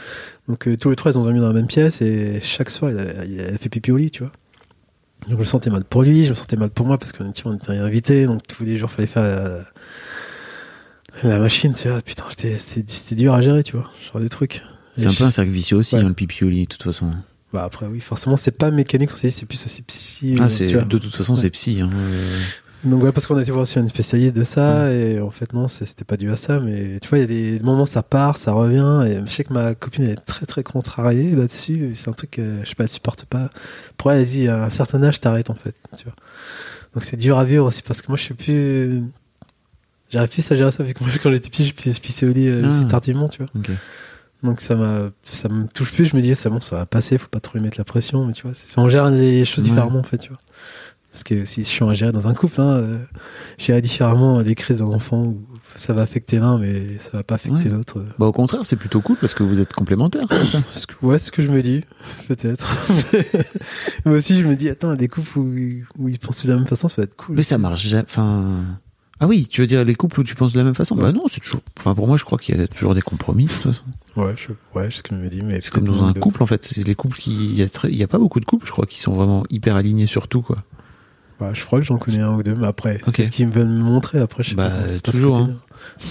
[0.48, 2.98] Donc tous les trois, ils ont dormi dans la même pièce et chaque soir, il
[2.98, 4.32] a, il a fait pipi au lit, tu vois.
[5.26, 7.70] je me sentais mal pour lui, je me sentais mal pour moi parce qu'on était
[7.70, 9.64] invités, donc tous les jours, il fallait faire
[11.22, 12.02] la, machine, tu vois.
[12.02, 14.60] Putain, c'était dur à gérer, tu vois, genre des trucs.
[14.98, 17.14] C'est un peu un cercle vicieux aussi, hein, le pipi au lit, de toute façon.
[17.52, 20.36] Bah après, oui, forcément, c'est pas mécanique, c'est plus aussi psy.
[20.40, 21.80] Ah, de toute façon, c'est psy.
[21.80, 21.90] Hein.
[22.84, 25.52] Donc ouais, parce qu'on a été voir aussi une spécialiste de ça, et en fait
[25.52, 28.02] non, c'était pas dû à ça, mais tu vois, il y a des moments ça
[28.02, 31.92] part, ça revient, et je sais que ma copine elle est très très contrariée là-dessus,
[31.94, 33.50] c'est un truc que je sais pas, elle supporte pas.
[33.96, 36.14] Pour elle, elle dit à un certain âge t'arrêtes en fait, tu vois.
[36.94, 39.02] Donc c'est dur à vivre aussi parce que moi je suis plus,
[40.10, 42.48] j'arrive plus à gérer ça vu que moi quand j'étais petit je pissais au lit
[42.48, 42.84] euh, ah.
[42.84, 43.50] tardivement, tu vois.
[44.46, 46.06] Donc ça m'a, ça me touche plus.
[46.06, 48.24] Je me dis c'est bon, ça va passer, faut pas trop lui mettre la pression,
[48.24, 50.38] mais tu vois, on gère les choses différemment en fait, tu vois.
[51.16, 52.98] Parce que si je suis à gérer dans un couple, hein, euh,
[53.56, 57.36] gérer différemment les crises d'un enfant où ça va affecter l'un, mais ça va pas
[57.36, 58.04] affecter l'autre.
[58.18, 60.26] Bah au contraire, c'est plutôt cool parce que vous êtes complémentaires.
[60.30, 60.60] Ça.
[61.00, 61.80] ouais, c'est ce que je me dis,
[62.28, 62.70] peut-être.
[64.04, 65.54] mais aussi, je me dis, attends, des couples où,
[65.98, 67.36] où ils pensent de la même façon, ça va être cool.
[67.36, 68.44] Mais ça marche, enfin.
[69.18, 70.96] Ah oui, tu veux dire les couples où tu penses de la même façon?
[70.96, 71.62] Bah non, c'est toujours.
[71.78, 73.84] Enfin, pour moi, je crois qu'il y a toujours des compromis de toute façon.
[74.16, 74.52] Ouais, je...
[74.78, 75.42] ouais, c'est ce que je me dis.
[75.42, 76.64] Mais c'est comme dans un couple, en fait.
[76.64, 77.32] C'est les couples qui.
[77.32, 77.88] Il y, a très...
[77.88, 80.28] il y a pas beaucoup de couples, je crois, qui sont vraiment hyper alignés sur
[80.28, 80.58] tout, quoi.
[81.38, 83.66] Bah, je crois que j'en connais un ou deux, mais après, c'est ce qu'ils veulent
[83.66, 84.20] me montrer.
[84.20, 85.10] Après, je sais bah, pas.
[85.10, 85.36] toujours.
[85.36, 85.50] Hein.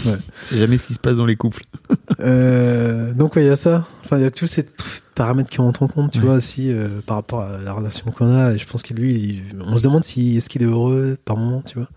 [0.06, 0.18] Ouais.
[0.42, 1.64] c'est jamais ce qui se passe dans les couples.
[2.20, 3.88] euh, donc, ouais, il y a ça.
[4.04, 4.68] Enfin, il y a tous ces
[5.16, 8.38] paramètres qui rentrent en compte, tu vois, aussi, euh, par rapport à la relation qu'on
[8.38, 8.54] a.
[8.54, 11.64] Et je pense que lui, on se demande si est-ce qu'il est heureux par moment,
[11.64, 11.90] tu vois.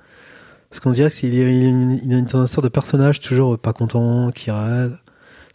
[0.70, 4.98] Parce qu'on dirait qu'il a une sorte de personnage toujours pas content, qui râle.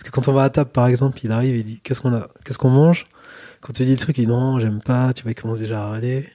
[0.04, 2.14] Parce que quand on va à table, par exemple, il arrive il dit qu'est-ce qu'on
[2.14, 3.06] a, qu'est-ce qu'on mange?
[3.62, 5.14] Quand tu dis le truc, il dit non, j'aime pas.
[5.14, 6.28] Tu vois, il commence déjà à râler.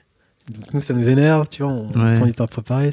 [0.49, 1.71] Donc nous, ça nous énerve, tu vois.
[1.71, 2.91] On prend du temps à préparer.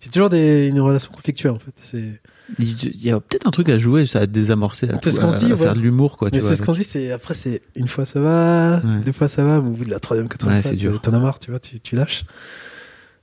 [0.00, 1.74] C'est toujours des, une relation conflictuelle, en fait.
[1.76, 2.20] C'est
[2.58, 5.52] il y a peut-être un truc à jouer, ça à désamorcer, à, ce à, dit,
[5.52, 6.30] à faire de l'humour, quoi.
[6.32, 9.44] Mais c'est ce qu'on dit, c'est après, c'est une fois ça va, deux fois ça
[9.44, 11.58] va, mais au bout de la troisième, quatrième ouais, fois, t'en as marre, tu vois,
[11.58, 12.24] tu, tu lâches.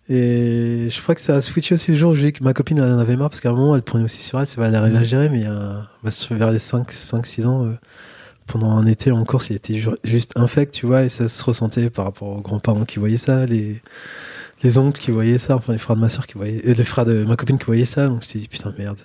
[0.09, 2.81] Et je crois que ça a switché aussi le jour où j'ai que ma copine
[2.81, 4.75] en avait marre parce qu'à un moment elle prenait aussi sur elle, ça va elle
[4.75, 7.71] arriver à gérer, mais il y a bah, vers les 5, 5 6 ans, euh,
[8.45, 11.89] pendant un été en Corse, il était juste infect, tu vois, et ça se ressentait
[11.89, 13.81] par rapport aux grands-parents qui voyaient ça, les,
[14.61, 16.83] les oncles qui voyaient ça, enfin les frères de ma soeur qui voyaient, euh, les
[16.83, 18.99] frères de ma copine qui voyaient ça, donc je t'ai dit putain merde.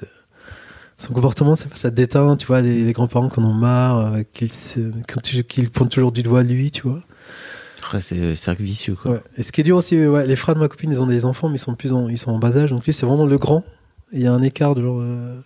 [0.97, 4.23] Son comportement, c'est pas ça déteint, tu vois, les, grands-parents qui en ont marre, euh,
[4.33, 7.05] qu'ils pointent toujours du doigt lui, tu vois
[8.01, 9.13] c'est cercle vicieux, quoi.
[9.13, 9.21] Ouais.
[9.37, 11.25] Et ce qui est dur aussi, ouais, les frères de ma copine, ils ont des
[11.25, 12.71] enfants, mais ils sont plus en, ils sont en bas âge.
[12.71, 13.65] Donc lui, c'est vraiment le grand.
[14.13, 15.41] Il y a un écart de genre, euh,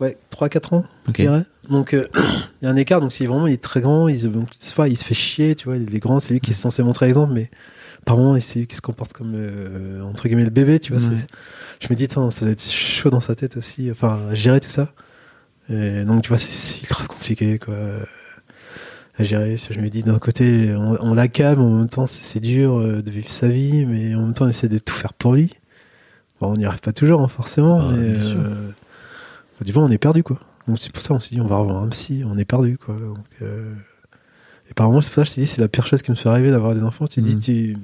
[0.00, 1.44] ouais, 3-4 ans, je dirais.
[1.70, 2.08] Donc, euh,
[2.62, 3.00] il y a un écart.
[3.00, 5.66] Donc, si vraiment, il est très grand, il, donc, fois, il se fait chier, tu
[5.66, 5.76] vois.
[5.76, 7.50] Il est grand, c'est lui qui est censé montrer l'exemple, mais
[8.04, 11.02] par moment, c'est lui qui se comporte comme, euh, entre guillemets, le bébé, tu vois.
[11.80, 13.90] Je me dis, ça doit être chaud dans sa tête aussi.
[13.90, 14.92] Enfin, gérer tout ça.
[15.68, 17.74] Et donc, tu vois, c'est ultra compliqué, quoi
[19.18, 19.56] à gérer.
[19.56, 23.10] Je me dis d'un côté, on, on l'accable, en même temps c'est dur euh, de
[23.10, 25.54] vivre sa vie, mais en même temps on essaie de tout faire pour lui.
[26.40, 28.70] Bon, on n'y arrive pas toujours, hein, forcément, ah, mais euh,
[29.60, 30.38] du coup on est perdu quoi.
[30.66, 32.78] Donc c'est pour ça on s'est dit on va revoir un psy, on est perdu
[32.78, 32.94] quoi.
[32.94, 33.72] Donc, euh...
[34.70, 36.10] Et par moment c'est pour ça que je t'ai dit c'est la pire chose qui
[36.10, 37.06] me soit arrivée d'avoir des enfants.
[37.06, 37.40] Tu dis mm.
[37.40, 37.76] tu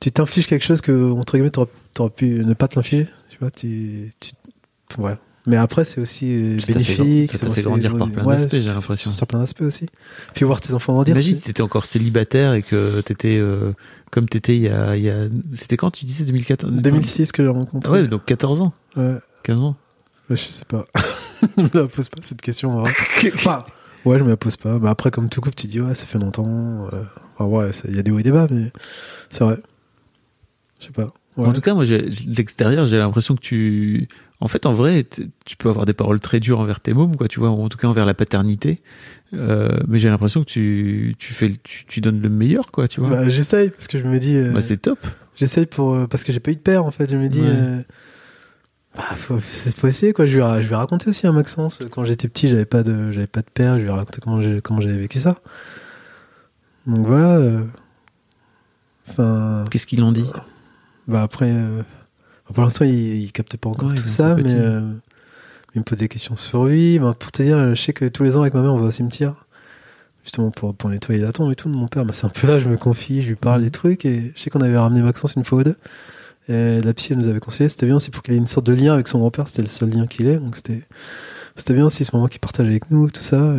[0.00, 3.08] tu t'infliges quelque chose que entre guillemets t'aurais, aurais pu ne pas te l'infliger.
[3.30, 4.32] Tu vois, tu, tu
[4.98, 5.14] ouais.
[5.46, 7.32] Mais après, c'est aussi euh, bénéfique.
[7.32, 9.10] Ça t'a fait, grandir par plein d'aspects, j'ai l'impression.
[9.10, 9.86] Sur plein d'aspects aussi.
[10.34, 11.14] Puis voir tes enfants grandir.
[11.14, 13.72] Imagine si t'étais encore célibataire et que t'étais euh,
[14.10, 15.26] comme t'étais il y a, il y a...
[15.52, 17.92] C'était quand tu disais 2014 2006 que j'ai rencontré.
[17.92, 18.72] ouais, donc 14 ans.
[18.96, 19.16] Ouais.
[19.42, 19.76] 15 ans.
[20.30, 20.86] Ouais, je sais pas.
[21.58, 22.82] je me la pose pas cette question.
[23.34, 23.64] enfin,
[24.06, 24.78] ouais, je me la pose pas.
[24.78, 26.88] Mais après, comme tout couple, tu dis ouais, ça fait longtemps.
[26.92, 27.02] Euh...
[27.36, 28.70] Enfin, ouais, il y a des hauts et des bas, mais
[29.28, 29.58] c'est vrai.
[30.80, 31.12] Je sais pas.
[31.36, 34.08] En tout cas, moi, de l'extérieur, j'ai l'impression que tu,
[34.44, 35.06] en fait, en vrai,
[35.46, 37.78] tu peux avoir des paroles très dures envers tes mômes, quoi, tu vois, en tout
[37.78, 38.82] cas envers la paternité.
[39.32, 43.00] Euh, mais j'ai l'impression que tu, tu fais, tu, tu, donnes le meilleur, quoi, tu
[43.00, 43.08] vois.
[43.08, 44.36] Bah, j'essaye parce que je me dis.
[44.36, 44.98] Euh, bah, c'est top.
[45.34, 47.10] J'essaye pour euh, parce que j'ai pas eu de père, en fait.
[47.10, 47.40] Je me dis.
[47.42, 47.80] Euh,
[48.94, 50.26] bah, faut, faut essayer, quoi.
[50.26, 51.78] Je vais, je vais raconter aussi à Maxence.
[51.90, 53.78] Quand j'étais petit, j'avais pas de, j'avais pas de père.
[53.78, 55.38] Je vais raconter comment j'ai, comment j'avais vécu ça.
[56.86, 57.40] Donc voilà.
[59.08, 59.64] Enfin.
[59.70, 60.28] Qu'est-ce qu'ils l'ont dit?
[61.08, 61.50] bah après,
[62.52, 64.82] pour l'instant, il, il, capte pas encore tout ça, mais euh,
[65.74, 66.98] il me pose des questions sur lui.
[66.98, 68.90] Pour te dire, je sais que tous les ans avec ma mère, on va au
[68.90, 69.46] cimetière,
[70.22, 72.04] justement pour, pour nettoyer la tombe et tout de mon père.
[72.04, 74.40] Bah, c'est un peu là, je me confie, je lui parle des trucs, et je
[74.40, 75.76] sais qu'on avait ramené Maxence une fois ou deux.
[76.48, 78.66] Et la psy elle nous avait conseillé, c'était bien aussi pour qu'il ait une sorte
[78.66, 80.82] de lien avec son grand-père, c'était le seul lien qu'il ait, donc c'était
[81.56, 83.54] c'était bien aussi ce moment qu'il partage avec nous, tout ça.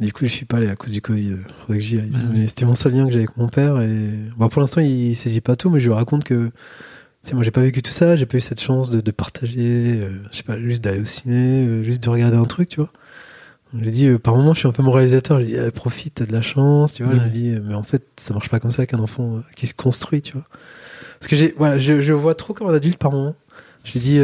[0.00, 1.36] Et du coup, je suis pas allé à cause du Covid.
[1.60, 2.10] Faudrait que j'y aille.
[2.14, 3.80] Ah mais c'était mon seul lien que j'avais avec mon père.
[3.80, 6.50] Et bon, pour l'instant, il saisit pas tout, mais je lui raconte que
[7.22, 10.00] c'est moi j'ai pas vécu tout ça, j'ai pas eu cette chance de, de partager,
[10.00, 12.80] euh, je sais pas, juste d'aller au ciné, euh, juste de regarder un truc, tu
[12.80, 12.90] vois.
[13.80, 15.38] J'ai dit, euh, par moment, je suis un peu mon réalisateur.
[15.38, 17.12] J'ai dit, eh, profite, t'as de la chance, tu vois.
[17.12, 17.20] Ouais.
[17.20, 20.22] Je dis, mais en fait, ça marche pas comme ça qu'un enfant qui se construit,
[20.22, 20.44] tu vois.
[21.20, 23.36] Parce que j'ai, voilà, je, je vois trop comme un adulte par moment.
[23.84, 24.20] Je lui dis,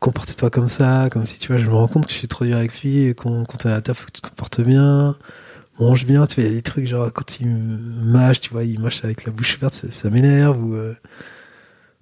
[0.00, 2.44] comporte-toi comme ça, comme si, tu vois, je me rends compte que je suis trop
[2.44, 4.60] dur avec lui, et qu'on, quand t'es à la table, faut que tu te comportes
[4.60, 5.16] bien,
[5.78, 8.64] mange bien, tu vois, il y a des trucs, genre, quand il mâche, tu vois,
[8.64, 10.76] il mâche avec la bouche ouverte, ça, ça m'énerve, ou.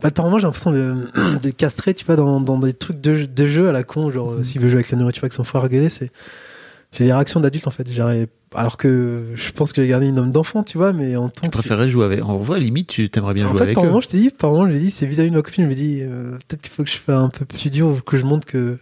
[0.01, 0.95] Bah, par moment, j'ai l'impression de,
[1.43, 4.33] de castrer, tu vois, dans, dans des trucs de, de jeu à la con, genre,
[4.33, 6.11] euh, s'il veut jouer avec la nourriture avec son frère gueuler, c'est,
[6.93, 10.19] j'ai des réactions d'adulte, en fait, j'arrive, alors que je pense que j'ai gardé une
[10.19, 12.23] homme d'enfant, tu vois, mais en tant Tu que, préférais jouer avec.
[12.23, 13.89] En vrai, limite, tu t'aimerais bien en jouer fait, avec par eux.
[13.89, 15.69] moment, je t'ai dit, par moment, je lui dis, c'est vis-à-vis de ma copine, je
[15.69, 18.17] me dis, euh, peut-être qu'il faut que je fasse un peu plus dur, ou que
[18.17, 18.79] je montre que,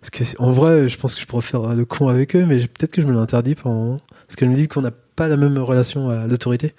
[0.00, 2.58] parce que, en vrai, je pense que je pourrais faire le con avec eux, mais
[2.60, 4.00] peut-être que je me l'interdis par moment.
[4.26, 6.74] Parce qu'elle me dit qu'on n'a pas la même relation à l'autorité.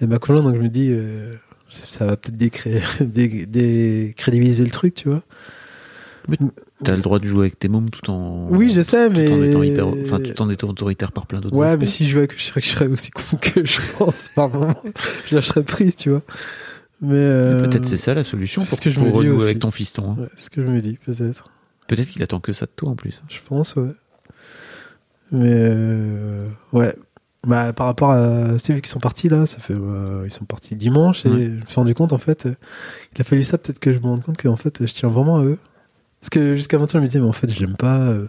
[0.00, 1.32] Et ma conjointe, donc je me dis, euh,
[1.68, 5.22] ça va peut-être décré- dé- décrédibiliser le truc, tu vois.
[6.84, 8.48] T'as le droit de jouer avec tes mômes tout en.
[8.50, 9.30] Oui, je sais, tout mais.
[9.32, 9.86] en étant hyper.
[9.86, 11.80] Enfin, tout en étant autoritaire par plein d'autres Ouais, aspects.
[11.80, 14.48] mais si je jouais avec, je serais, je serais aussi con que je pense par
[14.48, 14.74] moment.
[15.28, 16.22] je lâcherais prise, tu vois.
[17.00, 17.10] Mais.
[17.14, 19.70] euh, Peut-être c'est ça la solution pour, ce que je pour me renouer avec ton
[19.70, 20.12] fiston.
[20.18, 20.22] hein.
[20.22, 21.50] Ouais, c'est ce que je me dis, peut-être.
[21.86, 23.22] Peut-être qu'il attend que ça de toi en plus.
[23.28, 23.92] Je pense, ouais.
[25.30, 26.94] Mais euh, ouais.
[27.46, 30.74] Bah, par rapport à Steve qui sont partis là, ça fait euh, ils sont partis
[30.74, 31.44] dimanche et Ouais.
[31.44, 32.54] je me suis rendu compte en fait, euh,
[33.14, 35.08] il a fallu ça peut-être que je me rende compte que en fait je tiens
[35.08, 35.58] vraiment à eux.
[36.20, 37.98] Parce que jusqu'à maintenant je me disais mais en fait je l'aime pas.
[38.00, 38.26] euh,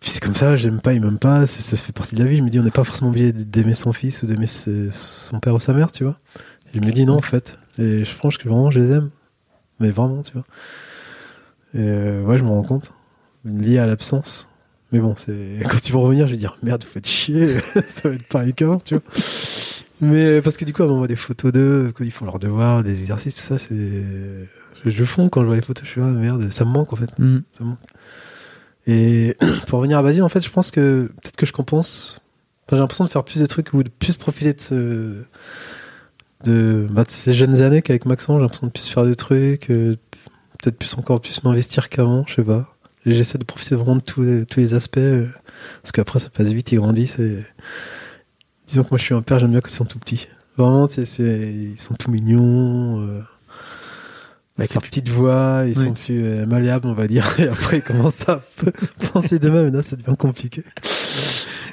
[0.00, 2.28] puis c'est comme ça, je l'aime pas, il m'aime pas, ça fait partie de la
[2.28, 2.36] vie.
[2.36, 5.54] Je me dis on n'est pas forcément obligé d'aimer son fils ou d'aimer son père
[5.54, 6.18] ou sa mère, tu vois.
[6.74, 7.56] Je me dis non en fait.
[7.78, 9.08] Et je pense que vraiment je les aime.
[9.80, 10.44] Mais vraiment, tu vois.
[11.72, 12.92] Et euh, ouais, je me rends compte.
[13.46, 14.48] Lié à l'absence.
[14.94, 18.08] Mais bon, c'est quand ils vont revenir, je vais dire merde, vous faites chier, ça
[18.08, 19.02] va être pareil qu'avant, tu vois.
[20.00, 23.00] Mais parce que du coup, on m'envoie des photos d'eux, ils font leurs devoirs, des
[23.00, 24.04] exercices, tout ça, c'est.
[24.84, 26.96] Je, fonds quand je vois les photos, je suis là, merde, ça me manque en
[26.96, 27.10] fait.
[27.18, 27.40] Hmm.
[27.50, 27.78] Ça me manque.
[28.86, 29.36] Et
[29.66, 32.20] pour revenir à Basile, en fait, je pense que peut-être que je compense.
[32.66, 35.24] Enfin, j'ai l'impression de faire plus de trucs ou de plus profiter de ce.
[36.44, 39.70] De, bah, de ces jeunes années qu'avec Maxence, j'ai l'impression de plus faire de trucs,
[39.70, 39.96] euh,
[40.60, 42.73] peut-être plus encore plus m'investir qu'avant, je sais pas.
[43.06, 45.26] J'essaie de profiter vraiment de tous les, tous les aspects, euh,
[45.82, 47.38] parce qu'après ça passe vite, ils grandissent et
[48.66, 50.28] disons que moi je suis un père, j'aime bien quand ils sont tout petits.
[50.56, 53.20] Vraiment, c'est, ils sont tout mignons, euh,
[54.56, 55.84] avec leur petite voix, ils Oui.
[55.86, 58.40] sont plus euh, malléables, on va dire, et après ils commencent à
[59.12, 60.62] penser d'eux-mêmes, et là ça devient compliqué.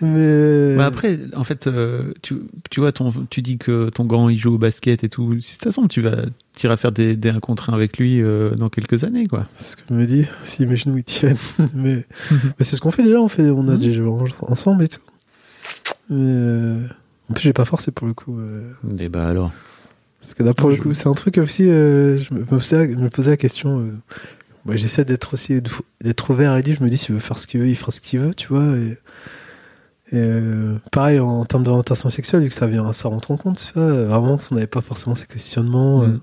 [0.02, 2.36] Mais, Mais après, en fait, euh, tu,
[2.72, 5.40] tu vois, ton, tu dis que ton grand il joue au basket et tout.
[5.40, 6.24] Si de toute façon, tu vas,
[6.64, 9.46] iras faire des, des 1 contre 1 avec lui euh, dans quelques années, quoi.
[9.52, 11.38] C'est ce que je me dis, si mes genoux ils tiennent.
[11.76, 13.78] mais mais c'est ce qu'on fait déjà, on, fait, on a Mhm.
[13.78, 15.02] déjà joué en- ensemble et tout.
[16.10, 16.88] Mais, euh,
[17.30, 18.40] en plus, j'ai pas forcé pour le coup.
[18.40, 19.52] euh, Et bah alors.
[20.20, 22.44] parce que là, pour Oh, le je- coup, c'est un truc aussi, euh, je me
[22.44, 23.80] posais, je me posais la question.
[23.82, 23.92] euh,
[24.66, 25.62] moi, J'essaie d'être aussi
[26.02, 27.92] d'être ouvert et dit, je me dis, s'il veut faire ce qu'il veut, il fera
[27.92, 28.76] ce qu'il veut, tu vois.
[28.78, 28.98] Et,
[30.14, 33.80] euh, pareil, en termes d'orientation sexuelle, vu que ça vient, ça rentre en compte, tu
[33.80, 33.92] vois.
[34.04, 36.02] Vraiment, qu'on n'avait pas forcément ces questionnements.
[36.04, 36.20] euh, Mhm.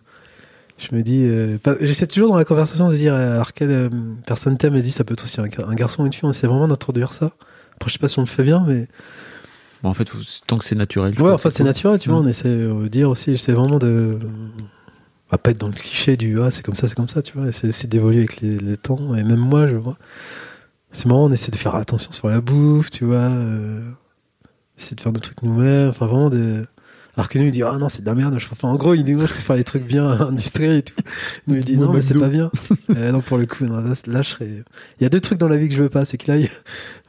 [0.78, 3.88] je me dis, euh, j'essaie toujours dans la conversation de dire, alors quelle euh,
[4.26, 6.30] personne t'aime et dit, ça peut être aussi un, un garçon ou une fille, on
[6.30, 7.32] essaie vraiment d'introduire ça.
[7.76, 8.86] Après, je sais pas si on le fait bien, mais
[9.82, 10.10] Bon, en fait,
[10.48, 11.14] tant que c'est naturel.
[11.16, 11.66] je ouais, enfin, c'est cool.
[11.66, 12.24] naturel, tu vois, Mm.
[12.24, 14.18] on essaie de dire aussi, j'essaie vraiment de,
[15.30, 17.36] à pas être dans le cliché du, ah, c'est comme ça, c'est comme ça, tu
[17.38, 19.96] vois, essayer aussi d'évoluer avec les, les temps, et même moi, je vois.
[20.92, 23.90] C'est marrant, on essaie de faire attention sur la bouffe, tu vois, euh,
[24.78, 26.62] essayer de faire des trucs nous-mêmes, enfin, vraiment des,
[27.16, 29.02] alors que nous, il dit, ah non, c'est de la merde, enfin, en gros, il
[29.04, 30.94] dit, moi, je préfère les trucs bien industriels et tout.
[31.46, 32.20] Nous, il dit, non, mais c'est McDo.
[32.26, 32.50] pas bien.
[32.96, 35.38] Euh, non, pour le coup, non, là, là, je serais, il y a deux trucs
[35.38, 36.48] dans la vie que je veux pas, c'est qu'il aille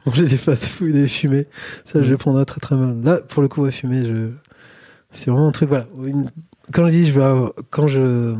[0.04, 1.46] manger des fast-food et fumer.
[1.86, 2.10] Ça, je Mm.
[2.10, 3.00] le prendrais très très mal.
[3.02, 4.28] Là, pour le coup, ouais, fumer, je,
[5.10, 5.86] c'est vraiment un truc, voilà.
[6.04, 6.30] Une-
[6.72, 8.34] Quand je dis, je vais avoir- quand je,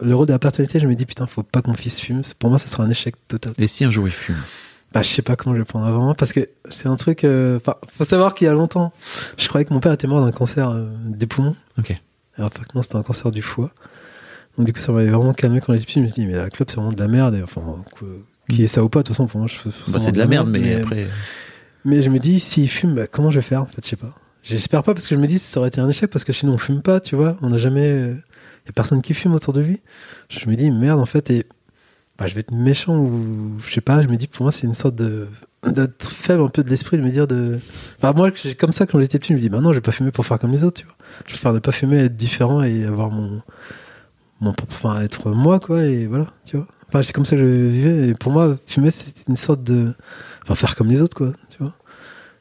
[0.00, 2.22] le rôle de la paternité, je me dis, putain, faut pas que mon fils fume.
[2.38, 3.54] Pour moi, ça sera un échec total.
[3.58, 4.36] Et si un jour il fume
[4.92, 7.58] Bah, je sais pas comment je vais prendre avant, parce que c'est un truc, euh,
[7.96, 8.92] faut savoir qu'il y a longtemps,
[9.38, 11.56] je croyais que mon père était mort d'un cancer euh, des poumons.
[11.78, 11.90] Ok.
[11.90, 13.70] Et en fait, non, c'était un cancer du foie.
[14.56, 16.00] Donc, du coup, ça m'avait vraiment calmé quand j'étais petit.
[16.00, 17.34] Je me suis dit, mais la clope, c'est vraiment de la merde.
[17.34, 17.62] Et, enfin,
[17.98, 18.22] que-
[18.52, 19.56] qui est ça ou pas, de toute façon, pour moi, je
[19.92, 21.08] Bah, c'est de la merde, mais, après.
[21.84, 23.62] mais je me dis, s'il fume, bah, comment je vais faire?
[23.62, 24.14] En fait, je sais pas.
[24.42, 26.46] J'espère pas parce que je me dis, ça aurait été un échec parce que chez
[26.46, 27.36] nous, on fume pas, tu vois.
[27.40, 28.14] On n'a jamais.
[28.64, 29.80] Il y a personne qui fume autour de lui.
[30.28, 31.46] Je me dis, merde, en fait, et
[32.18, 34.02] bah, je vais être méchant ou je sais pas.
[34.02, 35.28] Je me dis, pour moi, c'est une sorte de
[35.70, 37.58] d'être faible un peu de l'esprit de me dire de
[38.02, 39.92] bah moi comme ça quand j'étais petit je me dis bah non je vais pas
[39.92, 40.94] fumer pour faire comme les autres tu vois
[41.26, 43.42] je préfère ne pas fumer être différent et avoir mon
[44.40, 47.68] mon enfin être moi quoi et voilà tu vois enfin c'est comme ça que je
[47.68, 49.94] vivais et pour moi fumer c'est une sorte de
[50.42, 51.74] enfin faire comme les autres quoi tu vois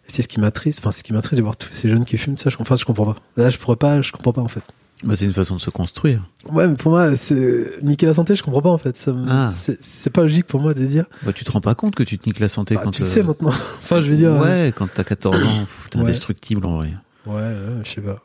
[0.08, 2.06] et c'est ce qui m'attriste enfin c'est ce qui m'attriste de voir tous ces jeunes
[2.06, 4.42] qui fument ça je enfin je comprends pas là je pourrais pas je comprends pas
[4.42, 4.64] en fait
[5.04, 6.24] Bah, c'est une façon de se construire.
[6.50, 9.08] Ouais, mais pour moi, c'est niquer la santé, je comprends pas en fait.
[9.08, 9.50] Me- Ah.
[9.52, 11.06] c'est- pas logique pour moi de dire.
[11.26, 13.02] Bah, tu te rends pas compte que tu te niques la santé Bah, quand tu
[13.02, 13.50] le euh, sais maintenant.
[13.84, 14.32] enfin, je veux dire.
[14.34, 16.04] euh, Ouais, quand t'as 14 ans, t'es Ouais.
[16.06, 16.94] indestructible en vrai.
[17.26, 18.22] Ouais, ouais, je sais pas.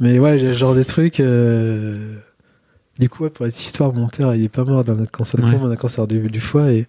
[0.00, 1.20] Mais ouais, j'ai genre des trucs.
[1.20, 2.16] euh,
[2.98, 5.44] Du coup, ouais, pour cette histoire, mon père, il est pas mort d'un cancer de
[5.46, 5.56] Ouais.
[5.62, 6.72] mais d'un cancer du, du foie.
[6.72, 6.86] Et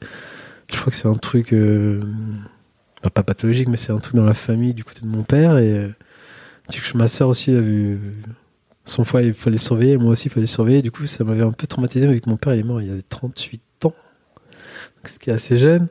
[0.72, 1.54] je crois que c'est un truc.
[1.54, 2.02] euh,
[3.04, 5.58] bah, pas pathologique, mais c'est un truc dans la famille du côté de mon père.
[5.60, 5.90] Et euh,
[6.70, 8.00] coup, ma soeur aussi a vu.
[8.86, 9.98] Son foie, il fallait surveiller.
[9.98, 10.82] Moi aussi, il fallait surveiller.
[10.82, 12.90] Du coup, ça m'avait un peu traumatisé, vu que mon père, il est mort, il
[12.92, 13.94] avait 38 ans.
[15.06, 15.88] Ce qui est assez jeune.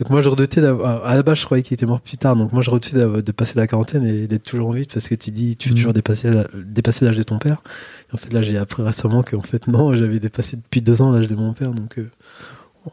[0.00, 2.34] Donc moi je redoutais d'avoir à la base je croyais qu'il était mort plus tard
[2.34, 5.14] donc moi je redoutais de passer la quarantaine et d'être toujours en vie parce que
[5.14, 5.78] tu dis tu veux Mhm.
[5.78, 7.62] toujours dépasser la- dépasser l'âge de ton père
[8.10, 11.12] et en fait là j'ai appris récemment qu'en fait non j'avais dépassé depuis deux ans
[11.12, 12.10] l'âge de mon père donc euh,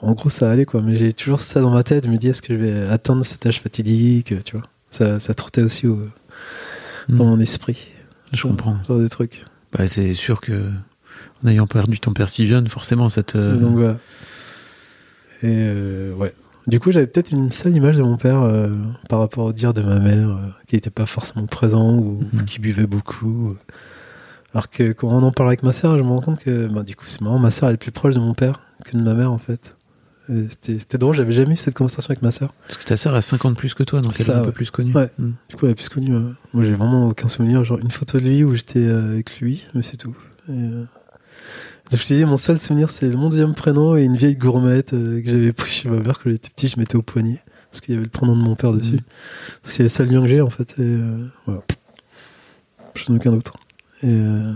[0.01, 2.27] en gros ça allait quoi mais j'ai toujours ça dans ma tête je me dis
[2.27, 4.67] est-ce que je vais atteindre cet âge fatidique tu vois?
[4.91, 6.03] Ça, ça trottait aussi au-
[7.09, 7.29] dans Mm.
[7.29, 7.87] mon esprit
[8.33, 8.77] Je comprends.
[8.83, 9.43] ce genre de trucs
[9.73, 10.69] Bah, c'est sûr que
[11.43, 13.55] en ayant perdu ton père si jeune, forcément, ça te.
[13.55, 13.97] donc voilà
[15.43, 16.33] et euh, ouais
[16.67, 18.69] du coup, j'avais peut-être une sale image de mon père euh,
[19.09, 20.35] par rapport au dire de ma mère, euh,
[20.67, 22.45] qui n'était pas forcément présent ou Mhm.
[22.45, 23.55] qui buvait beaucoup.
[24.53, 26.83] Alors que quand on en parle avec ma sœur, je me rends compte que, bah,
[26.83, 29.01] du coup, c'est marrant, ma sœur elle est plus proche de mon père que de
[29.01, 29.75] ma mère en fait.
[30.31, 32.53] Et C'était drôle, j'avais jamais eu cette conversation avec ma sœur.
[32.67, 34.71] Parce que ta sœur a 50 plus que toi, donc elle est un peu plus
[34.71, 34.93] connue.
[34.93, 35.09] Ouais.
[35.17, 35.31] Mm.
[35.49, 36.15] Du coup, elle est plus connue.
[36.15, 36.31] ouais.
[36.53, 37.63] Moi, j'ai vraiment aucun souvenir.
[37.63, 40.15] Genre, une photo de lui où j'étais euh, avec lui, mais c'est tout.
[40.47, 40.85] Et, euh,
[41.91, 45.29] donc, je mon seul souvenir, c'est mon deuxième prénom et une vieille gourmette euh, que
[45.29, 46.69] j'avais pris chez ma mère quand j'étais petit.
[46.69, 48.93] Je mettais au poignet parce qu'il y avait le prénom de mon père dessus.
[48.93, 49.01] Mhm.
[49.63, 50.75] C'est le seul lien que j'ai, en fait.
[50.79, 51.61] Et euh, voilà.
[52.95, 53.55] Je n'ai aucun autre.
[54.03, 54.53] Et euh,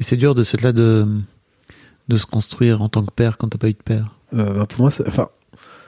[0.00, 0.42] Et c'est dur de
[2.08, 4.14] de se construire en tant que père quand t'as pas eu de père.
[4.34, 5.28] Euh, bah, pour moi, enfin,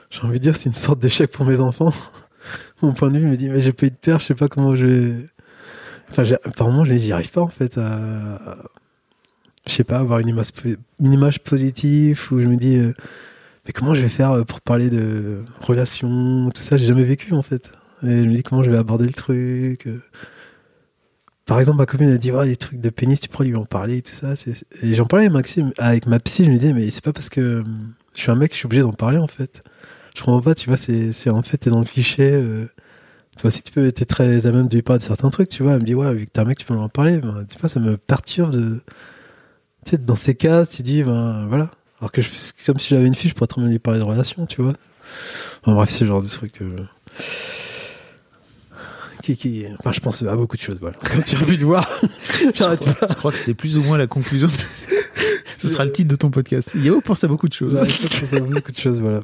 [0.09, 1.93] j'ai envie de dire, c'est une sorte d'échec pour mes enfants.
[2.81, 4.47] Mon point de vue me dit, mais j'ai pas eu de père, je sais pas
[4.47, 5.29] comment je vais.
[6.09, 8.57] Enfin, j'ai- par moment, j'y arrive pas en fait à.
[9.67, 10.49] Je sais pas, avoir une image,
[10.99, 12.93] une image positive où je me dis, euh,
[13.65, 17.33] mais comment je vais faire euh, pour parler de relations, tout ça, j'ai jamais vécu
[17.33, 17.71] en fait.
[18.03, 19.87] Et je me dis, comment je vais aborder le truc.
[21.47, 23.65] Par exemple, ma copine a dit, ouais, des trucs de pénis, tu pourrais lui en
[23.65, 24.33] parler, tout ça.
[24.81, 27.29] Et j'en parlais avec Maxime, avec ma psy, je me disais, mais c'est pas parce
[27.29, 27.63] que
[28.15, 29.63] je suis un mec, je suis obligé d'en parler en fait.
[30.15, 32.31] Je comprends pas, tu vois, c'est, en fait, t'es dans le cliché.
[32.31, 32.69] euh,
[33.37, 35.61] toi aussi, tu peux être très à même de lui parler de certains trucs, tu
[35.61, 35.73] vois.
[35.73, 37.17] Elle me dit, ouais, vu que t'es un mec, tu peux en parler.
[37.17, 38.81] Ben, tu vois, ça me perturbe de.
[39.85, 41.69] Tu sais, dans ces cas, tu dis, ben voilà.
[41.99, 43.99] Alors que je, c'est comme si j'avais une fille, je pourrais très bien lui parler
[43.99, 44.73] de relations, tu vois.
[45.61, 46.59] Enfin, bref, c'est le genre de truc.
[49.21, 50.97] Qui, qui, enfin, je pense à beaucoup de choses, voilà.
[51.03, 51.89] Quand tu as vu le voir,
[52.53, 53.07] j'arrête pas.
[53.09, 54.47] Je crois que c'est plus ou moins la conclusion.
[55.65, 56.75] Ce sera le titre de ton podcast.
[56.75, 57.73] Yao pense à beaucoup de choses.
[57.73, 59.23] J'arrête pas de penser à beaucoup de choses, voilà.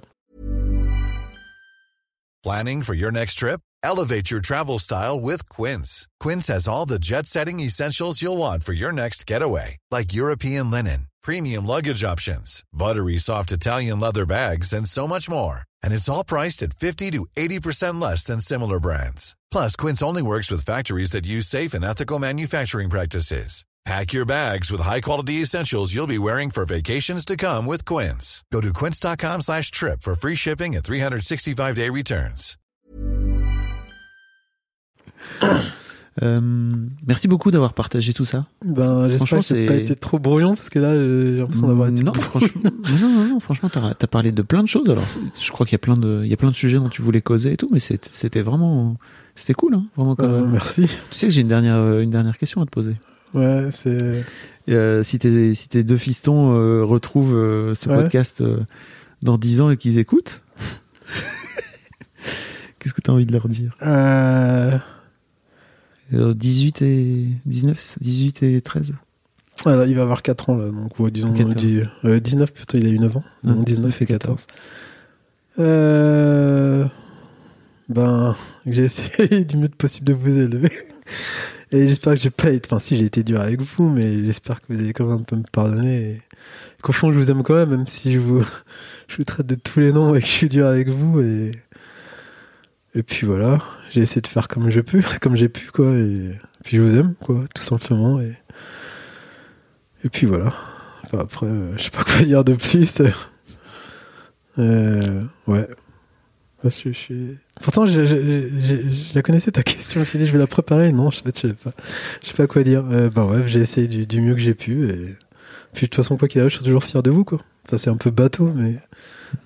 [2.43, 3.61] Planning for your next trip?
[3.83, 6.07] Elevate your travel style with Quince.
[6.19, 10.71] Quince has all the jet setting essentials you'll want for your next getaway, like European
[10.71, 15.61] linen, premium luggage options, buttery soft Italian leather bags, and so much more.
[15.83, 19.35] And it's all priced at 50 to 80% less than similar brands.
[19.51, 23.65] Plus, Quince only works with factories that use safe and ethical manufacturing practices.
[23.85, 28.43] Pack your bags with high-quality essentials you'll be wearing for vacations to come with Quince.
[28.51, 32.57] Go to quince.com slash trip for free shipping and 365-day returns.
[36.21, 36.41] Euh,
[37.07, 38.45] merci beaucoup d'avoir partagé tout ça.
[38.65, 41.39] Ben, j'espère Franchement, que ça n'a pas c'est- été trop brouillon parce que là, j'ai
[41.39, 42.03] l'impression d'avoir été.
[42.03, 42.61] non, franchement,
[43.01, 44.89] non, non, non, franchement, t'as as parlé de plein de choses.
[44.89, 46.77] Alors, c'est- je crois qu'il y a plein de, il y a plein de sujets
[46.79, 48.97] dont tu voulais causer et tout, mais c'est- c'était vraiment,
[49.35, 50.17] c'était cool, hein, vraiment.
[50.17, 50.81] comme- Euh, merci.
[51.11, 52.97] Tu sais que j'ai une dernière, une dernière question à te poser.
[53.33, 54.23] Ouais, c'est.
[54.69, 57.95] Euh, si, tes, si tes deux fistons euh, retrouvent euh, ce Ouais.
[57.95, 58.59] podcast euh,
[59.21, 60.41] dans 10 ans et qu'ils écoutent,
[62.79, 63.75] qu'est-ce que tu as envie de leur dire?
[63.81, 64.77] Euh...
[66.13, 67.97] Euh, 18 et 19, c'est ça?
[68.01, 68.93] 18 et 13
[69.63, 71.55] voilà, il va avoir 4 ans là, donc ouais, disons 14.
[71.55, 73.23] dis- euh, 19 plutôt, il a eu 9 ans.
[73.45, 74.47] Ah, donc 19 et 14.
[75.59, 76.85] Euh...
[77.87, 78.35] Ben,
[78.65, 80.71] j'ai essayé du mieux possible de vous élever.
[81.71, 82.67] Et j'espère que j'ai pas été.
[82.69, 85.23] Enfin, si j'ai été dur avec vous, mais j'espère que vous allez quand même un
[85.23, 86.11] peu me pardonner.
[86.11, 86.21] Et
[86.81, 88.43] qu'au fond, je vous aime quand même, même si je vous,
[89.07, 91.21] je vous traite de tous les noms et que je suis dur avec vous.
[91.21, 91.51] Et,
[92.93, 95.91] et puis voilà, j'ai essayé de faire comme je peux, comme j'ai pu, quoi.
[95.93, 96.31] Et
[96.63, 98.19] puis je vous aime, quoi, tout simplement.
[98.19, 98.33] Et,
[100.03, 100.53] et puis voilà.
[101.05, 103.01] Enfin, après, euh, je sais pas quoi dire de plus.
[104.59, 105.69] Euh, ouais.
[106.63, 107.37] Parce que je suis...
[107.61, 109.95] Pourtant, je, je- je- je la connaissais ta question.
[109.95, 110.91] Je me suis dit, je vais la préparer.
[110.91, 111.71] Non, je sais pas, je sais pas,
[112.21, 112.83] je sais pas quoi dire.
[112.91, 114.87] Euh, bah ouais, j'ai essayé du, du mieux que j'ai pu.
[114.89, 115.15] Et
[115.73, 117.39] puis de toute façon, quoi qu'il arrive, je suis toujours fier de vous, quoi.
[117.67, 118.79] Enfin, c'est un peu bateau, mais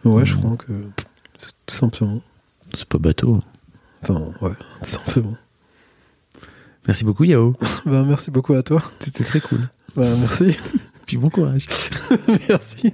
[0.03, 0.71] mais ouais, je crois que
[1.65, 2.21] tout simplement.
[2.73, 3.39] C'est pas bateau.
[4.03, 4.51] Enfin, ouais,
[4.83, 5.35] tout simplement.
[6.87, 7.53] Merci beaucoup Yao.
[7.85, 8.81] bah, merci beaucoup à toi.
[8.99, 9.59] C'était très cool.
[9.95, 10.57] Bah, merci.
[11.05, 11.67] Puis bon courage.
[12.49, 12.93] merci.